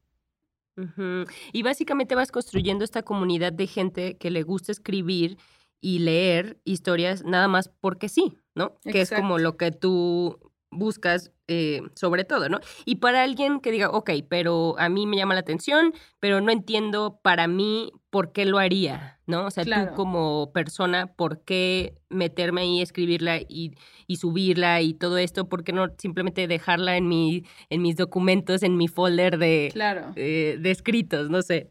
Y 1.52 1.62
básicamente 1.62 2.14
vas 2.14 2.30
construyendo 2.30 2.84
esta 2.84 3.02
comunidad 3.02 3.52
de 3.52 3.66
gente 3.66 4.16
que 4.16 4.30
le 4.30 4.42
gusta 4.42 4.72
escribir 4.72 5.38
y 5.80 6.00
leer 6.00 6.60
historias 6.64 7.24
nada 7.24 7.48
más 7.48 7.68
porque 7.68 8.08
sí, 8.08 8.38
¿no? 8.54 8.74
Que 8.82 9.00
es 9.00 9.10
como 9.10 9.38
lo 9.38 9.56
que 9.56 9.70
tú 9.70 10.38
buscas 10.70 11.32
eh, 11.46 11.82
sobre 11.94 12.24
todo, 12.24 12.48
¿no? 12.48 12.60
Y 12.84 12.96
para 12.96 13.22
alguien 13.22 13.60
que 13.60 13.70
diga, 13.70 13.90
ok, 13.90 14.10
pero 14.28 14.78
a 14.78 14.88
mí 14.88 15.06
me 15.06 15.16
llama 15.16 15.34
la 15.34 15.40
atención, 15.40 15.94
pero 16.20 16.40
no 16.40 16.52
entiendo 16.52 17.20
para 17.22 17.46
mí 17.48 17.92
por 18.10 18.32
qué 18.32 18.44
lo 18.44 18.58
haría, 18.58 19.17
¿no? 19.28 19.44
O 19.44 19.50
sea, 19.50 19.64
tú 19.64 19.94
como 19.94 20.50
persona, 20.52 21.06
¿por 21.06 21.44
qué 21.44 21.94
meterme 22.08 22.62
ahí, 22.62 22.80
escribirla 22.80 23.36
y, 23.36 23.74
y, 24.06 24.16
subirla 24.16 24.80
y 24.80 24.94
todo 24.94 25.18
esto? 25.18 25.48
¿Por 25.48 25.64
qué 25.64 25.72
no 25.72 25.88
simplemente 25.98 26.48
dejarla 26.48 26.96
en, 26.96 27.08
mi, 27.08 27.44
en 27.68 27.82
mis 27.82 27.94
documentos, 27.94 28.62
en 28.62 28.78
mi 28.78 28.88
folder 28.88 29.36
de, 29.38 29.68
claro. 29.72 30.12
Eh, 30.16 30.56
de 30.58 30.70
escritos? 30.70 31.28
No 31.28 31.42
sé. 31.42 31.70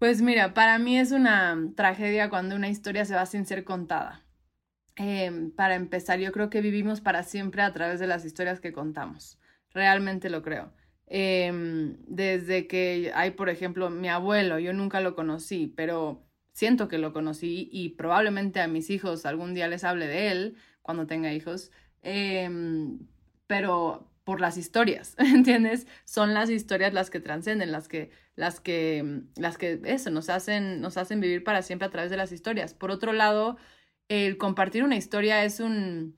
Pues 0.00 0.20
mira, 0.20 0.52
para 0.52 0.78
mí 0.80 0.98
es 0.98 1.12
una 1.12 1.56
tragedia 1.76 2.28
cuando 2.28 2.56
una 2.56 2.68
historia 2.68 3.04
se 3.04 3.14
va 3.14 3.24
sin 3.24 3.46
ser 3.46 3.62
contada. 3.62 4.24
Em, 4.96 5.52
para 5.52 5.76
empezar, 5.76 6.18
yo 6.18 6.32
creo 6.32 6.50
que 6.50 6.60
vivimos 6.60 7.00
para 7.00 7.22
siempre 7.22 7.62
a 7.62 7.72
través 7.72 8.00
de 8.00 8.08
las 8.08 8.24
historias 8.24 8.60
que 8.60 8.72
contamos. 8.72 9.38
Realmente 9.70 10.28
lo 10.28 10.42
creo. 10.42 10.72
Em, 11.06 11.96
desde 12.08 12.66
que 12.66 13.12
hay, 13.14 13.30
por 13.30 13.48
ejemplo, 13.48 13.90
mi 13.90 14.08
abuelo, 14.08 14.58
yo 14.58 14.72
nunca 14.72 15.00
lo 15.00 15.14
conocí, 15.14 15.72
pero 15.76 16.24
siento 16.54 16.88
que 16.88 16.98
lo 16.98 17.12
conocí 17.12 17.68
y 17.72 17.90
probablemente 17.90 18.60
a 18.60 18.68
mis 18.68 18.88
hijos 18.90 19.26
algún 19.26 19.54
día 19.54 19.68
les 19.68 19.84
hable 19.84 20.06
de 20.06 20.30
él 20.30 20.56
cuando 20.82 21.06
tenga 21.06 21.32
hijos, 21.34 21.72
em, 22.02 23.00
pero 23.46 24.10
por 24.24 24.40
las 24.40 24.56
historias, 24.56 25.16
¿entiendes? 25.18 25.86
Son 26.04 26.32
las 26.32 26.50
historias 26.50 26.94
las 26.94 27.10
que 27.10 27.20
trascenden, 27.20 27.72
las 27.72 27.88
que, 27.88 28.10
las 28.36 28.60
que, 28.60 29.22
las 29.36 29.58
que, 29.58 29.80
eso, 29.84 30.10
nos 30.10 30.30
hacen, 30.30 30.80
nos 30.80 30.96
hacen 30.96 31.20
vivir 31.20 31.44
para 31.44 31.62
siempre 31.62 31.86
a 31.88 31.90
través 31.90 32.10
de 32.10 32.16
las 32.16 32.32
historias. 32.32 32.72
Por 32.74 32.90
otro 32.90 33.12
lado, 33.12 33.56
el 34.08 34.38
compartir 34.38 34.84
una 34.84 34.96
historia 34.96 35.44
es 35.44 35.60
un 35.60 36.16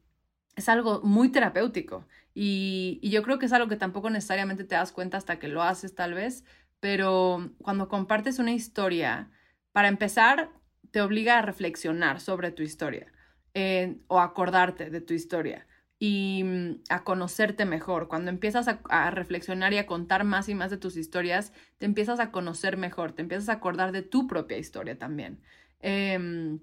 es 0.57 0.69
algo 0.71 1.03
muy 1.03 1.31
terapéutico 1.31 2.07
y, 2.35 2.99
y, 3.03 3.11
yo 3.11 3.23
creo 3.23 3.39
que 3.39 3.47
es 3.47 3.53
algo 3.53 3.69
que 3.69 3.77
tampoco 3.77 4.11
necesariamente 4.11 4.65
te 4.65 4.75
das 4.75 4.93
cuenta 4.93 5.19
hasta 5.19 5.39
que 5.39 5.49
lo 5.49 5.63
haces 5.63 5.95
tal 5.95 6.15
vez, 6.15 6.45
pero 6.81 7.53
cuando 7.63 7.89
compartes 7.89 8.39
una 8.39 8.53
historia, 8.53 9.31
para 9.77 9.89
empezar, 9.89 10.49
te 10.91 11.03
obliga 11.03 11.37
a 11.37 11.43
reflexionar 11.43 12.23
sobre 12.23 12.51
tu 12.51 12.63
historia 12.63 13.13
eh, 13.53 13.99
o 14.07 14.21
acordarte 14.21 14.89
de 14.89 15.03
tu 15.03 15.13
historia 15.13 15.67
y 15.99 16.45
mm, 16.45 16.81
a 16.89 17.05
conocerte 17.05 17.67
mejor. 17.67 18.09
Cuando 18.09 18.31
empiezas 18.31 18.69
a, 18.69 19.11
reflexionar 19.11 19.75
y 19.75 19.77
a 19.77 19.85
contar 19.85 20.25
más 20.25 20.49
y 20.49 20.55
más 20.55 20.71
de 20.71 20.79
tus 20.79 20.97
historias, 20.97 21.53
te 21.77 21.85
empiezas 21.85 22.21
a 22.21 22.31
conocer 22.31 22.79
mejor, 22.79 23.13
te 23.13 23.21
empiezas 23.21 23.51
a 23.51 23.59
acordar 23.59 23.93
de 23.93 24.01
tu 24.01 24.27
propia 24.27 24.57
historia 24.57 24.97
también. 24.97 25.43
Eh, 25.81 26.59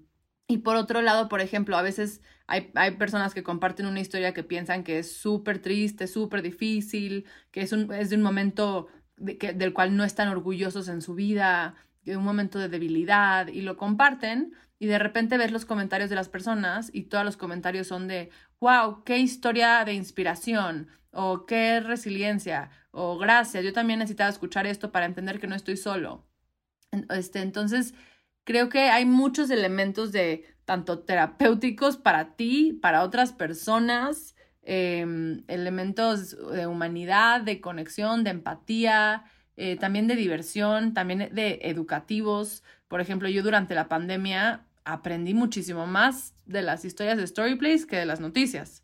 y 0.48 0.58
por 0.58 0.74
otro 0.74 1.00
lado, 1.00 1.28
por 1.28 1.40
ejemplo, 1.40 1.76
a 1.76 1.82
veces 1.82 2.20
hay, 2.48 2.72
hay 2.74 2.96
personas 2.96 3.32
que 3.32 3.44
comparten 3.44 3.86
una 3.86 4.00
historia 4.00 4.34
que 4.34 4.42
piensan 4.42 4.82
que 4.82 4.98
es 4.98 5.16
súper 5.16 5.60
triste, 5.60 6.08
súper 6.08 6.42
difícil, 6.42 7.26
que 7.52 7.60
es, 7.60 7.70
un, 7.70 7.92
es 7.94 8.10
de 8.10 8.16
un 8.16 8.22
momento 8.22 8.88
del 9.16 9.72
cual 9.72 9.96
no 9.96 10.02
están 10.02 10.26
orgullosos 10.26 10.88
en 10.88 11.00
su 11.00 11.14
vida, 11.14 11.76
un 12.06 12.24
momento 12.24 12.58
de 12.58 12.68
debilidad, 12.68 13.48
y 13.48 13.62
lo 13.62 13.76
comparten, 13.76 14.52
y 14.78 14.86
de 14.86 14.98
repente 14.98 15.38
ves 15.38 15.52
los 15.52 15.64
comentarios 15.64 16.10
de 16.10 16.16
las 16.16 16.28
personas 16.28 16.90
y 16.92 17.04
todos 17.04 17.24
los 17.24 17.36
comentarios 17.36 17.86
son 17.86 18.08
de, 18.08 18.30
wow, 18.60 19.04
qué 19.04 19.18
historia 19.18 19.84
de 19.84 19.94
inspiración, 19.94 20.88
o 21.10 21.46
qué 21.46 21.80
resiliencia, 21.80 22.70
o 22.90 23.16
gracias, 23.18 23.64
yo 23.64 23.72
también 23.72 24.00
necesitaba 24.00 24.30
escuchar 24.30 24.66
esto 24.66 24.90
para 24.92 25.06
entender 25.06 25.38
que 25.40 25.46
no 25.46 25.54
estoy 25.54 25.76
solo. 25.76 26.26
Este, 27.10 27.40
entonces, 27.40 27.94
creo 28.44 28.68
que 28.68 28.90
hay 28.90 29.04
muchos 29.04 29.50
elementos 29.50 30.12
de 30.12 30.44
tanto 30.64 31.00
terapéuticos 31.00 31.96
para 31.96 32.36
ti, 32.36 32.78
para 32.80 33.02
otras 33.02 33.32
personas, 33.32 34.34
em, 34.62 35.44
elementos 35.48 36.36
de 36.52 36.66
humanidad, 36.66 37.42
de 37.42 37.60
conexión, 37.60 38.24
de 38.24 38.30
empatía, 38.30 39.24
eh, 39.56 39.76
también 39.76 40.06
de 40.06 40.16
diversión, 40.16 40.94
también 40.94 41.30
de 41.32 41.60
educativos. 41.62 42.62
Por 42.88 43.00
ejemplo, 43.00 43.28
yo 43.28 43.42
durante 43.42 43.74
la 43.74 43.88
pandemia 43.88 44.64
aprendí 44.84 45.34
muchísimo 45.34 45.86
más 45.86 46.34
de 46.46 46.62
las 46.62 46.84
historias 46.84 47.16
de 47.16 47.26
Storyplace 47.26 47.86
que 47.86 47.96
de 47.96 48.06
las 48.06 48.20
noticias. 48.20 48.82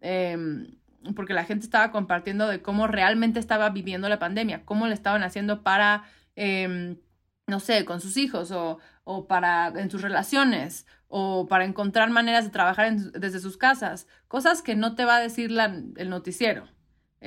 Em, 0.00 0.76
porque 1.14 1.34
la 1.34 1.44
gente 1.44 1.64
estaba 1.64 1.92
compartiendo 1.92 2.48
de 2.48 2.62
cómo 2.62 2.86
realmente 2.86 3.38
estaba 3.38 3.70
viviendo 3.70 4.08
la 4.08 4.18
pandemia, 4.18 4.64
cómo 4.64 4.86
le 4.86 4.94
estaban 4.94 5.22
haciendo 5.22 5.62
para 5.62 6.04
em, 6.34 6.98
no 7.46 7.60
sé, 7.60 7.84
con 7.84 8.00
sus 8.00 8.16
hijos 8.16 8.50
o, 8.50 8.78
o 9.04 9.26
para 9.26 9.68
en 9.68 9.90
sus 9.90 10.02
relaciones 10.02 10.86
o 11.08 11.46
para 11.46 11.64
encontrar 11.64 12.10
maneras 12.10 12.44
de 12.44 12.50
trabajar 12.50 12.94
desde 12.96 13.38
sus 13.38 13.56
casas, 13.56 14.08
cosas 14.28 14.62
que 14.62 14.74
no 14.74 14.94
te 14.94 15.04
va 15.04 15.16
a 15.16 15.20
decir 15.20 15.50
la, 15.50 15.66
el 15.96 16.10
noticiero. 16.10 16.68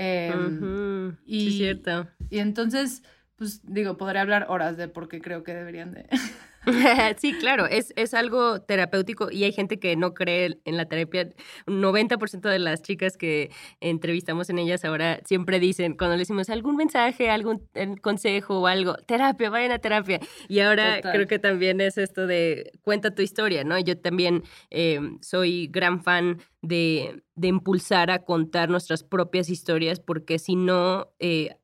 Em, 0.02 1.18
y, 1.26 1.58
cierto. 1.58 2.08
Y 2.30 2.40
entonces, 2.40 3.04
pues 3.36 3.62
digo, 3.66 3.98
podría 3.98 4.22
hablar 4.22 4.46
horas 4.48 4.78
de 4.78 4.88
por 4.88 5.10
qué 5.10 5.20
creo 5.20 5.44
que 5.44 5.54
deberían 5.54 5.92
de... 5.92 6.08
sí, 7.18 7.34
claro, 7.40 7.66
es, 7.66 7.94
es 7.96 8.14
algo 8.14 8.62
terapéutico 8.62 9.32
y 9.32 9.44
hay 9.44 9.52
gente 9.52 9.80
que 9.80 9.96
no 9.96 10.14
cree 10.14 10.60
en 10.66 10.78
la 10.78 10.86
terapia. 10.86 11.30
90% 11.66 12.50
de 12.50 12.60
las 12.60 12.82
chicas 12.82 13.18
que 13.18 13.52
entrevistamos 13.80 14.50
en 14.50 14.60
ellas 14.60 14.84
ahora 14.86 15.20
siempre 15.26 15.60
dicen, 15.60 15.96
cuando 15.96 16.16
le 16.16 16.22
decimos 16.22 16.50
algún 16.50 16.76
mensaje, 16.76 17.30
algún 17.30 17.68
eh, 17.74 17.96
consejo 18.02 18.60
o 18.60 18.68
algo, 18.68 18.96
terapia, 19.08 19.50
vayan 19.50 19.72
a 19.72 19.80
terapia. 19.80 20.20
Y 20.48 20.60
ahora 20.60 21.02
creo 21.02 21.28
que 21.28 21.40
también 21.40 21.82
es 21.82 21.98
esto 21.98 22.28
de 22.28 22.72
cuenta 22.82 23.16
tu 23.16 23.22
historia, 23.22 23.64
¿no? 23.64 23.80
Yo 23.80 23.98
también 23.98 24.44
em, 24.70 25.20
soy 25.22 25.68
gran 25.68 26.04
fan 26.04 26.40
de, 26.62 27.24
de, 27.36 27.48
impulsar 27.48 28.12
a 28.12 28.20
contar 28.20 28.70
nuestras 28.70 29.04
propias 29.04 29.50
historias 29.50 30.00
porque 30.00 30.40
si 30.40 30.56
no... 30.56 31.10
Eh, 31.20 31.56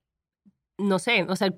no 0.78 1.00
sé, 1.00 1.24
o 1.24 1.36
sea, 1.36 1.54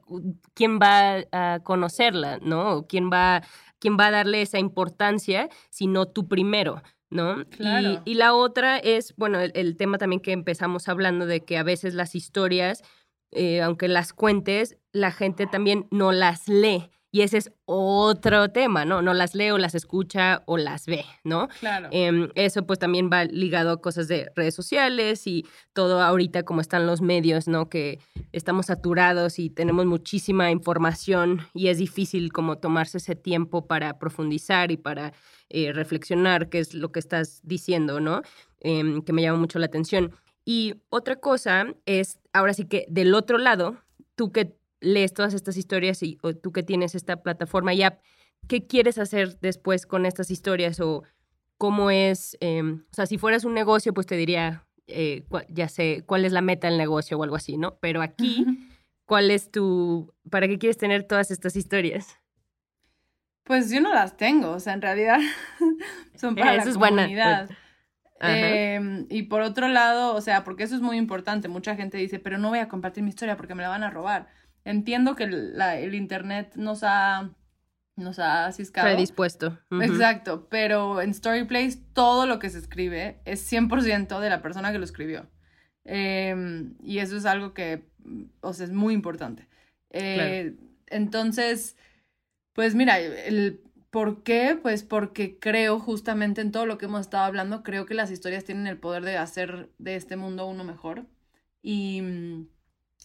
quién 0.54 0.80
va 0.80 1.24
a 1.32 1.60
conocerla, 1.64 2.40
¿no? 2.42 2.86
¿Quién 2.88 3.10
va, 3.12 3.44
quién 3.80 3.98
va 4.00 4.08
a 4.08 4.12
darle 4.12 4.42
esa 4.42 4.60
importancia 4.60 5.50
si 5.70 5.88
no 5.88 6.06
tú 6.06 6.28
primero? 6.28 6.82
¿no? 7.10 7.46
Claro. 7.50 8.02
Y, 8.06 8.16
la 8.16 8.34
otra 8.34 8.78
es, 8.78 9.16
bueno, 9.16 9.40
el, 9.40 9.78
tema 9.78 9.98
también 9.98 10.22
que 10.22 10.32
empezamos 10.32 10.90
hablando 10.90 11.26
de 11.26 11.42
que 11.42 11.58
a 11.58 11.64
veces 11.64 11.94
las 11.94 12.16
historias, 12.16 12.84
eh, 13.32 13.62
aunque 13.62 13.88
las 13.88 14.14
cuentes, 14.14 14.78
la 14.92 15.12
gente 15.12 15.48
también 15.48 15.88
no 15.92 16.12
las 16.12 16.48
lee. 16.48 16.90
Y 17.10 17.22
ese 17.22 17.38
es 17.38 17.52
otro 17.66 18.50
tema, 18.50 18.84
¿no? 18.84 19.02
No 19.02 19.14
las 19.14 19.34
lee 19.34 19.52
o 19.52 19.58
las 19.58 19.76
escucha 19.76 20.44
o 20.46 20.58
las 20.58 20.86
ve, 20.86 21.06
¿no? 21.24 21.48
Claro. 21.60 21.88
Em, 21.92 22.30
eso 22.36 22.66
pues 22.66 22.80
también 22.80 23.10
va 23.12 23.24
ligado 23.24 23.72
a 23.72 23.82
cosas 23.82 24.10
de 24.10 24.30
redes 24.36 24.54
sociales 24.54 25.26
y 25.26 25.46
todo 25.74 26.02
ahorita 26.02 26.44
como 26.44 26.60
están 26.60 26.86
los 26.86 27.02
medios, 27.02 27.48
¿no? 27.48 27.70
Que 27.70 28.00
estamos 28.34 28.66
saturados 28.66 29.40
y 29.40 29.50
tenemos 29.50 29.86
muchísima 29.86 30.52
información 30.52 31.42
y 31.54 31.70
es 31.70 31.78
difícil 31.78 32.34
como 32.34 32.58
tomarse 32.58 32.98
ese 32.98 33.16
tiempo 33.16 33.68
para 33.68 34.00
profundizar 34.00 34.72
y 34.72 34.78
para 34.78 35.14
eh, 35.50 35.72
reflexionar 35.72 36.50
qué 36.50 36.60
es 36.60 36.74
lo 36.74 36.92
que 36.92 37.00
estás 37.00 37.40
diciendo, 37.44 38.02
¿no? 38.02 38.22
Em, 38.60 39.02
que 39.02 39.14
me 39.14 39.22
llama 39.22 39.40
mucho 39.40 39.60
la 39.60 39.68
atención. 39.68 40.12
Y 40.44 40.76
otra 40.90 41.18
cosa 41.18 41.74
es, 41.86 42.20
ahora 42.34 42.54
sí 42.54 42.66
que 42.66 42.86
del 42.90 43.14
otro 43.14 43.38
lado, 43.38 43.78
tú 44.16 44.32
que 44.32 44.58
lees 44.80 45.14
todas 45.14 45.34
estas 45.34 45.58
historias 45.58 46.04
y 46.04 46.18
o 46.22 46.36
tú 46.36 46.52
que 46.52 46.64
tienes 46.64 46.96
esta 46.96 47.22
plataforma 47.24 47.74
ya, 47.74 48.00
¿qué 48.48 48.68
quieres 48.68 48.98
hacer 48.98 49.40
después 49.40 49.86
con 49.86 50.06
estas 50.06 50.32
historias? 50.32 50.80
O 50.80 51.04
cómo 51.58 51.90
es, 51.92 52.38
em, 52.40 52.84
o 52.92 52.96
sea, 52.96 53.06
si 53.06 53.18
fueras 53.18 53.44
un 53.44 53.54
negocio, 53.54 53.94
pues 53.94 54.06
te 54.06 54.16
diría, 54.16 54.66
eh, 54.88 55.26
ya 55.50 55.68
sé, 55.68 56.04
cuál 56.06 56.26
es 56.26 56.32
la 56.32 56.42
meta 56.42 56.68
del 56.68 56.78
negocio 56.78 57.18
o 57.18 57.24
algo 57.24 57.36
así, 57.36 57.58
¿no? 57.58 57.78
Pero 57.80 58.02
aquí, 58.02 58.46
¿cuál 59.06 59.32
es 59.32 59.52
tu, 59.52 60.14
para 60.30 60.48
qué 60.48 60.58
quieres 60.58 60.78
tener 60.78 61.04
todas 61.04 61.32
estas 61.32 61.56
historias? 61.56 62.18
Pues 63.44 63.72
yo 63.72 63.82
no 63.82 63.94
las 63.94 64.18
tengo, 64.18 64.52
o 64.52 64.60
sea, 64.60 64.74
en 64.74 64.82
realidad 64.82 65.20
son 66.16 66.36
para 66.36 66.64
la 66.64 66.74
comunidad. 66.74 67.50
Em, 68.20 69.06
y 69.10 69.24
por 69.24 69.42
otro 69.42 69.68
lado, 69.68 70.16
o 70.16 70.22
sea, 70.22 70.44
porque 70.44 70.64
eso 70.64 70.76
es 70.76 70.82
muy 70.82 70.98
importante, 70.98 71.48
mucha 71.48 71.76
gente 71.76 71.98
dice, 71.98 72.20
pero 72.20 72.38
no 72.38 72.50
voy 72.50 72.60
a 72.60 72.68
compartir 72.68 73.04
mi 73.04 73.10
historia 73.10 73.38
porque 73.38 73.56
me 73.56 73.62
la 73.62 73.70
van 73.70 73.84
a 73.84 73.90
robar. 73.90 74.28
Entiendo 74.68 75.16
que 75.16 75.24
el 75.24 75.96
Internet 75.96 76.52
nos 76.56 76.84
ha, 76.84 77.30
nos 77.96 78.20
ha 78.20 78.52
ciscado. 78.52 78.86
Predispuesto. 78.88 79.58
Exacto, 79.72 80.48
pero 80.50 81.02
en 81.02 81.14
Storyplace 81.14 81.80
todo 81.94 82.26
lo 82.26 82.38
que 82.38 82.50
se 82.50 82.60
escribe 82.60 83.22
es 83.24 83.50
100% 83.50 84.20
de 84.20 84.30
la 84.30 84.42
persona 84.42 84.74
que 84.74 84.78
lo 84.78 84.84
escribió. 84.84 85.26
Em, 85.86 86.76
y 86.84 86.98
eso 86.98 87.16
es 87.16 87.26
algo 87.26 87.54
que, 87.54 87.86
o 88.42 88.52
sea, 88.52 88.66
es 88.66 88.74
muy 88.74 88.94
importante. 88.94 89.48
Eh, 89.90 90.58
entonces, 90.88 91.78
pues 92.52 92.76
mira, 92.76 93.00
el 93.00 93.62
¿por 93.90 94.22
qué? 94.24 94.60
Pues 94.62 94.84
porque 94.84 95.40
creo 95.40 95.80
justamente 95.80 96.42
en 96.42 96.52
todo 96.52 96.66
lo 96.66 96.78
que 96.78 96.88
hemos 96.88 97.00
estado 97.00 97.24
hablando, 97.24 97.64
creo 97.64 97.86
que 97.86 97.94
las 97.94 98.12
historias 98.12 98.44
tienen 98.44 98.68
el 98.68 98.78
poder 98.78 99.06
de 99.06 99.16
hacer 99.16 99.70
de 99.78 99.96
este 99.96 100.18
mundo 100.18 100.46
uno 100.46 100.66
mejor. 100.66 101.06
Y 101.62 102.50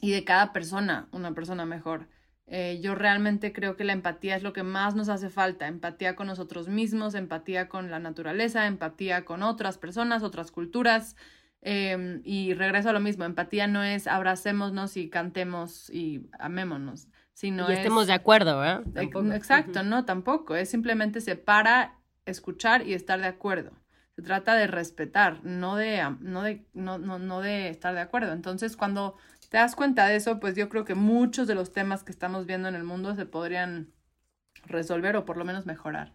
y 0.01 0.11
de 0.11 0.25
cada 0.25 0.53
persona 0.53 1.09
una 1.13 1.35
persona 1.35 1.65
mejor. 1.65 2.09
Eh, 2.47 2.81
yo 2.83 2.95
realmente 2.95 3.53
creo 3.53 3.77
que 3.77 3.85
la 3.85 3.93
empatía 3.93 4.37
es 4.37 4.43
lo 4.43 4.53
que 4.53 4.63
más 4.63 4.95
nos 4.95 5.09
hace 5.09 5.31
falta, 5.31 5.69
empatía 5.69 6.17
con 6.17 6.27
nosotros 6.27 6.69
mismos, 6.69 7.15
empatía 7.15 7.69
con 7.69 7.91
la 7.91 7.99
naturaleza, 7.99 8.67
empatía 8.67 9.25
con 9.25 9.43
otras 9.43 9.79
personas, 9.79 10.23
otras 10.23 10.51
culturas. 10.51 11.17
Em, 11.65 12.21
y 12.25 12.55
regreso 12.55 12.91
a 12.91 12.93
lo 12.93 12.99
mismo, 12.99 13.25
empatía 13.25 13.69
no 13.69 13.85
es 13.85 14.09
abracémonos 14.09 14.97
y 14.97 15.09
cantemos 15.09 15.89
y 15.91 16.29
amémonos, 16.41 17.07
sino 17.35 17.71
y 17.71 17.75
estemos 17.75 18.09
de 18.09 18.15
acuerdo, 18.15 18.59
¿verdad? 18.59 18.83
Exacto, 19.33 19.85
no, 19.85 20.05
tampoco, 20.05 20.57
es 20.57 20.69
simplemente 20.69 21.21
se 21.21 21.37
para, 21.37 22.01
escuchar 22.27 22.87
y 22.87 22.95
estar 22.95 23.21
de 23.21 23.27
acuerdo. 23.27 23.73
Se 24.17 24.23
trata 24.23 24.55
de 24.55 24.67
respetar, 24.67 25.45
no 25.45 25.77
de, 25.77 26.03
no 26.21 26.43
de, 26.43 26.67
no, 26.75 26.99
no, 26.99 27.19
no 27.19 27.41
de 27.41 27.69
estar 27.69 27.95
de 27.95 28.01
acuerdo. 28.01 28.33
Entonces, 28.33 28.77
cuando 28.77 29.17
te 29.49 29.57
das 29.57 29.75
cuenta 29.75 30.07
de 30.07 30.17
eso, 30.17 30.39
pues 30.39 30.55
yo 30.55 30.69
creo 30.69 30.85
que 30.85 30.95
muchos 30.95 31.47
de 31.47 31.55
los 31.55 31.73
temas 31.73 32.05
que 32.05 32.13
estamos 32.13 32.47
viendo 32.47 32.69
en 32.69 32.75
el 32.75 32.85
mundo 32.85 33.15
se 33.15 33.27
podrían 33.27 33.93
resolver 34.67 35.17
o 35.17 35.25
por 35.25 35.37
lo 35.37 35.45
menos 35.45 35.67
mejorar. 35.67 36.13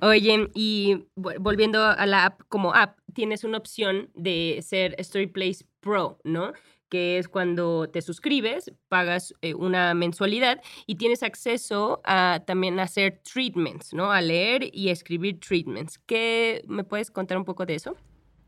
Oye, 0.00 0.50
y 0.54 1.04
volviendo 1.14 1.84
a 1.84 2.06
la 2.06 2.26
app 2.26 2.40
como 2.48 2.74
app, 2.74 2.98
tienes 3.14 3.44
una 3.44 3.58
opción 3.58 4.10
de 4.14 4.60
ser 4.62 4.96
Storyplace 5.02 5.66
Pro, 5.80 6.18
¿no? 6.24 6.52
Que 6.92 7.16
es 7.16 7.26
cuando 7.26 7.88
te 7.88 8.02
suscribes, 8.02 8.70
pagas 8.90 9.32
eh, 9.40 9.54
una 9.54 9.94
mensualidad 9.94 10.60
y 10.86 10.96
tienes 10.96 11.22
acceso 11.22 12.02
a 12.04 12.42
también 12.46 12.78
hacer 12.80 13.22
treatments, 13.22 13.94
¿no? 13.94 14.12
A 14.12 14.20
leer 14.20 14.68
y 14.74 14.90
escribir 14.90 15.40
treatments. 15.40 15.98
¿Qué 16.04 16.62
me 16.68 16.84
puedes 16.84 17.10
contar 17.10 17.38
un 17.38 17.46
poco 17.46 17.64
de 17.64 17.76
eso? 17.76 17.96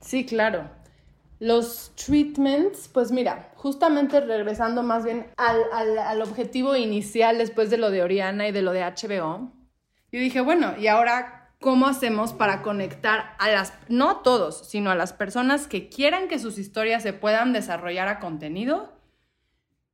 Sí, 0.01 0.27
claro. 0.27 0.69
Los 1.41 1.93
treatments, 1.97 2.91
pues 2.93 3.11
mira, 3.11 3.51
justamente 3.57 4.21
regresando 4.21 4.83
más 4.83 5.07
bien 5.07 5.29
al, 5.39 6.21
objetivo 6.21 6.77
inicial 6.77 7.39
después 7.39 7.71
de 7.71 7.79
lo 7.79 7.91
de 7.91 8.03
Oriana 8.03 8.47
y 8.47 8.53
de 8.53 8.61
lo 8.61 8.73
de 8.73 8.83
HBO, 8.83 9.53
yo 10.13 10.21
dije, 10.21 10.43
bueno, 10.43 10.75
¿y 10.79 10.89
ahora 10.89 11.44
cómo 11.65 11.87
hacemos 11.87 12.35
para 12.35 12.61
conectar 12.61 13.35
a 13.39 13.49
las, 13.49 13.73
no 13.89 14.19
todos, 14.19 14.69
sino 14.69 14.91
a 14.91 14.95
las 14.95 15.15
personas 15.15 15.67
que 15.67 15.89
quieran 15.89 16.29
que 16.29 16.39
sus 16.39 16.59
historias 16.59 17.03
se 17.03 17.15
puedan 17.15 17.55
desarrollar 17.55 18.07
a 18.07 18.21
contenido? 18.21 18.93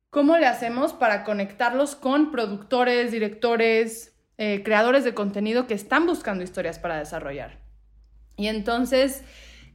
¿Cómo 0.09 0.35
le 0.35 0.47
hacemos 0.47 0.91
para 0.91 1.23
conectarlos 1.23 1.95
con 1.95 2.29
productores, 2.29 3.13
directores, 3.13 4.17
eh, 4.37 4.63
creadores 4.65 5.05
de 5.05 5.13
contenido 5.13 5.65
que 5.65 5.73
están 5.73 6.05
buscando 6.05 6.43
historias 6.43 6.77
para 6.77 6.99
desarrollar? 6.99 7.61
Y 8.35 8.47
entonces 8.47 9.23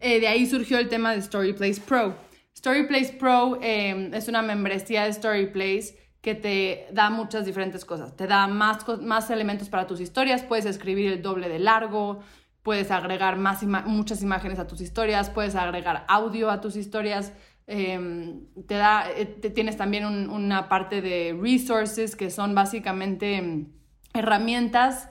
eh, 0.00 0.20
de 0.20 0.28
ahí 0.28 0.44
surgió 0.44 0.78
el 0.78 0.90
tema 0.90 1.14
de 1.14 1.22
Storyplace 1.22 1.80
Pro. 1.80 2.14
Storyplace 2.54 3.14
Pro 3.14 3.58
em, 3.62 4.12
es 4.12 4.28
una 4.28 4.42
membresía 4.42 5.04
de 5.04 5.14
Storyplace 5.14 5.96
que 6.26 6.34
te 6.34 6.88
da 6.90 7.08
muchas 7.08 7.46
diferentes 7.46 7.84
cosas. 7.84 8.16
Te 8.16 8.26
da 8.26 8.48
más, 8.48 8.84
más 9.00 9.30
elementos 9.30 9.68
para 9.68 9.86
tus 9.86 10.00
historias, 10.00 10.42
puedes 10.42 10.66
escribir 10.66 11.12
el 11.12 11.22
doble 11.22 11.48
de 11.48 11.60
largo, 11.60 12.18
puedes 12.64 12.90
agregar 12.90 13.36
más 13.36 13.62
muchas 13.62 14.22
imágenes 14.22 14.58
a 14.58 14.66
tus 14.66 14.80
historias, 14.80 15.30
puedes 15.30 15.54
agregar 15.54 16.04
audio 16.08 16.50
a 16.50 16.60
tus 16.60 16.74
historias. 16.74 17.32
Em, 17.68 18.44
te 18.66 18.74
da, 18.74 19.08
eh, 19.08 19.24
tienes 19.54 19.76
también 19.76 20.04
una 20.04 20.68
parte 20.68 21.00
de 21.00 21.38
resources 21.40 22.16
que 22.16 22.32
son 22.32 22.56
básicamente 22.56 23.36
em, 23.36 23.68
herramientas 24.12 25.08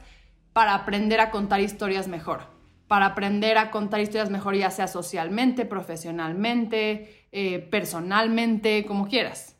para 0.51 0.73
aprender 0.73 1.21
a 1.21 1.31
contar 1.31 1.61
historias 1.61 2.09
mejor 2.09 2.53
para 2.89 3.07
aprender 3.07 3.57
a 3.57 3.71
contar 3.71 3.99
historias 3.99 4.29
mejor, 4.29 4.55
ya 4.55 4.69
sea 4.69 4.87
socialmente, 4.87 5.65
profesionalmente, 5.65 7.25
eh, 7.31 7.57
personalmente, 7.71 8.85
como 8.85 9.07
quieras. 9.07 9.54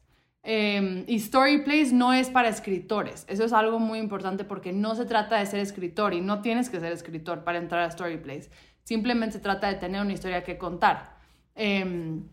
Eh, 0.47 1.03
y 1.07 1.19
Storyplace 1.19 1.91
no 1.91 2.13
es 2.13 2.29
para 2.29 2.49
escritores. 2.49 3.25
Eso 3.27 3.43
es 3.43 3.51
algo 3.51 3.79
muy 3.79 3.97
importante 3.97 4.43
porque 4.43 4.71
no 4.71 4.93
se 4.93 5.05
trata 5.05 5.39
de 5.39 5.45
ser 5.47 5.59
escritor 5.59 6.13
y 6.13 6.21
no 6.21 6.41
tienes 6.41 6.69
que 6.69 6.79
ser 6.79 6.91
escritor 6.91 7.43
para 7.43 7.57
entrar 7.57 7.81
a 7.81 7.89
Storyplace. 7.89 8.51
Simplemente 8.83 9.37
se 9.37 9.39
trata 9.39 9.67
de 9.67 9.75
tener 9.75 10.01
una 10.01 10.13
historia 10.13 10.43
que 10.43 10.59
contar. 10.59 11.17
Em, 11.55 12.27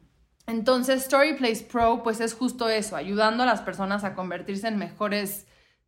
entonces, 0.46 1.04
Storyplace 1.04 1.64
Pro, 1.64 2.02
pues 2.02 2.20
es 2.20 2.34
justo 2.34 2.68
eso, 2.68 2.96
ayudando 2.96 3.44
a 3.44 3.46
las 3.46 3.62
personas 3.62 4.04
a 4.04 4.14
convertirse 4.14 4.68
en 4.68 4.76
mejores, 4.76 5.46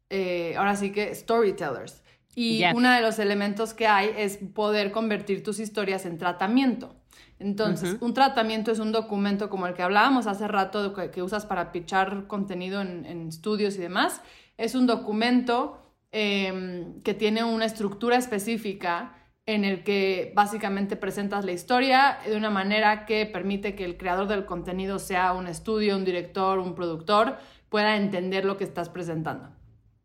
eh, 0.08 0.54
ahora 0.56 0.76
sí 0.76 0.92
que, 0.92 1.14
storytellers. 1.14 2.03
Y 2.36 2.64
uno 2.74 2.90
de 2.90 3.00
los 3.00 3.18
elementos 3.18 3.74
que 3.74 3.86
hay 3.86 4.10
es 4.16 4.38
poder 4.38 4.90
convertir 4.90 5.42
tus 5.42 5.60
historias 5.60 6.04
en 6.06 6.18
tratamiento. 6.18 6.94
Entonces, 7.38 7.96
un 8.00 8.14
tratamiento 8.14 8.70
es 8.70 8.78
un 8.78 8.92
documento 8.92 9.50
como 9.50 9.66
el 9.66 9.74
que 9.74 9.82
hablábamos 9.82 10.26
hace 10.26 10.48
rato, 10.48 10.94
que, 10.94 11.22
usas 11.22 11.46
para 11.46 11.72
pichar 11.72 12.26
contenido 12.26 12.80
en, 12.80 13.28
estudios 13.28 13.76
y 13.76 13.80
demás. 13.80 14.20
Es 14.56 14.74
un 14.74 14.86
documento 14.86 15.80
em, 16.12 17.02
que 17.02 17.12
tiene 17.12 17.44
una 17.44 17.64
estructura 17.64 18.16
específica 18.16 19.16
en 19.46 19.64
el 19.64 19.82
que 19.84 20.32
básicamente 20.34 20.96
presentas 20.96 21.44
la 21.44 21.52
historia 21.52 22.18
de 22.26 22.36
una 22.36 22.50
manera 22.50 23.04
que 23.04 23.26
permite 23.26 23.74
que 23.74 23.84
el 23.84 23.98
creador 23.98 24.26
del 24.26 24.46
contenido 24.46 24.98
sea 24.98 25.34
un 25.34 25.46
estudio, 25.46 25.96
un 25.96 26.04
director, 26.04 26.58
un 26.58 26.74
productor, 26.74 27.36
pueda 27.68 27.96
entender 27.96 28.44
lo 28.44 28.56
que 28.56 28.64
estás 28.64 28.88
presentando. 28.88 29.50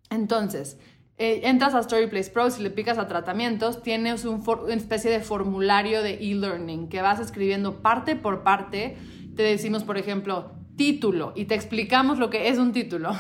Entonces, 0.10 0.78
eh, 1.22 1.42
entras 1.44 1.76
a 1.76 1.84
Storyplace 1.84 2.32
Pro, 2.32 2.50
si 2.50 2.64
le 2.64 2.70
picas 2.70 2.98
a 2.98 3.08
tratamientos, 3.08 3.84
tienes 3.84 4.24
un 4.24 4.42
una 4.48 4.74
especie 4.74 5.12
de 5.12 5.20
formulario 5.20 6.02
de 6.02 6.14
e-learning 6.14 6.88
que 6.88 7.02
vas 7.02 7.20
escribiendo 7.20 7.82
parte 7.82 8.16
por 8.16 8.44
parte. 8.44 8.96
Te 9.36 9.44
decimos, 9.44 9.84
por 9.84 9.98
ejemplo, 9.98 10.54
título 10.78 11.34
y 11.36 11.44
te 11.44 11.56
explicamos 11.56 12.20
lo 12.20 12.30
que 12.30 12.48
es 12.48 12.58
un 12.58 12.72
título. 12.72 13.12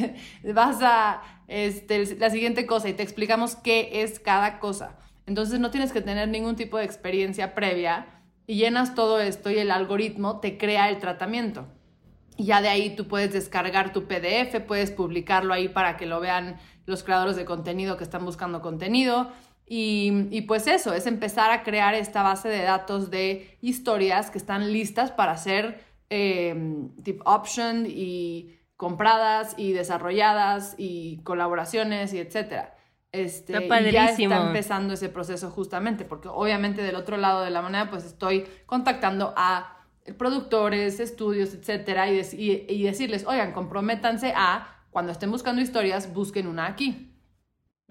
vas 0.54 0.82
a 0.82 1.22
este, 1.48 2.16
la 2.16 2.28
siguiente 2.28 2.66
cosa 2.66 2.90
y 2.90 2.92
te 2.92 3.02
explicamos 3.02 3.56
qué 3.56 4.02
es 4.02 4.20
cada 4.20 4.58
cosa. 4.58 4.98
Entonces 5.24 5.58
no 5.58 5.70
tienes 5.70 5.92
que 5.92 6.02
tener 6.02 6.28
ningún 6.28 6.56
tipo 6.56 6.76
de 6.76 6.84
experiencia 6.84 7.54
previa 7.54 8.06
y 8.46 8.56
llenas 8.56 8.94
todo 8.94 9.18
esto 9.18 9.50
y 9.50 9.56
el 9.56 9.70
algoritmo 9.70 10.40
te 10.40 10.58
crea 10.58 10.90
el 10.90 10.98
tratamiento. 10.98 11.66
y 12.36 12.44
ya 12.44 12.60
de 12.60 12.68
ahí 12.68 12.94
tú 12.94 13.08
puedes 13.08 13.32
descargar 13.32 13.94
tu 13.94 14.04
PDF, 14.04 14.60
puedes 14.68 14.90
publicarlo 14.90 15.54
ahí 15.54 15.68
para 15.68 15.96
que 15.96 16.04
lo 16.04 16.20
vean 16.20 16.58
los 16.86 17.04
creadores 17.04 17.36
de 17.36 17.44
contenido 17.44 17.96
que 17.96 18.04
están 18.04 18.24
buscando 18.24 18.62
contenido. 18.62 19.30
Y, 19.68 20.42
pues 20.42 20.68
eso, 20.68 20.94
es 20.94 21.06
empezar 21.06 21.50
a 21.50 21.64
crear 21.64 21.94
esta 21.94 22.22
base 22.22 22.48
de 22.48 22.62
datos 22.62 23.10
de 23.10 23.58
historias 23.60 24.30
que 24.30 24.38
están 24.38 24.72
listas 24.72 25.10
para 25.10 25.36
ser 25.36 25.84
eh, 26.08 26.88
tip 27.02 27.20
option 27.24 27.84
y 27.88 28.60
compradas 28.76 29.54
y 29.56 29.72
desarrolladas 29.72 30.76
y 30.78 31.18
colaboraciones 31.24 32.12
y 32.14 32.18
etcétera. 32.18 32.76
Este, 33.10 33.64
y 33.64 33.90
ya 33.90 34.10
está 34.10 34.46
empezando 34.46 34.94
ese 34.94 35.08
proceso 35.08 35.50
justamente, 35.50 36.04
porque 36.04 36.28
obviamente 36.28 36.82
del 36.82 36.96
otro 36.96 37.16
lado 37.16 37.42
de 37.42 37.50
la 37.50 37.62
moneda, 37.62 37.88
pues 37.88 38.04
estoy 38.04 38.46
contactando 38.66 39.32
a 39.36 39.76
productores, 40.18 41.00
estudios, 41.00 41.54
etcétera, 41.54 42.10
y, 42.10 42.20
y, 42.68 42.82
decirles, 42.82 43.24
oigan, 43.26 43.52
comprométanse 43.52 44.32
a, 44.36 44.75
cuando 44.96 45.12
estén 45.12 45.30
buscando 45.30 45.60
historias, 45.60 46.14
busquen 46.14 46.46
una 46.46 46.64
aquí. 46.68 47.12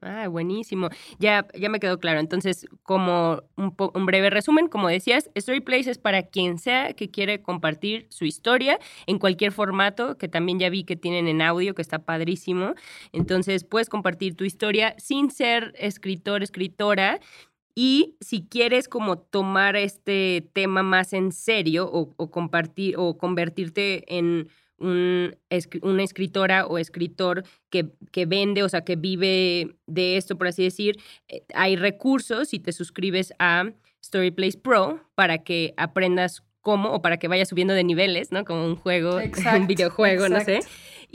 Ah, 0.02 0.28
buenísimo. 0.28 0.90
Ya, 1.20 1.46
ya 1.54 1.70
me 1.70 1.80
quedó 1.80 2.00
claro. 2.00 2.20
Entonces, 2.20 2.66
como 2.82 3.44
un, 3.58 4.06
breve 4.08 4.32
resumen, 4.32 4.68
como 4.68 4.88
decías, 4.88 5.30
Storyplace 5.38 5.92
es 5.92 6.00
para 6.00 6.24
quien 6.24 6.58
sea 6.58 6.94
que 6.94 7.12
quiere 7.12 7.44
compartir 7.44 8.08
su 8.10 8.26
historia 8.26 8.80
en 9.06 9.20
cualquier 9.20 9.52
formato, 9.52 10.18
que 10.18 10.28
también 10.28 10.58
ya 10.58 10.72
vi 10.72 10.84
que 10.84 10.96
tienen 10.96 11.28
en 11.28 11.44
audio, 11.44 11.76
que 11.76 11.84
está 11.84 12.00
padrísimo. 12.00 12.74
Entonces, 13.12 13.66
puedes 13.66 13.88
compartir 13.88 14.36
tu 14.36 14.44
historia 14.44 14.96
sin 14.98 15.30
ser 15.30 15.76
escritor, 15.78 16.42
escritora. 16.42 17.20
Y 17.76 18.16
si 18.20 18.48
quieres 18.48 18.88
como 18.90 19.20
tomar 19.20 19.76
este 19.76 20.50
tema 20.54 20.82
más 20.82 21.14
en 21.14 21.32
serio 21.32 21.88
o 21.88 22.32
compartir 22.32 22.96
o 22.98 23.16
convertirte 23.20 24.18
en 24.18 24.50
un, 24.78 25.36
una 25.82 26.04
escritora 26.04 26.66
o 26.68 26.78
escritor 26.78 27.44
que, 27.70 27.92
que, 28.12 28.26
vende, 28.26 28.64
o 28.64 28.70
sea, 28.70 28.82
que 28.82 28.96
vive 28.96 29.76
de 29.88 30.18
esto, 30.18 30.38
por 30.38 30.48
así 30.48 30.64
decir, 30.64 30.98
eh, 31.28 31.44
hay 31.54 31.76
recursos 31.76 32.54
y 32.54 32.60
te 32.60 32.72
suscribes 32.72 33.34
a 33.40 33.72
Storyplace 34.04 34.58
Pro 34.58 35.02
para 35.16 35.40
que 35.40 35.74
aprendas 35.78 36.44
cómo 36.62 36.92
o 36.92 37.02
para 37.02 37.18
que 37.18 37.28
vayas 37.28 37.50
subiendo 37.50 37.74
de 37.74 37.84
niveles, 37.84 38.32
¿no? 38.32 38.44
Como 38.44 38.66
un 38.66 38.76
juego, 38.76 39.18
un 39.56 39.68
videojuego, 39.68 40.30
no 40.30 40.40
sé, 40.42 40.60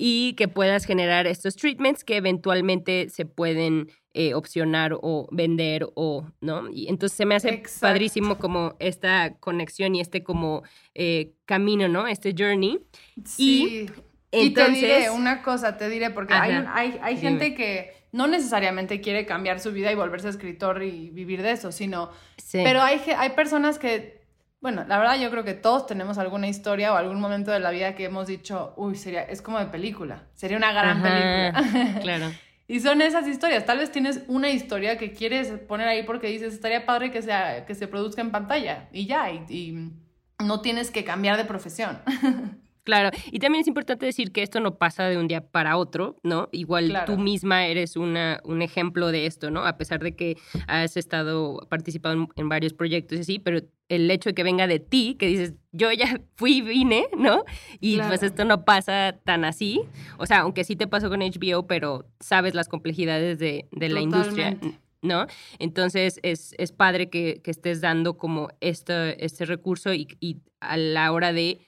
y 0.03 0.33
que 0.33 0.49
puedas 0.49 0.87
generar 0.87 1.27
estos 1.27 1.57
treatments 1.57 2.05
que 2.05 2.17
eventualmente 2.17 3.11
se 3.11 3.27
pueden 3.27 3.93
eh, 4.15 4.33
opcionar 4.33 4.95
o 4.95 5.29
vender 5.31 5.87
o, 5.95 6.27
¿no? 6.41 6.71
Y 6.71 6.89
entonces 6.89 7.19
se 7.19 7.27
me 7.27 7.35
hace 7.35 7.63
padrísimo 7.83 8.39
como 8.39 8.77
esta 8.79 9.35
conexión 9.41 9.95
y 9.95 10.01
este 10.01 10.23
como 10.23 10.63
eh, 10.95 11.35
camino, 11.45 11.87
¿no? 11.87 12.07
Este 12.07 12.35
journey. 12.37 12.81
Sí. 13.27 13.91
Y, 14.33 14.55
te 14.55 14.71
diré 14.71 15.11
una 15.11 15.43
cosa, 15.43 15.77
te 15.77 15.91
diré, 15.91 16.09
porque 16.09 16.33
hay, 16.33 16.99
hay, 17.03 17.17
gente 17.19 17.55
que 17.55 17.93
no 18.11 18.27
necesariamente 18.27 19.03
quiere 19.03 19.27
cambiar 19.27 19.61
su 19.61 19.71
vida 19.71 19.93
y 19.93 19.97
volverse 19.97 20.31
escritor 20.31 20.83
y 20.83 21.11
vivir 21.11 21.43
de 21.43 21.51
eso, 21.51 21.73
sino... 21.73 22.11
Pero 22.53 22.81
hay, 22.81 23.03
hay 23.19 23.31
personas 23.31 23.79
que 23.79 24.20
bueno, 24.61 24.85
la 24.87 24.99
verdad 24.99 25.19
yo 25.19 25.31
creo 25.31 25.43
que 25.43 25.55
todos 25.55 25.87
tenemos 25.87 26.19
alguna 26.19 26.49
historia 26.49 26.93
o 26.93 26.97
algún 26.97 27.21
momento 27.21 27.51
de 27.51 27.61
la 27.61 27.71
vida 27.71 27.95
que 27.95 28.05
hemos 28.05 28.27
dicho, 28.27 28.75
uy, 28.77 28.95
sería, 28.95 29.23
es 29.23 29.41
como 29.41 29.59
de 29.59 29.67
película, 29.67 30.25
sería 30.35 30.59
una 30.59 30.73
gran 30.73 31.03
película. 31.03 32.01
claro. 32.03 32.31
Y 32.71 32.79
son 32.79 33.03
esas 33.03 33.27
historias. 33.27 33.67
Tal 33.67 33.79
vez 33.79 33.91
tienes 33.91 34.23
una 34.29 34.49
historia 34.49 34.97
que 34.97 35.13
quieres 35.13 35.49
poner 35.67 35.89
ahí 35.89 36.05
porque 36.05 36.29
dices, 36.29 36.55
estaría 36.55 36.87
padre 36.87 37.11
que, 37.11 37.21
sea, 37.21 37.67
que 37.67 37.75
se 37.75 37.89
produzca 37.89 38.21
en 38.21 38.31
pantalla. 38.31 38.89
Y 38.93 39.07
ya, 39.07 39.29
y, 39.29 39.91
no 40.39 40.61
tienes 40.61 40.93
que 40.93 41.03
cambiar 41.03 41.37
de 41.37 41.45
profesión. 41.45 41.99
Claro, 42.85 43.11
y 43.31 43.39
también 43.39 43.63
es 43.63 43.69
importante 43.69 44.07
decir 44.07 44.33
que 44.33 44.43
esto 44.43 44.61
no 44.61 44.77
pasa 44.77 45.05
de 45.05 45.19
un 45.19 45.29
día 45.29 45.43
para 45.43 45.77
otro, 45.77 46.17
¿no? 46.23 46.49
Igual 46.53 47.05
tú 47.07 47.19
misma 47.19 47.67
eres 47.67 47.97
una, 47.97 48.41
un 48.45 48.63
ejemplo 48.63 49.13
de 49.13 49.27
esto, 49.27 49.51
¿no? 49.51 49.65
A 49.67 49.77
pesar 49.77 50.01
de 50.01 50.17
que 50.17 50.37
has 50.67 50.97
estado 50.97 51.67
participando 51.69 52.29
en, 52.37 52.49
varios 52.49 52.73
proyectos 52.73 53.19
y 53.19 53.21
así, 53.21 53.39
pero 53.39 53.61
el 53.89 54.11
hecho 54.11 54.31
de 54.31 54.35
que 54.35 54.43
venga 54.43 54.67
de 54.67 54.81
ti, 54.81 55.17
que 55.19 55.27
dices, 55.27 55.55
yo 55.73 55.93
ya 55.93 56.21
fui 56.37 56.59
y 56.59 56.63
vine, 56.63 57.07
¿no? 57.17 57.45
Y 57.81 57.99
pues 57.99 58.23
esto 58.23 58.45
no 58.45 58.65
pasa 58.65 59.17
tan 59.25 59.45
así. 59.45 59.83
O 60.19 60.27
sea, 60.27 60.41
aunque 60.41 60.65
sí 60.65 60.75
te 60.75 60.87
pasó 60.87 61.09
con 61.09 61.21
HBO, 61.21 61.67
pero 61.67 62.07
sabes 62.19 62.55
las 62.55 62.69
complejidades 62.69 63.39
de, 63.39 63.69
la 63.73 64.01
industria. 64.01 64.57
¿no? 65.03 65.27
Entonces 65.59 66.21
es, 66.23 66.55
es 66.59 66.73
padre 66.73 67.09
que, 67.09 67.41
estés 67.45 67.81
dando 67.81 68.17
como 68.17 68.49
este, 68.61 69.25
este 69.25 69.45
recurso 69.45 69.93
y, 69.93 70.09
y, 70.21 70.39
a 70.61 70.77
la 70.77 71.11
hora 71.13 71.33
de 71.33 71.59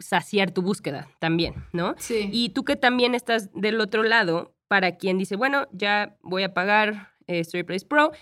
saciar 0.00 0.50
tu 0.50 0.62
búsqueda 0.62 1.08
también, 1.18 1.54
¿no? 1.72 1.94
Sí. 1.98 2.28
Y 2.32 2.50
tú 2.50 2.64
que 2.64 2.76
también 2.76 3.14
estás 3.14 3.50
del 3.54 3.80
otro 3.80 4.02
lado, 4.02 4.54
para 4.68 4.96
quien 4.96 5.18
dice, 5.18 5.36
bueno, 5.36 5.66
ya 5.72 6.16
voy 6.22 6.42
a 6.42 6.54
pagar 6.54 7.14
eh, 7.26 7.42
Storyplace 7.44 7.86
Pro, 7.86 8.12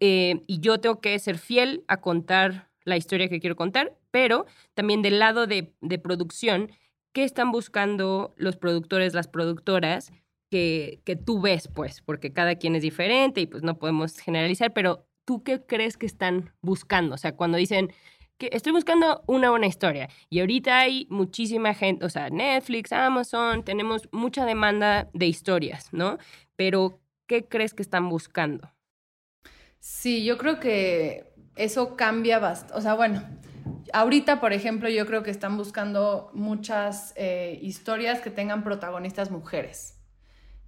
eh, 0.00 0.42
y 0.46 0.60
yo 0.60 0.80
tengo 0.80 1.00
que 1.00 1.18
ser 1.18 1.38
fiel 1.38 1.84
a 1.88 1.98
contar 2.00 2.68
la 2.84 2.96
historia 2.96 3.28
que 3.28 3.40
quiero 3.40 3.56
contar, 3.56 3.96
pero 4.10 4.46
también 4.74 5.02
del 5.02 5.18
lado 5.18 5.46
de, 5.46 5.72
producción, 6.02 6.70
¿qué 7.12 7.24
están 7.24 7.52
buscando 7.52 8.34
los 8.36 8.56
productores, 8.56 9.14
las 9.14 9.28
productoras 9.28 10.12
que, 10.50 11.00
que 11.04 11.16
tú 11.16 11.40
ves, 11.40 11.68
pues? 11.68 12.00
Porque 12.00 12.32
cada 12.32 12.56
quien 12.56 12.76
es 12.76 12.82
diferente 12.82 13.40
y 13.40 13.46
pues 13.46 13.62
no 13.62 13.78
podemos 13.78 14.18
generalizar, 14.18 14.72
pero 14.72 15.06
¿tú 15.24 15.42
qué 15.42 15.60
crees 15.60 15.96
que 15.96 16.06
están 16.06 16.54
buscando? 16.62 17.14
O 17.14 17.18
sea, 17.18 17.36
cuando 17.36 17.58
dicen, 17.58 17.92
que 18.38 18.50
estoy 18.52 18.72
buscando 18.72 19.22
una 19.26 19.50
buena 19.50 19.66
historia. 19.66 20.08
Y 20.30 20.40
ahorita 20.40 20.78
hay 20.78 21.06
muchísima 21.10 21.74
gente, 21.74 22.04
o 22.04 22.08
sea, 22.08 22.30
Netflix, 22.30 22.92
Amazon, 22.92 23.64
tenemos 23.64 24.08
mucha 24.12 24.46
demanda 24.46 25.10
de 25.12 25.26
historias, 25.26 25.88
¿no? 25.92 26.18
Pero, 26.56 27.00
¿qué 27.26 27.46
crees 27.46 27.74
que 27.74 27.82
están 27.82 28.08
buscando? 28.08 28.70
Sí, 29.80 30.24
yo 30.24 30.38
creo 30.38 30.60
que 30.60 31.32
eso 31.56 31.96
cambia 31.96 32.38
bastante. 32.38 32.74
O 32.74 32.80
sea, 32.80 32.94
bueno, 32.94 33.22
ahorita, 33.92 34.40
por 34.40 34.52
ejemplo, 34.52 34.88
yo 34.88 35.06
creo 35.06 35.22
que 35.22 35.30
están 35.30 35.56
buscando 35.56 36.30
muchas 36.32 37.12
eh, 37.16 37.58
historias 37.62 38.20
que 38.20 38.30
tengan 38.30 38.62
protagonistas 38.62 39.30
mujeres. 39.30 39.96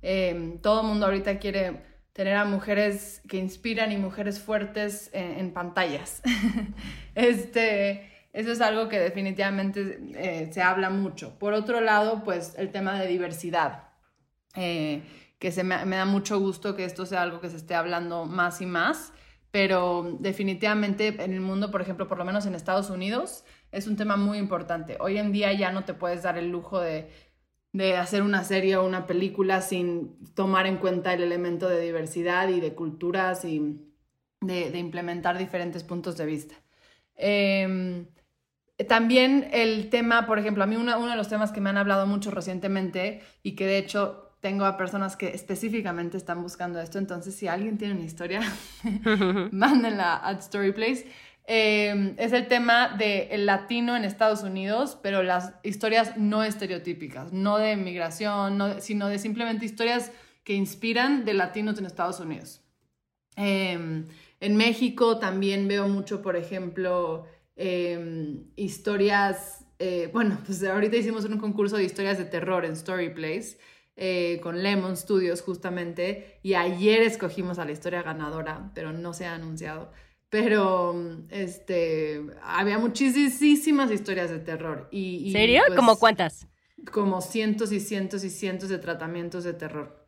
Em, 0.02 0.58
todo 0.58 0.80
el 0.80 0.86
mundo 0.86 1.06
ahorita 1.06 1.38
quiere 1.38 1.82
tener 2.12 2.36
a 2.36 2.44
mujeres 2.44 3.22
que 3.28 3.36
inspiran 3.36 3.92
y 3.92 3.96
mujeres 3.96 4.40
fuertes 4.40 5.10
en, 5.12 5.52
pantallas. 5.52 6.22
este, 7.14 8.10
eso 8.32 8.52
es 8.52 8.60
algo 8.60 8.88
que 8.88 8.98
definitivamente 8.98 9.98
eh, 10.14 10.50
se 10.52 10.62
habla 10.62 10.90
mucho. 10.90 11.38
Por 11.38 11.52
otro 11.52 11.80
lado, 11.80 12.22
pues 12.24 12.54
el 12.58 12.70
tema 12.70 12.98
de 13.00 13.06
diversidad. 13.06 13.88
Eh, 14.56 15.02
que 15.40 15.52
se 15.52 15.64
me, 15.64 15.76
da 15.76 16.04
mucho 16.04 16.38
gusto 16.38 16.76
que 16.76 16.84
esto 16.84 17.06
sea 17.06 17.22
algo 17.22 17.40
que 17.40 17.48
se 17.48 17.56
esté 17.56 17.74
hablando 17.74 18.26
más 18.26 18.60
y 18.60 18.66
más, 18.66 19.12
pero 19.50 20.18
definitivamente 20.20 21.08
en 21.08 21.32
el 21.32 21.40
mundo, 21.40 21.70
por 21.70 21.80
ejemplo, 21.80 22.06
por 22.06 22.18
lo 22.18 22.26
menos 22.26 22.44
en 22.44 22.54
Estados 22.54 22.90
Unidos, 22.90 23.44
es 23.72 23.86
un 23.86 23.96
tema 23.96 24.16
muy 24.16 24.36
importante. 24.36 24.98
Hoy 25.00 25.16
en 25.16 25.32
día 25.32 25.52
ya 25.54 25.72
no 25.72 25.84
te 25.84 25.94
puedes 25.94 26.22
dar 26.22 26.36
el 26.36 26.50
lujo 26.50 26.78
de, 26.78 27.10
hacer 27.98 28.22
una 28.22 28.44
serie 28.44 28.76
o 28.76 28.84
una 28.84 29.06
película 29.06 29.60
sin 29.60 30.16
tomar 30.34 30.66
en 30.66 30.78
cuenta 30.78 31.12
el 31.12 31.22
elemento 31.22 31.68
de 31.68 31.80
diversidad 31.80 32.48
y 32.48 32.60
de 32.60 32.74
culturas 32.74 33.44
y 33.44 33.80
de, 34.40 34.78
implementar 34.78 35.38
diferentes 35.38 35.84
puntos 35.84 36.16
de 36.16 36.26
vista. 36.26 36.54
Em, 37.16 38.06
también 38.88 39.48
el 39.52 39.90
tema, 39.90 40.26
por 40.26 40.38
ejemplo, 40.38 40.64
a 40.64 40.66
mí 40.66 40.76
uno 40.76 41.08
de 41.08 41.16
los 41.16 41.28
temas 41.28 41.52
que 41.52 41.60
me 41.60 41.70
han 41.70 41.76
hablado 41.76 42.06
mucho 42.06 42.30
recientemente 42.30 43.22
y 43.42 43.54
que 43.54 43.66
de 43.66 43.78
hecho 43.78 44.30
tengo 44.40 44.64
a 44.64 44.76
personas 44.76 45.16
que 45.16 45.28
específicamente 45.28 46.16
están 46.16 46.42
buscando 46.42 46.80
esto, 46.80 46.98
entonces 46.98 47.34
si 47.34 47.46
alguien 47.46 47.76
tiene 47.76 47.94
una 47.94 48.04
historia, 48.04 48.40
mándenla 49.52 50.16
a 50.16 50.40
Storyplace. 50.40 51.06
Eh, 51.52 52.14
es 52.16 52.32
el 52.32 52.46
tema 52.46 52.96
del 52.96 53.44
latino 53.44 53.96
en 53.96 54.04
Estados 54.04 54.44
Unidos, 54.44 54.96
pero 55.02 55.24
las 55.24 55.54
historias 55.64 56.16
no 56.16 56.44
estereotípicas, 56.44 57.32
no 57.32 57.58
de 57.58 57.74
migración, 57.74 58.76
sino 58.80 59.08
de 59.08 59.18
simplemente 59.18 59.64
historias 59.64 60.12
que 60.44 60.54
inspiran 60.54 61.24
de 61.24 61.34
latinos 61.34 61.76
en 61.80 61.86
Estados 61.86 62.20
Unidos. 62.20 62.62
Em, 63.34 64.06
en 64.38 64.56
México 64.56 65.18
también 65.18 65.66
veo 65.66 65.88
mucho, 65.88 66.22
por 66.22 66.36
ejemplo, 66.36 67.26
em, 67.56 68.44
historias, 68.54 69.64
eh, 69.80 70.08
bueno, 70.12 70.38
pues 70.46 70.62
ahorita 70.62 70.98
hicimos 70.98 71.24
un 71.24 71.38
concurso 71.38 71.76
de 71.78 71.82
historias 71.82 72.16
de 72.16 72.26
terror 72.26 72.64
en 72.64 72.76
Storyplace 72.76 73.58
eh, 73.96 74.38
con 74.40 74.62
Lemon 74.62 74.96
Studios 74.96 75.42
justamente 75.42 76.38
y 76.44 76.54
ayer 76.54 77.02
escogimos 77.02 77.58
a 77.58 77.64
la 77.64 77.72
historia 77.72 78.02
ganadora, 78.04 78.70
pero 78.72 78.92
no 78.92 79.12
se 79.14 79.26
ha 79.26 79.34
anunciado. 79.34 79.90
Pero 80.30 80.94
este, 81.28 82.22
había 82.42 82.78
muchísimas 82.78 83.90
historias 83.90 84.30
de 84.30 84.38
terror. 84.38 84.88
Y, 84.92 85.32
¿Serio? 85.32 85.62
Pues, 85.66 85.76
¿Como 85.76 85.96
cuántas? 85.96 86.46
Como 86.92 87.20
cientos 87.20 87.72
y 87.72 87.80
cientos 87.80 88.24
y 88.24 88.30
cientos 88.30 88.68
de 88.68 88.78
tratamientos 88.78 89.44
de 89.44 89.52
terror. 89.52 90.06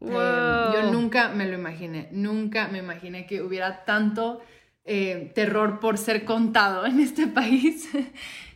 Eh, 0.00 0.70
yo 0.74 0.92
nunca 0.92 1.28
me 1.30 1.46
lo 1.46 1.54
imaginé, 1.54 2.08
nunca 2.12 2.68
me 2.68 2.78
imaginé 2.78 3.26
que 3.26 3.42
hubiera 3.42 3.84
tanto 3.84 4.40
eh, 4.84 5.32
terror 5.34 5.80
por 5.80 5.98
ser 5.98 6.24
contado 6.24 6.86
en 6.86 7.00
este 7.00 7.26
país. 7.28 7.88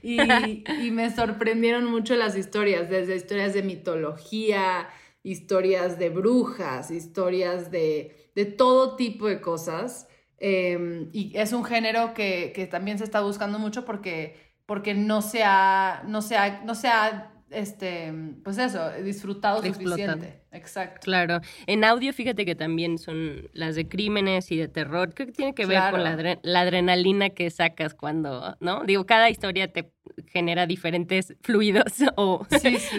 y, 0.02 0.18
y, 0.82 0.90
me 0.90 1.10
sorprendieron 1.10 1.84
mucho 1.86 2.14
las 2.16 2.36
historias, 2.36 2.90
desde 2.90 3.16
historias 3.16 3.54
de 3.54 3.62
mitología, 3.62 4.88
historias 5.22 5.98
de 5.98 6.10
brujas, 6.10 6.90
historias 6.90 7.70
de, 7.70 8.30
de 8.34 8.44
todo 8.44 8.96
tipo 8.96 9.26
de 9.26 9.40
cosas. 9.40 10.07
Em, 10.40 11.08
y 11.12 11.36
es 11.36 11.52
un 11.52 11.64
género 11.64 12.14
que, 12.14 12.52
que, 12.54 12.66
también 12.66 12.98
se 12.98 13.04
está 13.04 13.20
buscando 13.20 13.58
mucho 13.58 13.84
porque, 13.84 14.36
porque 14.66 14.94
no 14.94 15.20
se 15.20 15.42
ha, 15.44 16.02
no 16.06 16.22
se 16.22 16.36
ha, 16.36 16.62
no 16.64 16.74
se 16.74 16.88
ha 16.88 17.32
este, 17.50 18.12
pues 18.44 18.58
eso, 18.58 18.90
disfrutado 19.02 19.62
suficiente. 19.62 20.42
Exacto. 20.50 21.00
Claro. 21.02 21.40
En 21.66 21.84
audio, 21.84 22.12
fíjate 22.12 22.44
que 22.44 22.54
también 22.54 22.98
son 22.98 23.48
las 23.52 23.74
de 23.74 23.88
crímenes 23.88 24.50
y 24.50 24.56
de 24.56 24.68
terror. 24.68 25.12
Creo 25.14 25.26
que 25.26 25.32
tiene 25.32 25.54
que 25.54 25.66
ver 25.66 25.90
con 25.90 26.02
la, 26.02 26.38
la, 26.42 26.60
adrenalina 26.60 27.30
que 27.30 27.50
sacas 27.50 27.94
cuando, 27.94 28.56
¿no? 28.60 28.84
Digo, 28.84 29.06
cada 29.06 29.30
historia 29.30 29.72
te 29.72 29.90
genera 30.26 30.66
diferentes 30.66 31.34
fluidos 31.42 31.94
o 32.16 32.46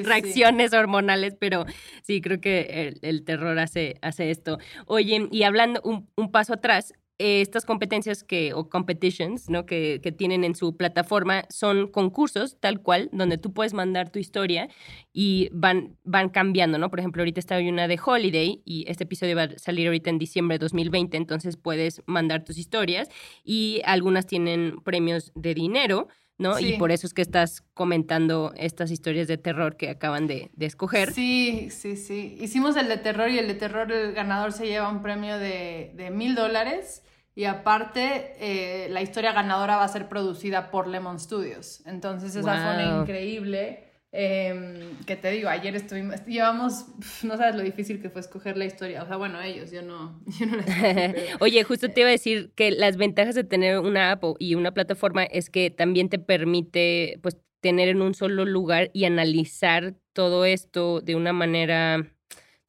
reacciones 0.03 0.73
hormonales, 0.73 1.35
pero 1.39 1.65
sí, 2.03 2.21
creo 2.21 2.39
que 2.39 2.95
el, 3.01 3.23
terror 3.23 3.57
hace, 3.59 3.97
hace 4.01 4.31
esto. 4.31 4.59
Oye, 4.85 5.27
y 5.31 5.43
hablando 5.43 5.81
un, 5.83 6.07
un 6.15 6.31
paso 6.31 6.53
atrás, 6.53 6.93
estas 7.19 7.65
competencias 7.65 8.23
que, 8.23 8.53
o 8.53 8.69
competitions, 8.69 9.49
¿no? 9.49 9.65
Que, 9.65 9.99
que, 10.01 10.13
tienen 10.13 10.45
en 10.45 10.55
su 10.55 10.77
plataforma 10.77 11.43
son 11.49 11.87
concursos, 11.87 12.57
tal 12.61 12.81
cual, 12.81 13.09
donde 13.11 13.37
tú 13.37 13.53
puedes 13.53 13.73
mandar 13.73 14.09
tu 14.09 14.19
historia 14.19 14.69
y 15.11 15.49
van, 15.51 15.97
van 16.05 16.29
cambiando, 16.29 16.77
¿no? 16.77 16.89
Por 16.89 16.99
ejemplo, 16.99 17.21
ahorita 17.21 17.41
está 17.41 17.59
una 17.59 17.89
de 17.89 17.99
Holiday 18.03 18.61
y 18.63 18.85
este 18.87 19.03
episodio 19.03 19.35
va 19.35 19.43
a 19.43 19.59
salir 19.59 19.87
ahorita 19.87 20.09
en 20.09 20.17
diciembre 20.17 20.55
de 20.57 20.59
2020, 20.63 21.17
entonces 21.17 21.57
puedes 21.57 22.01
mandar 22.05 22.45
tus 22.45 22.57
historias 22.57 23.09
y 23.43 23.81
algunas 23.83 24.25
tienen 24.25 24.77
premios 24.83 25.33
de 25.35 25.53
dinero. 25.53 26.07
¿no? 26.37 26.57
Y 26.57 26.77
por 26.77 26.89
eso 26.93 27.05
es 27.05 27.13
que 27.13 27.21
estás 27.21 27.65
comentando 27.73 28.53
estas 28.55 28.91
historias 28.91 29.27
de 29.27 29.37
terror 29.37 29.75
que 29.75 29.89
acaban 29.89 30.25
de, 30.25 30.51
de, 30.53 30.67
escoger. 30.67 31.11
Sí, 31.11 31.67
sí, 31.69 31.97
sí. 31.97 32.37
Hicimos 32.39 32.77
el 32.77 32.87
de 32.87 32.95
terror 32.95 33.29
y 33.29 33.39
el 33.39 33.49
de 33.49 33.55
terror, 33.55 33.91
el 33.91 34.13
ganador 34.13 34.53
se 34.53 34.65
lleva 34.65 34.87
un 34.87 35.01
premio 35.01 35.37
de 35.37 36.09
mil 36.13 36.35
dólares 36.35 37.03
y 37.35 37.45
aparte, 37.45 38.33
eh, 38.39 38.89
la 38.89 39.01
historia 39.01 39.31
ganadora 39.31 39.77
va 39.77 39.83
a 39.83 39.87
ser 39.87 40.09
producida 40.09 40.71
por 40.71 40.87
Lemon 40.87 41.19
Studios. 41.19 41.81
Entonces, 41.85 42.35
esa 42.35 42.51
fue 42.51 42.83
una 42.83 43.01
increíble. 43.01 43.85
Eh, 44.11 44.89
que 45.05 45.15
te 45.15 45.29
digo, 45.29 45.49
ayer 45.49 45.75
estuvimos, 45.75 46.25
llevamos, 46.25 46.87
no 47.23 47.37
sabes 47.37 47.55
lo 47.55 47.61
difícil 47.61 48.01
que 48.01 48.09
fue 48.09 48.21
escoger 48.21 48.57
la 48.57 48.65
historia. 48.65 49.03
O 49.03 49.07
sea, 49.07 49.17
bueno, 49.17 49.39
ellos, 49.39 49.71
yo 49.71 49.83
no, 49.83 50.19
yo 50.39 50.47
no 50.47 50.57
Oye, 51.39 51.63
justo 51.63 51.89
te 51.89 52.01
iba 52.01 52.09
a 52.09 52.11
decir 52.11 52.51
que 52.55 52.71
las 52.71 52.97
ventajas 52.97 53.35
de 53.35 53.43
tener 53.43 53.79
una 53.79 54.11
app 54.11 54.23
y 54.39 54.55
una 54.55 54.73
plataforma 54.73 55.23
es 55.23 55.49
que 55.49 55.69
también 55.69 56.09
te 56.09 56.17
permite, 56.17 57.19
pues, 57.21 57.37
tener 57.61 57.89
en 57.89 58.01
un 58.01 58.13
solo 58.13 58.45
lugar 58.45 58.89
y 58.93 59.05
analizar 59.05 59.93
todo 60.13 60.45
esto 60.45 61.01
de 61.01 61.15
una 61.15 61.33
manera 61.33 62.09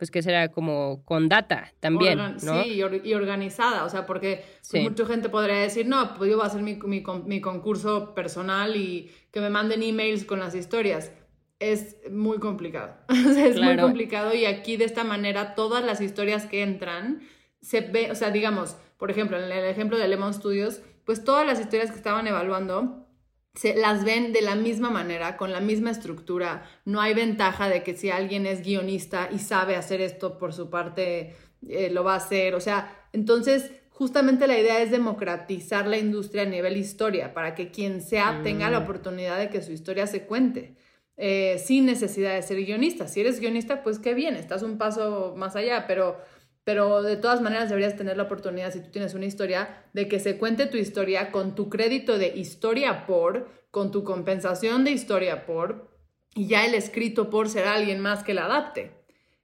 pues 0.00 0.10
que 0.10 0.22
será 0.22 0.48
como 0.48 1.04
con 1.04 1.28
data 1.28 1.74
también, 1.78 2.16
¿no? 2.42 2.62
Sí, 2.62 2.82
y, 3.04 3.12
organizada, 3.12 3.84
o 3.84 3.90
sea, 3.90 4.06
porque 4.06 4.42
mucha 4.72 5.04
gente 5.04 5.28
podría 5.28 5.56
decir, 5.56 5.86
no, 5.86 6.14
pues 6.14 6.30
yo 6.30 6.38
voy 6.38 6.44
a 6.44 6.48
hacer 6.48 6.62
mi, 6.62 6.78
mi, 6.86 7.40
concurso 7.42 8.14
personal 8.14 8.76
y 8.76 9.10
que 9.30 9.42
me 9.42 9.50
manden 9.50 9.82
emails 9.82 10.24
con 10.24 10.40
las 10.40 10.54
historias. 10.54 11.12
Es 11.58 11.98
muy 12.10 12.38
complicado, 12.38 12.94
es 13.10 13.60
muy 13.60 13.76
complicado 13.76 14.34
y 14.34 14.46
aquí 14.46 14.78
de 14.78 14.86
esta 14.86 15.04
manera 15.04 15.54
todas 15.54 15.84
las 15.84 16.00
historias 16.00 16.46
que 16.46 16.62
entran 16.62 17.20
se 17.60 17.82
ve, 17.82 18.10
o 18.10 18.14
sea, 18.14 18.30
digamos, 18.30 18.78
por 18.96 19.10
ejemplo, 19.10 19.36
en 19.36 19.52
el 19.52 19.66
ejemplo 19.66 19.98
de 19.98 20.08
Lemon 20.08 20.32
Studios, 20.32 20.80
pues 21.04 21.24
todas 21.24 21.46
las 21.46 21.60
historias 21.60 21.90
que 21.90 21.98
estaban 21.98 22.26
evaluando 22.26 23.06
se 23.54 23.74
las 23.74 24.04
ven 24.04 24.32
de 24.32 24.42
la 24.42 24.54
misma 24.54 24.90
manera, 24.90 25.36
con 25.36 25.52
la 25.52 25.60
misma 25.60 25.90
estructura. 25.90 26.64
No 26.84 27.00
hay 27.00 27.14
ventaja 27.14 27.68
de 27.68 27.82
que 27.82 27.96
si 27.96 28.10
alguien 28.10 28.46
es 28.46 28.62
guionista 28.62 29.28
y 29.32 29.38
sabe 29.38 29.76
hacer 29.76 30.00
esto 30.00 30.38
por 30.38 30.52
su 30.52 30.70
parte, 30.70 31.34
eh, 31.68 31.90
lo 31.90 32.04
va 32.04 32.14
a 32.14 32.18
hacer. 32.18 32.54
O 32.54 32.60
sea, 32.60 33.06
entonces 33.12 33.72
justamente 33.90 34.46
la 34.46 34.58
idea 34.58 34.80
es 34.80 34.90
democratizar 34.90 35.86
la 35.86 35.98
industria 35.98 36.44
a 36.44 36.46
nivel 36.46 36.76
historia, 36.76 37.34
para 37.34 37.54
que 37.54 37.70
quien 37.70 38.00
sea 38.00 38.40
tenga 38.42 38.70
la 38.70 38.80
mm. 38.80 38.82
oportunidad 38.84 39.38
de 39.38 39.50
que 39.50 39.62
su 39.62 39.72
historia 39.72 40.06
se 40.06 40.22
cuente. 40.22 40.76
Eh, 41.22 41.58
sin 41.58 41.84
necesidad 41.84 42.34
de 42.34 42.40
ser 42.40 42.64
guionista. 42.64 43.06
Si 43.06 43.20
eres 43.20 43.40
guionista, 43.40 43.82
pues 43.82 43.98
qué 43.98 44.14
bien, 44.14 44.36
estás 44.36 44.62
un 44.62 44.78
paso 44.78 45.34
más 45.36 45.54
allá, 45.54 45.86
pero 45.86 46.16
pero 46.64 47.02
de 47.02 47.16
todas 47.16 47.40
maneras 47.40 47.68
deberías 47.68 47.96
tener 47.96 48.16
la 48.16 48.24
oportunidad, 48.24 48.72
si 48.72 48.80
tú 48.80 48.90
tienes 48.90 49.14
una 49.14 49.26
historia, 49.26 49.84
de 49.92 50.08
que 50.08 50.20
se 50.20 50.36
cuente 50.38 50.66
tu 50.66 50.76
historia 50.76 51.32
con 51.32 51.54
tu 51.54 51.68
crédito 51.68 52.18
de 52.18 52.28
historia 52.36 53.06
por, 53.06 53.48
con 53.70 53.90
tu 53.90 54.04
compensación 54.04 54.84
de 54.84 54.90
historia 54.90 55.46
por, 55.46 55.90
y 56.34 56.46
ya 56.46 56.66
el 56.66 56.74
escrito 56.74 57.30
por 57.30 57.48
ser 57.48 57.66
alguien 57.66 58.00
más 58.00 58.22
que 58.22 58.34
la 58.34 58.44
adapte. 58.44 58.92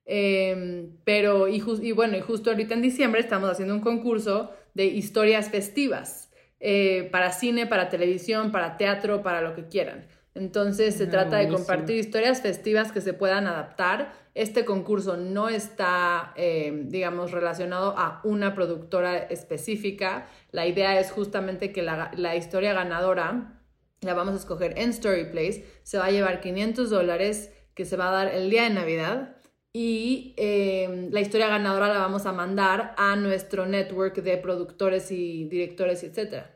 Em, 0.05 0.93
pero, 1.05 1.49
y, 1.49 1.63
y, 1.83 1.93
bueno, 1.93 2.17
y 2.17 2.21
justo 2.21 2.51
ahorita 2.51 2.75
en 2.75 2.83
diciembre 2.83 3.21
estamos 3.21 3.51
haciendo 3.51 3.75
un 3.75 3.81
concurso 3.81 4.53
de 4.75 4.87
historias 4.87 5.51
festivas 5.51 6.31
eh, 6.61 7.09
para 7.11 7.33
cine, 7.33 7.67
para 7.67 7.89
televisión, 7.89 8.53
para 8.53 8.77
teatro, 8.77 9.23
para 9.23 9.41
lo 9.41 9.55
que 9.55 9.67
quieran. 9.67 10.07
Entonces 10.35 10.95
se 10.95 11.05
ah, 11.05 11.11
trata 11.11 11.39
de 11.39 11.49
compartir 11.49 11.97
historias 11.97 12.41
festivas 12.41 12.93
que 12.93 13.01
se 13.01 13.15
puedan 13.15 13.47
adaptar. 13.47 14.13
Este 14.37 14.67
concurso 14.67 15.17
no 15.17 15.49
está, 15.49 16.35
eh, 16.37 16.83
digamos, 16.89 17.31
relacionado 17.31 17.95
a 17.97 18.21
una 18.23 18.55
productora 18.55 19.17
específica. 19.17 20.29
La 20.53 20.67
idea 20.67 21.01
es 21.01 21.11
justamente 21.11 21.73
que 21.73 21.81
la, 21.81 22.37
historia 22.37 22.75
ganadora, 22.75 23.63
la 24.03 24.13
vamos 24.13 24.35
a 24.35 24.37
escoger 24.37 24.79
en 24.79 24.91
Story 24.91 25.31
Place, 25.31 25.65
se 25.85 25.97
va 25.97 26.05
a 26.05 26.11
llevar 26.11 26.41
500 26.41 26.91
dólares 26.91 27.51
que 27.73 27.87
se 27.87 27.97
va 27.97 28.11
a 28.11 28.13
dar 28.13 28.35
el 28.35 28.51
día 28.51 28.65
de 28.65 28.71
Navidad 28.75 29.39
y 29.73 30.35
eh, 30.37 31.09
la 31.11 31.21
historia 31.23 31.49
ganadora 31.49 31.89
la 31.89 31.99
vamos 31.99 32.27
a 32.27 32.33
mandar 32.33 32.95
a 32.99 33.17
nuestro 33.17 33.65
network 33.65 34.17
de 34.17 34.37
productores 34.37 35.11
y 35.13 35.49
directores, 35.49 36.05
etcétera. 36.05 36.56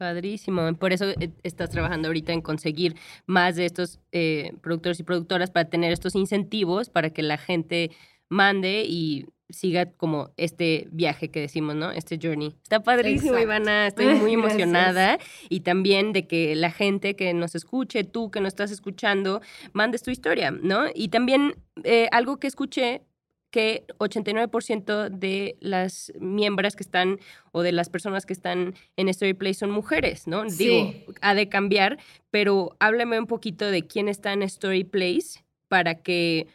Padrísimo. 0.00 0.74
Por 0.76 0.94
eso 0.94 1.10
eh, 1.10 1.28
estás 1.42 1.68
trabajando 1.68 2.08
ahorita 2.08 2.32
en 2.32 2.40
conseguir 2.40 2.96
más 3.26 3.56
de 3.56 3.66
estos 3.66 4.00
eh, 4.12 4.54
productores 4.62 4.98
y 4.98 5.02
productoras 5.02 5.50
para 5.50 5.68
tener 5.68 5.92
estos 5.92 6.14
incentivos 6.14 6.88
para 6.88 7.10
que 7.10 7.22
la 7.22 7.36
gente 7.36 7.90
mande 8.30 8.86
y 8.88 9.26
siga 9.50 9.92
como 9.92 10.30
este 10.38 10.88
viaje 10.90 11.30
que 11.30 11.40
decimos, 11.40 11.76
¿no? 11.76 11.90
Este 11.90 12.18
journey. 12.18 12.56
Está 12.62 12.82
padrísimo, 12.82 13.38
Ivana. 13.38 13.86
Estoy 13.88 14.14
muy 14.14 14.32
emocionada. 14.32 15.18
Y 15.50 15.60
también 15.60 16.14
de 16.14 16.26
que 16.26 16.54
la 16.54 16.70
gente 16.70 17.14
que 17.14 17.34
nos 17.34 17.54
escuche, 17.54 18.02
tú 18.02 18.30
que 18.30 18.40
nos 18.40 18.48
estás 18.48 18.70
escuchando, 18.70 19.42
mandes 19.74 20.02
tu 20.02 20.10
historia, 20.10 20.50
¿no? 20.50 20.86
Y 20.94 21.08
también 21.08 21.56
eh, 21.84 22.08
algo 22.10 22.38
que 22.38 22.46
escuché 22.46 23.02
que 23.50 23.84
89% 23.98 25.10
de 25.10 25.56
las 25.60 26.12
miembros 26.20 26.76
que 26.76 26.82
están 26.82 27.18
o 27.52 27.62
de 27.62 27.72
las 27.72 27.88
personas 27.88 28.26
que 28.26 28.32
están 28.32 28.74
en 28.96 29.12
Storyplay 29.12 29.54
son 29.54 29.70
mujeres, 29.70 30.26
¿no? 30.26 30.44
Digo, 30.44 30.92
ha 31.20 31.34
de 31.34 31.48
cambiar, 31.48 31.98
pero 32.30 32.76
háblame 32.78 33.18
un 33.18 33.26
poquito 33.26 33.70
de 33.70 33.86
quién 33.86 34.08
está 34.08 34.32
en 34.32 34.48
Storyplace 34.48 35.44
para 35.68 35.96
que, 35.96 36.46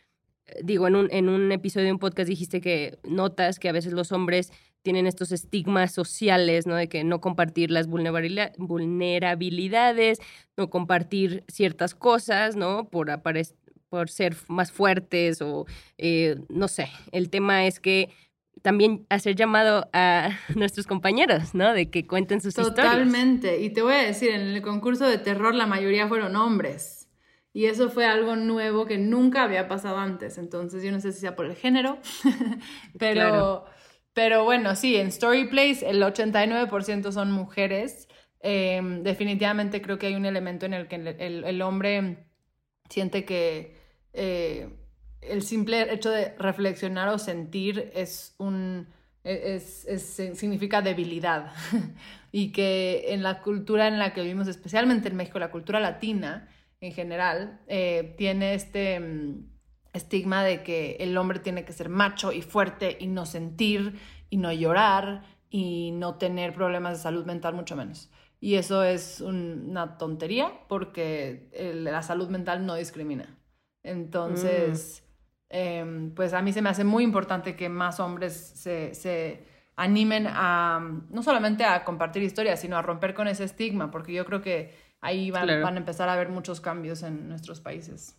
digo, 0.63 0.87
en 0.87 0.95
un, 0.95 1.07
en 1.11 1.29
un 1.29 1.51
episodio 1.51 1.87
de 1.87 1.93
un 1.93 1.99
podcast 1.99 2.29
dijiste 2.29 2.61
que 2.61 2.97
notas 3.03 3.59
que 3.59 3.69
a 3.69 3.73
veces 3.73 3.93
los 3.93 4.11
hombres 4.11 4.51
tienen 4.81 5.07
estos 5.07 5.31
estigmas 5.31 5.93
sociales, 5.93 6.67
¿no? 6.67 6.75
De 6.75 6.87
que 6.87 7.03
no 7.03 7.19
compartir 7.19 7.71
las 7.71 7.87
vulnerabilidades, 7.87 10.19
no 10.55 10.69
compartir 10.69 11.43
ciertas 11.47 11.95
cosas, 11.95 12.55
¿no? 12.55 12.87
Por 12.89 13.09
aparecer 13.09 13.55
por 13.95 14.09
ser 14.09 14.35
más 14.49 14.73
fuertes 14.73 15.41
o 15.41 15.65
eh, 15.97 16.35
no 16.49 16.67
sé. 16.67 16.89
El 17.13 17.29
tema 17.29 17.65
es 17.65 17.79
que 17.79 18.09
también 18.61 19.05
hacer 19.09 19.37
llamado 19.37 19.89
a 19.93 20.31
nuestros 20.55 20.85
compañeros, 20.85 21.55
¿no? 21.55 21.73
De 21.73 21.89
que 21.89 22.05
cuenten 22.05 22.41
sus 22.41 22.57
historias. 22.57 22.75
Totalmente. 22.75 23.61
Y 23.61 23.69
te 23.69 23.81
voy 23.81 23.93
a 23.93 24.01
decir, 24.01 24.31
en 24.31 24.41
el 24.41 24.61
concurso 24.61 25.07
de 25.07 25.17
terror 25.17 25.55
la 25.55 25.65
mayoría 25.65 26.09
fueron 26.09 26.35
hombres. 26.35 27.07
Y 27.53 27.67
eso 27.67 27.89
fue 27.89 28.05
algo 28.05 28.35
nuevo 28.35 28.85
que 28.85 28.97
nunca 28.97 29.43
había 29.43 29.69
pasado 29.69 29.97
antes. 29.97 30.37
Entonces 30.37 30.83
yo 30.83 30.91
no 30.91 30.99
sé 30.99 31.13
si 31.13 31.21
sea 31.21 31.37
por 31.37 31.45
el 31.45 31.55
género, 31.55 31.99
pero, 32.99 33.63
pero 34.11 34.43
bueno, 34.43 34.75
sí, 34.75 34.97
en 34.97 35.07
Story 35.07 35.47
Place 35.47 35.89
el 35.89 36.03
89% 36.03 37.13
son 37.13 37.31
mujeres. 37.31 38.09
Em, 38.41 39.03
definitivamente 39.03 39.81
creo 39.81 39.97
que 39.97 40.07
hay 40.07 40.15
un 40.15 40.25
elemento 40.25 40.65
en 40.65 40.73
el 40.73 40.89
que 40.89 40.95
el 40.95 41.61
hombre 41.61 42.27
siente 42.89 43.25
que 43.25 43.84
eh, 44.15 44.69
el 45.21 45.41
simple 45.43 45.93
hecho 45.93 46.09
de 46.09 46.35
reflexionar 46.37 47.09
o 47.09 47.17
sentir 47.17 47.91
es 47.93 48.35
un, 48.37 48.87
e, 49.23 49.59
significa 49.59 50.81
debilidad 50.81 51.51
y 52.31 52.51
que 52.51 53.05
en 53.09 53.23
la 53.23 53.41
cultura 53.41 53.87
en 53.87 53.99
la 53.99 54.13
que 54.13 54.21
vivimos, 54.21 54.47
especialmente 54.47 55.09
en 55.09 55.15
México, 55.15 55.39
la 55.39 55.51
cultura 55.51 55.79
latina 55.79 56.47
en 56.79 56.91
general, 56.93 57.59
eh, 57.67 58.13
tiene 58.17 58.53
este 58.53 58.99
mm, 58.99 59.47
estigma 59.93 60.43
de 60.43 60.63
que 60.63 60.97
el 60.99 61.17
hombre 61.17 61.39
tiene 61.39 61.65
que 61.65 61.73
ser 61.73 61.89
macho 61.89 62.31
y 62.31 62.41
fuerte 62.41 62.97
y 62.99 63.07
no 63.07 63.25
sentir 63.25 63.99
y 64.29 64.37
no 64.37 64.51
llorar 64.53 65.23
y 65.49 65.91
no 65.91 66.15
tener 66.15 66.53
problemas 66.53 66.97
de 66.97 67.03
salud 67.03 67.25
mental 67.25 67.53
mucho 67.55 67.75
menos. 67.75 68.11
Y 68.39 68.55
eso 68.55 68.83
es 68.83 69.21
una 69.21 69.97
tontería 69.97 70.51
porque 70.67 71.49
la 71.73 72.03
salud 72.03 72.29
mental 72.29 72.65
no 72.65 72.75
discrimina. 72.75 73.35
Entonces, 73.85 75.03
mm. 75.49 75.55
em, 75.55 76.11
pues 76.15 76.33
a 76.33 76.41
mí 76.41 76.51
se 76.51 76.61
me 76.61 76.69
hace 76.69 76.83
muy 76.83 77.03
importante 77.03 77.55
que 77.55 77.69
más 77.69 77.99
hombres 77.99 78.33
se, 78.33 79.43
animen 79.77 80.25
a, 80.27 80.79
no 81.09 81.21
solamente 81.21 81.63
a 81.63 81.83
compartir 81.83 82.23
historias, 82.23 82.59
sino 82.59 82.77
a 82.77 82.81
romper 82.81 83.13
con 83.13 83.27
ese 83.27 83.43
estigma, 83.43 83.91
porque 83.91 84.13
yo 84.13 84.25
creo 84.25 84.41
que 84.41 84.73
ahí 85.01 85.31
van 85.31 85.49
a 85.49 85.77
empezar 85.77 86.09
a 86.09 86.13
haber 86.13 86.29
muchos 86.29 86.61
cambios 86.61 87.03
en 87.03 87.27
nuestros 87.27 87.61
países. 87.61 88.17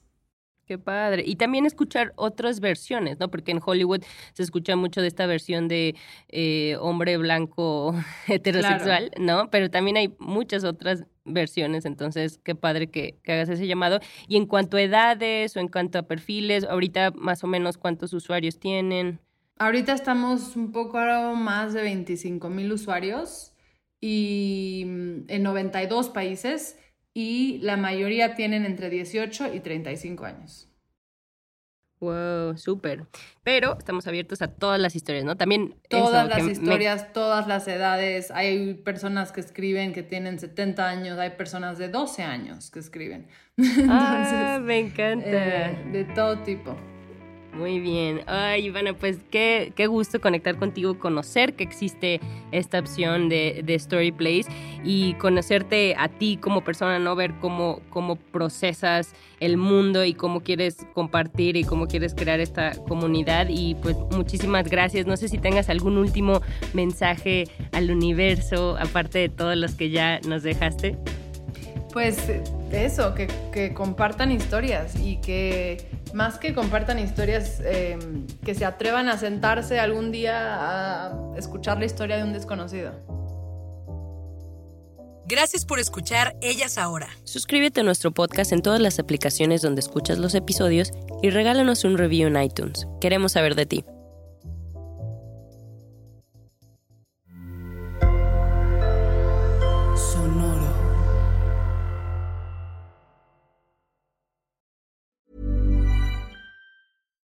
Qué 0.66 0.78
padre. 0.78 1.22
Y 1.24 1.36
también 1.36 1.64
escuchar 1.64 2.12
otras 2.16 2.58
versiones, 2.58 3.20
¿no? 3.20 3.30
Porque 3.30 3.52
en 3.52 3.60
Hollywood 3.64 4.02
se 4.32 4.42
escucha 4.42 4.74
mucho 4.74 5.00
de 5.00 5.06
esta 5.06 5.24
versión 5.26 5.68
de 5.68 5.94
eh, 6.28 6.76
hombre 6.80 7.16
blanco 7.18 7.94
heterosexual, 8.26 9.12
¿no? 9.18 9.48
Pero 9.50 9.70
también 9.70 9.96
hay 9.96 10.14
muchas 10.18 10.64
otras 10.64 11.04
versiones, 11.26 11.84
entonces 11.84 12.40
qué 12.42 12.54
padre 12.54 12.88
que, 12.88 13.18
que, 13.22 13.32
hagas 13.32 13.48
ese 13.48 13.66
llamado. 13.66 14.00
Y 14.28 14.36
en 14.36 14.46
cuanto 14.46 14.76
a 14.76 14.82
edades 14.82 15.56
o 15.56 15.60
en 15.60 15.68
cuanto 15.68 15.98
a 15.98 16.02
perfiles, 16.02 16.64
ahorita 16.64 17.10
más 17.12 17.44
o 17.44 17.46
menos 17.46 17.78
cuántos 17.78 18.12
usuarios 18.12 18.58
tienen. 18.58 19.20
Ahorita 19.58 19.92
estamos 19.92 20.56
un 20.56 20.72
poco 20.72 20.98
más 20.98 21.72
de 21.72 21.82
25 21.82 22.50
mil 22.50 22.72
usuarios 22.72 23.54
y 24.00 24.84
mm, 24.86 25.24
en 25.28 25.42
92 25.42 26.10
países 26.10 26.78
y 27.14 27.58
la 27.62 27.78
mayoría 27.78 28.34
tienen 28.34 28.66
entre 28.66 28.90
18 28.90 29.54
y 29.54 29.60
35 29.60 30.24
años. 30.26 30.68
Wow, 32.06 32.56
súper. 32.56 33.04
Pero 33.42 33.76
estamos 33.76 34.06
abiertos 34.06 34.40
a 34.42 34.48
todas 34.48 34.78
las 34.78 34.94
historias, 34.94 35.24
¿no? 35.24 35.36
También. 35.36 35.74
Todas 35.88 36.28
las 36.28 36.46
historias, 36.46 37.12
todas 37.12 37.48
las 37.48 37.66
edades. 37.66 38.30
Hay 38.30 38.74
personas 38.74 39.32
que 39.32 39.40
escriben 39.40 39.92
que 39.92 40.04
tienen 40.04 40.38
70 40.38 40.88
años, 40.88 41.18
hay 41.18 41.30
personas 41.30 41.78
de 41.78 41.88
12 41.88 42.22
años 42.22 42.70
que 42.70 42.78
escriben. 42.78 43.26
ah, 43.88 44.60
me 44.62 44.78
encanta. 44.78 45.26
Eh, 45.28 45.88
de 45.90 46.04
todo 46.04 46.38
tipo. 46.44 46.76
Muy 47.56 47.80
bien. 47.80 48.20
Ay, 48.26 48.66
Ivana, 48.66 48.92
pues 48.92 49.18
qué, 49.30 49.72
qué 49.74 49.86
gusto 49.86 50.20
conectar 50.20 50.56
contigo, 50.56 50.98
conocer 50.98 51.54
que 51.54 51.64
existe 51.64 52.20
esta 52.52 52.78
opción 52.78 53.30
de, 53.30 53.62
de 53.64 53.74
Story 53.76 54.12
Place 54.12 54.44
y 54.84 55.14
conocerte 55.14 55.94
a 55.96 56.08
ti 56.08 56.36
como 56.36 56.62
persona, 56.64 56.98
¿no? 56.98 57.16
Ver 57.16 57.32
cómo, 57.40 57.80
cómo 57.88 58.16
procesas 58.16 59.14
el 59.40 59.56
mundo 59.56 60.04
y 60.04 60.12
cómo 60.12 60.42
quieres 60.42 60.86
compartir 60.92 61.56
y 61.56 61.64
cómo 61.64 61.86
quieres 61.86 62.14
crear 62.14 62.40
esta 62.40 62.72
comunidad. 62.88 63.46
Y 63.48 63.74
pues 63.76 63.96
muchísimas 64.10 64.68
gracias. 64.68 65.06
No 65.06 65.16
sé 65.16 65.28
si 65.28 65.38
tengas 65.38 65.70
algún 65.70 65.96
último 65.96 66.42
mensaje 66.74 67.48
al 67.72 67.90
universo, 67.90 68.76
aparte 68.78 69.18
de 69.18 69.28
todos 69.30 69.56
los 69.56 69.74
que 69.74 69.88
ya 69.88 70.20
nos 70.26 70.42
dejaste. 70.42 70.98
Pues 71.96 72.18
eso, 72.72 73.14
que, 73.14 73.26
que 73.54 73.72
compartan 73.72 74.30
historias 74.30 74.96
y 74.96 75.16
que 75.22 75.88
más 76.12 76.38
que 76.38 76.52
compartan 76.52 76.98
historias, 76.98 77.62
em, 77.64 78.26
que 78.44 78.54
se 78.54 78.66
atrevan 78.66 79.08
a 79.08 79.16
sentarse 79.16 79.80
algún 79.80 80.12
día 80.12 80.34
a 80.36 81.34
escuchar 81.38 81.78
la 81.78 81.86
historia 81.86 82.18
de 82.18 82.24
un 82.24 82.34
desconocido. 82.34 82.92
Gracias 85.24 85.64
por 85.64 85.80
escuchar 85.80 86.36
Ellas 86.42 86.76
Ahora. 86.76 87.08
Suscríbete 87.24 87.80
a 87.80 87.84
nuestro 87.84 88.10
podcast 88.10 88.52
en 88.52 88.60
todas 88.60 88.80
las 88.82 88.98
aplicaciones 88.98 89.62
donde 89.62 89.80
escuchas 89.80 90.18
los 90.18 90.34
episodios 90.34 90.92
y 91.22 91.30
regálanos 91.30 91.84
un 91.84 91.96
review 91.96 92.28
en 92.28 92.42
iTunes. 92.42 92.86
Queremos 93.00 93.32
saber 93.32 93.54
de 93.54 93.64
ti. 93.64 93.84